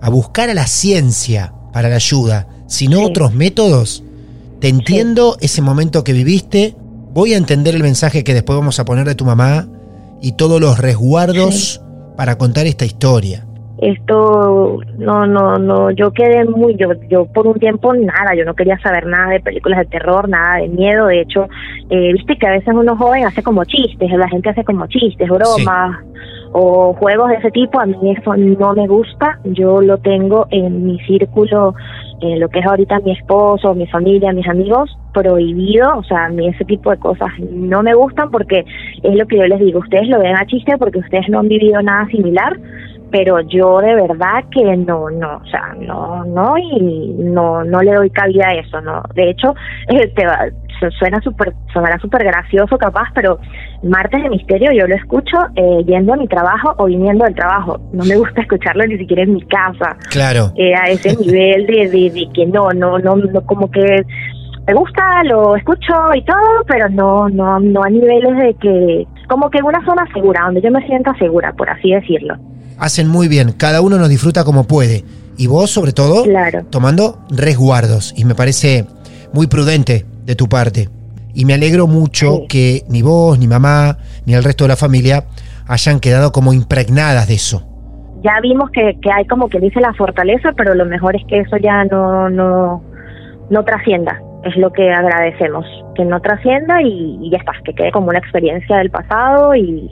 a 0.00 0.10
buscar 0.10 0.48
a 0.50 0.54
la 0.54 0.66
ciencia 0.66 1.52
para 1.72 1.88
la 1.88 1.96
ayuda, 1.96 2.48
sino 2.66 2.98
Sí. 2.98 3.04
otros 3.04 3.34
métodos, 3.34 4.02
te 4.60 4.68
entiendo 4.68 5.36
ese 5.40 5.60
momento 5.60 6.02
que 6.04 6.12
viviste, 6.12 6.74
voy 7.12 7.34
a 7.34 7.36
entender 7.36 7.74
el 7.74 7.82
mensaje 7.82 8.24
que 8.24 8.32
después 8.34 8.58
vamos 8.58 8.78
a 8.80 8.84
poner 8.84 9.06
de 9.06 9.14
tu 9.14 9.24
mamá 9.24 9.68
y 10.22 10.32
todos 10.32 10.60
los 10.60 10.78
resguardos 10.78 11.80
para 12.16 12.38
contar 12.38 12.66
esta 12.66 12.84
historia. 12.84 13.46
Esto 13.82 14.78
no 14.96 15.26
no 15.26 15.56
no 15.56 15.90
yo 15.90 16.12
quedé 16.12 16.44
muy 16.44 16.76
yo 16.76 16.90
yo 17.10 17.26
por 17.26 17.48
un 17.48 17.58
tiempo 17.58 17.92
nada 17.92 18.32
yo 18.36 18.44
no 18.44 18.54
quería 18.54 18.78
saber 18.78 19.06
nada 19.06 19.30
de 19.30 19.40
películas 19.40 19.80
de 19.80 19.86
terror 19.86 20.28
nada 20.28 20.58
de 20.58 20.68
miedo 20.68 21.06
de 21.06 21.22
hecho 21.22 21.48
eh, 21.90 22.12
viste 22.12 22.36
que 22.38 22.46
a 22.46 22.52
veces 22.52 22.72
uno 22.72 22.96
joven 22.96 23.26
hace 23.26 23.42
como 23.42 23.64
chistes 23.64 24.08
la 24.12 24.28
gente 24.28 24.50
hace 24.50 24.62
como 24.62 24.86
chistes 24.86 25.28
bromas 25.28 25.98
o 26.52 26.94
juegos 26.94 27.30
de 27.30 27.36
ese 27.36 27.50
tipo 27.50 27.80
a 27.80 27.86
mí 27.86 27.96
eso 28.16 28.36
no 28.36 28.72
me 28.72 28.86
gusta 28.86 29.40
yo 29.44 29.82
lo 29.82 29.98
tengo 29.98 30.46
en 30.50 30.86
mi 30.86 31.00
círculo 31.00 31.74
en 32.20 32.38
lo 32.38 32.48
que 32.50 32.60
es 32.60 32.66
ahorita 32.66 33.00
mi 33.00 33.10
esposo 33.10 33.74
mi 33.74 33.88
familia 33.88 34.32
mis 34.32 34.48
amigos 34.48 34.96
prohibido 35.12 35.98
o 35.98 36.04
sea 36.04 36.26
a 36.26 36.28
mí 36.28 36.46
ese 36.46 36.64
tipo 36.66 36.92
de 36.92 36.98
cosas 36.98 37.30
no 37.50 37.82
me 37.82 37.94
gustan 37.94 38.30
porque 38.30 38.64
es 39.02 39.14
lo 39.16 39.26
que 39.26 39.38
yo 39.38 39.46
les 39.48 39.58
digo 39.58 39.80
ustedes 39.80 40.06
lo 40.06 40.20
ven 40.20 40.36
a 40.36 40.46
chiste 40.46 40.78
porque 40.78 41.00
ustedes 41.00 41.28
no 41.30 41.40
han 41.40 41.48
vivido 41.48 41.82
nada 41.82 42.06
similar 42.06 42.56
pero 43.12 43.40
yo 43.42 43.78
de 43.80 43.94
verdad 43.94 44.42
que 44.50 44.64
no, 44.78 45.10
no, 45.10 45.36
o 45.36 45.46
sea, 45.46 45.74
no, 45.78 46.24
no, 46.24 46.54
y 46.58 47.14
no, 47.18 47.62
no 47.62 47.82
le 47.82 47.92
doy 47.92 48.10
cabida 48.10 48.48
a 48.48 48.54
eso, 48.54 48.80
no. 48.80 49.02
De 49.14 49.30
hecho, 49.30 49.54
eh, 49.88 50.08
te 50.16 50.26
va, 50.26 50.46
su- 50.80 50.90
suena 50.98 51.20
súper, 51.20 51.52
sonará 51.72 51.98
súper 51.98 52.24
gracioso 52.24 52.78
capaz, 52.78 53.08
pero 53.14 53.38
Martes 53.82 54.22
de 54.22 54.30
Misterio 54.30 54.70
yo 54.72 54.86
lo 54.88 54.94
escucho 54.96 55.36
eh, 55.54 55.84
yendo 55.86 56.14
a 56.14 56.16
mi 56.16 56.26
trabajo 56.26 56.74
o 56.78 56.86
viniendo 56.86 57.24
del 57.24 57.34
trabajo. 57.34 57.78
No 57.92 58.04
me 58.04 58.16
gusta 58.16 58.40
escucharlo 58.40 58.84
ni 58.86 58.96
siquiera 58.96 59.22
en 59.24 59.34
mi 59.34 59.42
casa, 59.42 59.96
Claro. 60.10 60.52
eh, 60.56 60.72
a 60.74 60.90
ese 60.90 61.14
nivel 61.14 61.66
de, 61.66 61.88
de, 61.90 62.10
de 62.10 62.28
que 62.32 62.46
no, 62.46 62.70
no, 62.70 62.98
no, 62.98 63.16
no, 63.16 63.40
como 63.42 63.70
que 63.70 63.84
me 64.66 64.74
gusta, 64.74 65.02
lo 65.24 65.54
escucho 65.56 65.92
y 66.14 66.24
todo, 66.24 66.64
pero 66.68 66.88
no, 66.88 67.28
no, 67.28 67.58
no 67.60 67.82
a 67.82 67.90
niveles 67.90 68.36
de 68.38 68.54
que, 68.54 69.06
como 69.28 69.50
que 69.50 69.58
en 69.58 69.64
una 69.64 69.84
zona 69.84 70.06
segura, 70.14 70.44
donde 70.46 70.60
yo 70.62 70.70
me 70.70 70.86
sienta 70.86 71.12
segura, 71.18 71.52
por 71.52 71.68
así 71.68 71.90
decirlo. 71.90 72.36
Hacen 72.82 73.06
muy 73.06 73.28
bien, 73.28 73.52
cada 73.52 73.80
uno 73.80 73.96
nos 73.96 74.08
disfruta 74.08 74.42
como 74.44 74.64
puede. 74.64 75.04
Y 75.38 75.46
vos, 75.46 75.70
sobre 75.70 75.92
todo, 75.92 76.24
Claro. 76.24 76.64
tomando 76.68 77.20
resguardos. 77.30 78.12
Y 78.16 78.24
me 78.24 78.34
parece 78.34 78.86
muy 79.32 79.46
prudente 79.46 80.04
de 80.26 80.34
tu 80.34 80.48
parte. 80.48 80.88
Y 81.32 81.44
me 81.44 81.54
alegro 81.54 81.86
mucho 81.86 82.38
Sí. 82.40 82.46
que 82.48 82.82
ni 82.88 83.00
vos, 83.02 83.38
ni 83.38 83.46
mamá, 83.46 83.98
ni 84.26 84.34
el 84.34 84.42
resto 84.42 84.64
de 84.64 84.68
la 84.68 84.76
familia 84.76 85.24
hayan 85.68 86.00
quedado 86.00 86.32
como 86.32 86.52
impregnadas 86.52 87.28
de 87.28 87.34
eso. 87.34 87.62
ya 88.24 88.38
vimos 88.40 88.70
que, 88.70 88.98
que 89.02 89.10
hay 89.10 89.26
como 89.26 89.48
que 89.48 89.58
dice 89.58 89.80
la 89.80 89.92
fortaleza, 89.94 90.50
pero 90.56 90.74
lo 90.74 90.84
mejor 90.84 91.16
es 91.16 91.22
que 91.28 91.40
eso 91.40 91.56
ya 91.56 91.84
no, 91.84 92.28
no, 92.30 92.82
no 93.50 93.64
trascienda. 93.64 94.20
Es 94.44 94.56
lo 94.56 94.72
que 94.72 94.92
agradecemos, 94.92 95.64
que 95.96 96.04
no 96.04 96.20
trascienda 96.20 96.80
y, 96.82 97.18
y 97.20 97.30
ya 97.32 97.38
está, 97.38 97.52
que 97.64 97.74
quede 97.74 97.90
como 97.92 98.08
una 98.10 98.18
experiencia 98.20 98.76
del 98.76 98.90
pasado 98.90 99.54
y, 99.56 99.90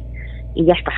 y 0.55 0.65
ya 0.65 0.75
está. 0.75 0.93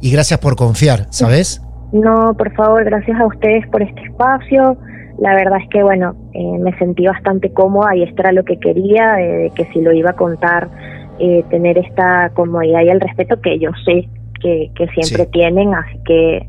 Y 0.00 0.10
gracias 0.12 0.40
por 0.40 0.56
confiar, 0.56 1.06
¿sabes? 1.10 1.62
No, 1.92 2.34
por 2.36 2.54
favor, 2.54 2.84
gracias 2.84 3.20
a 3.20 3.26
ustedes 3.26 3.66
por 3.68 3.82
este 3.82 4.00
espacio. 4.02 4.76
La 5.18 5.34
verdad 5.34 5.58
es 5.62 5.68
que, 5.70 5.82
bueno, 5.82 6.14
eh, 6.32 6.58
me 6.58 6.76
sentí 6.78 7.06
bastante 7.06 7.52
cómoda 7.52 7.94
y 7.94 8.02
esto 8.04 8.22
era 8.22 8.32
lo 8.32 8.44
que 8.44 8.58
quería, 8.58 9.20
eh, 9.20 9.36
de 9.44 9.50
que 9.50 9.66
si 9.72 9.80
lo 9.82 9.92
iba 9.92 10.10
a 10.10 10.16
contar, 10.16 10.70
eh, 11.18 11.44
tener 11.50 11.76
esta 11.76 12.30
comodidad 12.34 12.80
y 12.82 12.88
el 12.88 13.00
respeto 13.00 13.40
que 13.40 13.58
yo 13.58 13.70
sé 13.84 14.08
que, 14.40 14.70
que 14.74 14.86
siempre 14.88 15.24
Sí. 15.24 15.30
tienen. 15.32 15.74
Así 15.74 15.98
que, 16.06 16.48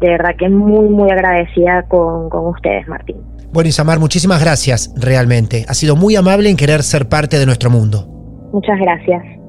de 0.00 0.08
verdad 0.08 0.36
que 0.38 0.48
muy, 0.48 0.88
muy 0.88 1.10
agradecida 1.10 1.82
con, 1.88 2.28
con 2.30 2.46
ustedes, 2.46 2.86
Martín. 2.86 3.16
Bueno, 3.52 3.68
Isamar, 3.68 3.98
muchísimas 3.98 4.40
gracias, 4.40 4.94
realmente. 4.96 5.64
Ha 5.68 5.74
sido 5.74 5.96
muy 5.96 6.14
amable 6.16 6.48
en 6.48 6.56
querer 6.56 6.82
ser 6.82 7.08
parte 7.08 7.38
de 7.38 7.46
nuestro 7.46 7.70
mundo. 7.70 8.06
Muchas 8.52 8.78
gracias. 8.78 9.41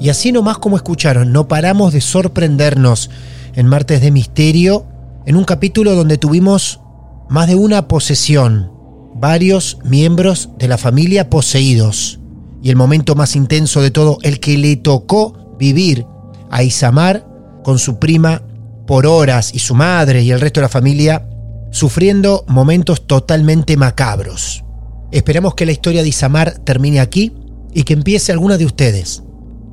Y 0.00 0.08
así 0.08 0.32
nomás 0.32 0.58
como 0.58 0.76
escucharon, 0.76 1.32
no 1.32 1.48
paramos 1.48 1.92
de 1.92 2.00
sorprendernos 2.00 3.10
en 3.54 3.66
Martes 3.66 4.00
de 4.00 4.10
Misterio, 4.10 4.86
en 5.26 5.36
un 5.36 5.44
capítulo 5.44 5.94
donde 5.94 6.18
tuvimos 6.18 6.80
más 7.28 7.48
de 7.48 7.54
una 7.54 7.88
posesión, 7.88 8.72
varios 9.14 9.78
miembros 9.84 10.50
de 10.58 10.68
la 10.68 10.78
familia 10.78 11.28
poseídos. 11.28 12.20
Y 12.62 12.70
el 12.70 12.76
momento 12.76 13.14
más 13.14 13.36
intenso 13.36 13.82
de 13.82 13.90
todo, 13.90 14.18
el 14.22 14.40
que 14.40 14.56
le 14.56 14.76
tocó 14.76 15.56
vivir 15.58 16.06
a 16.50 16.62
Isamar 16.62 17.26
con 17.62 17.78
su 17.78 17.98
prima 17.98 18.42
por 18.86 19.06
horas 19.06 19.54
y 19.54 19.58
su 19.58 19.74
madre 19.74 20.22
y 20.22 20.30
el 20.30 20.40
resto 20.40 20.60
de 20.60 20.66
la 20.66 20.70
familia 20.70 21.28
sufriendo 21.70 22.44
momentos 22.48 23.06
totalmente 23.06 23.76
macabros. 23.76 24.64
Esperamos 25.12 25.54
que 25.54 25.66
la 25.66 25.72
historia 25.72 26.02
de 26.02 26.08
Isamar 26.08 26.58
termine 26.64 27.00
aquí 27.00 27.32
y 27.74 27.82
que 27.82 27.92
empiece 27.92 28.32
alguna 28.32 28.56
de 28.56 28.66
ustedes. 28.66 29.22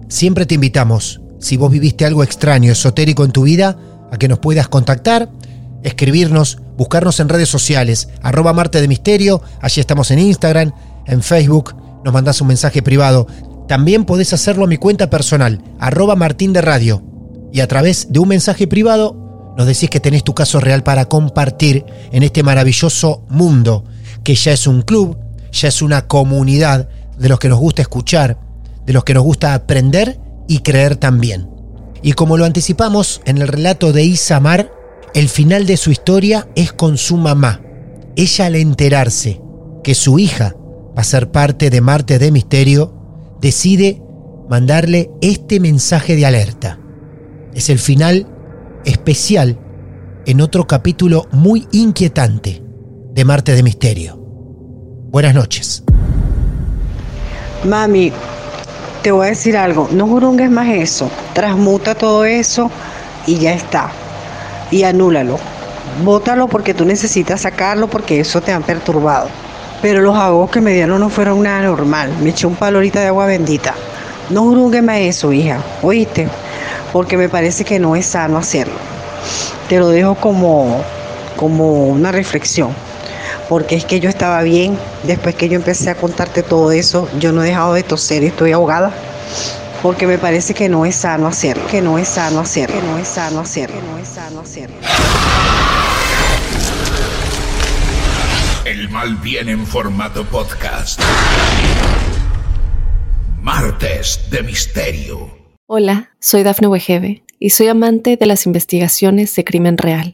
Siempre 0.07 0.45
te 0.45 0.55
invitamos, 0.55 1.21
si 1.39 1.57
vos 1.57 1.71
viviste 1.71 2.05
algo 2.05 2.23
extraño, 2.23 2.71
esotérico 2.71 3.25
en 3.25 3.31
tu 3.31 3.43
vida, 3.43 3.77
a 4.11 4.17
que 4.17 4.27
nos 4.27 4.39
puedas 4.39 4.67
contactar, 4.67 5.29
escribirnos, 5.83 6.59
buscarnos 6.77 7.19
en 7.19 7.29
redes 7.29 7.49
sociales, 7.49 8.09
arroba 8.21 8.53
Marte 8.53 8.81
de 8.81 8.87
Misterio, 8.87 9.41
allí 9.61 9.81
estamos 9.81 10.11
en 10.11 10.19
Instagram, 10.19 10.73
en 11.05 11.21
Facebook, 11.21 11.75
nos 12.03 12.13
mandás 12.13 12.39
un 12.41 12.47
mensaje 12.47 12.81
privado. 12.81 13.27
También 13.67 14.05
podés 14.05 14.31
hacerlo 14.33 14.65
a 14.65 14.67
mi 14.67 14.77
cuenta 14.77 15.09
personal, 15.09 15.63
arroba 15.79 16.15
Martín 16.15 16.53
de 16.53 16.61
Radio. 16.61 17.03
Y 17.51 17.61
a 17.61 17.67
través 17.67 18.11
de 18.11 18.19
un 18.19 18.27
mensaje 18.27 18.67
privado 18.67 19.53
nos 19.57 19.65
decís 19.65 19.89
que 19.89 19.99
tenés 19.99 20.23
tu 20.23 20.35
caso 20.35 20.59
real 20.59 20.83
para 20.83 21.05
compartir 21.05 21.85
en 22.11 22.23
este 22.23 22.43
maravilloso 22.43 23.23
mundo, 23.29 23.85
que 24.23 24.35
ya 24.35 24.51
es 24.51 24.67
un 24.67 24.81
club, 24.81 25.17
ya 25.51 25.69
es 25.69 25.81
una 25.81 26.07
comunidad 26.07 26.89
de 27.17 27.29
los 27.29 27.39
que 27.39 27.49
nos 27.49 27.59
gusta 27.59 27.81
escuchar, 27.81 28.37
de 28.85 28.93
los 28.93 29.03
que 29.03 29.13
nos 29.13 29.23
gusta 29.23 29.53
aprender 29.53 30.19
y 30.47 30.59
creer 30.59 30.95
también. 30.95 31.49
Y 32.01 32.13
como 32.13 32.37
lo 32.37 32.45
anticipamos 32.45 33.21
en 33.25 33.39
el 33.39 33.47
relato 33.47 33.91
de 33.91 34.03
Isamar, 34.03 34.71
el 35.13 35.29
final 35.29 35.65
de 35.65 35.77
su 35.77 35.91
historia 35.91 36.47
es 36.55 36.71
con 36.71 36.97
su 36.97 37.17
mamá. 37.17 37.61
Ella 38.15 38.45
al 38.45 38.55
enterarse 38.55 39.41
que 39.83 39.95
su 39.95 40.19
hija 40.19 40.55
va 40.97 41.01
a 41.01 41.03
ser 41.03 41.31
parte 41.31 41.69
de 41.69 41.81
Marte 41.81 42.19
de 42.19 42.31
Misterio, 42.31 42.93
decide 43.41 44.01
mandarle 44.49 45.09
este 45.21 45.59
mensaje 45.59 46.15
de 46.15 46.25
alerta. 46.25 46.79
Es 47.53 47.69
el 47.69 47.79
final 47.79 48.27
especial 48.85 49.57
en 50.25 50.41
otro 50.41 50.67
capítulo 50.67 51.27
muy 51.31 51.67
inquietante 51.71 52.61
de 53.13 53.25
Marte 53.25 53.53
de 53.53 53.63
Misterio. 53.63 54.17
Buenas 54.17 55.33
noches. 55.33 55.83
Mami, 57.63 58.11
te 59.05 59.11
voy 59.11 59.27
a 59.27 59.29
decir 59.29 59.55
algo, 59.55 59.87
no 59.91 60.07
jurungues 60.07 60.49
más 60.49 60.67
eso, 60.67 61.11
transmuta 61.33 61.93
todo 61.93 62.25
eso 62.25 62.71
y 63.27 63.37
ya 63.37 63.53
está. 63.53 63.91
Y 64.71 64.81
anúlalo. 64.81 65.37
Bótalo 66.03 66.47
porque 66.47 66.73
tú 66.73 66.85
necesitas 66.85 67.41
sacarlo 67.41 67.87
porque 67.87 68.19
eso 68.19 68.41
te 68.41 68.51
han 68.51 68.63
perturbado. 68.63 69.27
Pero 69.79 70.01
los 70.01 70.17
agos 70.17 70.49
que 70.49 70.59
me 70.59 70.73
dieron 70.73 70.99
no 70.99 71.09
fueron 71.11 71.43
nada 71.43 71.61
normal. 71.61 72.15
Me 72.19 72.31
eché 72.31 72.47
un 72.47 72.55
palo 72.55 72.79
ahorita 72.79 72.99
de 72.99 73.05
agua 73.09 73.27
bendita. 73.27 73.75
No 74.31 74.41
jurungues 74.41 74.81
más 74.81 74.97
eso, 74.97 75.31
hija. 75.31 75.59
¿Oíste? 75.83 76.27
Porque 76.91 77.15
me 77.15 77.29
parece 77.29 77.63
que 77.63 77.77
no 77.77 77.95
es 77.95 78.07
sano 78.07 78.39
hacerlo. 78.39 78.79
Te 79.69 79.77
lo 79.77 79.89
dejo 79.89 80.15
como, 80.15 80.81
como 81.35 81.89
una 81.89 82.11
reflexión 82.11 82.71
porque 83.49 83.75
es 83.75 83.85
que 83.85 83.99
yo 83.99 84.09
estaba 84.09 84.41
bien. 84.43 84.77
Después 85.03 85.35
que 85.35 85.49
yo 85.49 85.55
empecé 85.55 85.89
a 85.89 85.95
contarte 85.95 86.43
todo 86.43 86.71
eso, 86.71 87.09
yo 87.19 87.31
no 87.31 87.43
he 87.43 87.47
dejado 87.47 87.73
de 87.73 87.83
toser 87.83 88.23
y 88.23 88.27
estoy 88.27 88.51
ahogada. 88.51 88.93
Porque 89.81 90.07
me 90.07 90.17
parece 90.17 90.53
que 90.53 90.67
no 90.69 90.85
es 90.85 90.95
sano 90.95 91.27
hacerlo, 91.27 91.67
que 91.67 91.81
no 91.81 91.97
es 91.99 92.07
sano 92.07 92.39
hacerlo, 92.39 92.79
que 92.79 92.87
no 92.87 92.97
es 92.97 93.07
sano 93.07 93.39
hacerlo, 93.41 93.79
que 93.79 93.87
no 93.87 93.97
es 93.97 94.07
sano 94.07 94.39
hacerlo. 94.39 94.75
El 98.65 98.89
mal 98.89 99.15
viene 99.17 99.51
en 99.51 99.65
formato 99.67 100.25
podcast. 100.25 100.99
Martes 103.41 104.21
de 104.31 104.41
Misterio. 104.41 105.29
Hola, 105.67 106.09
soy 106.19 106.41
Dafne 106.41 106.67
Wegebe 106.67 107.23
y 107.39 107.51
soy 107.51 107.67
amante 107.67 108.17
de 108.17 108.25
las 108.25 108.47
investigaciones 108.47 109.35
de 109.35 109.43
crimen 109.43 109.77
real. 109.77 110.13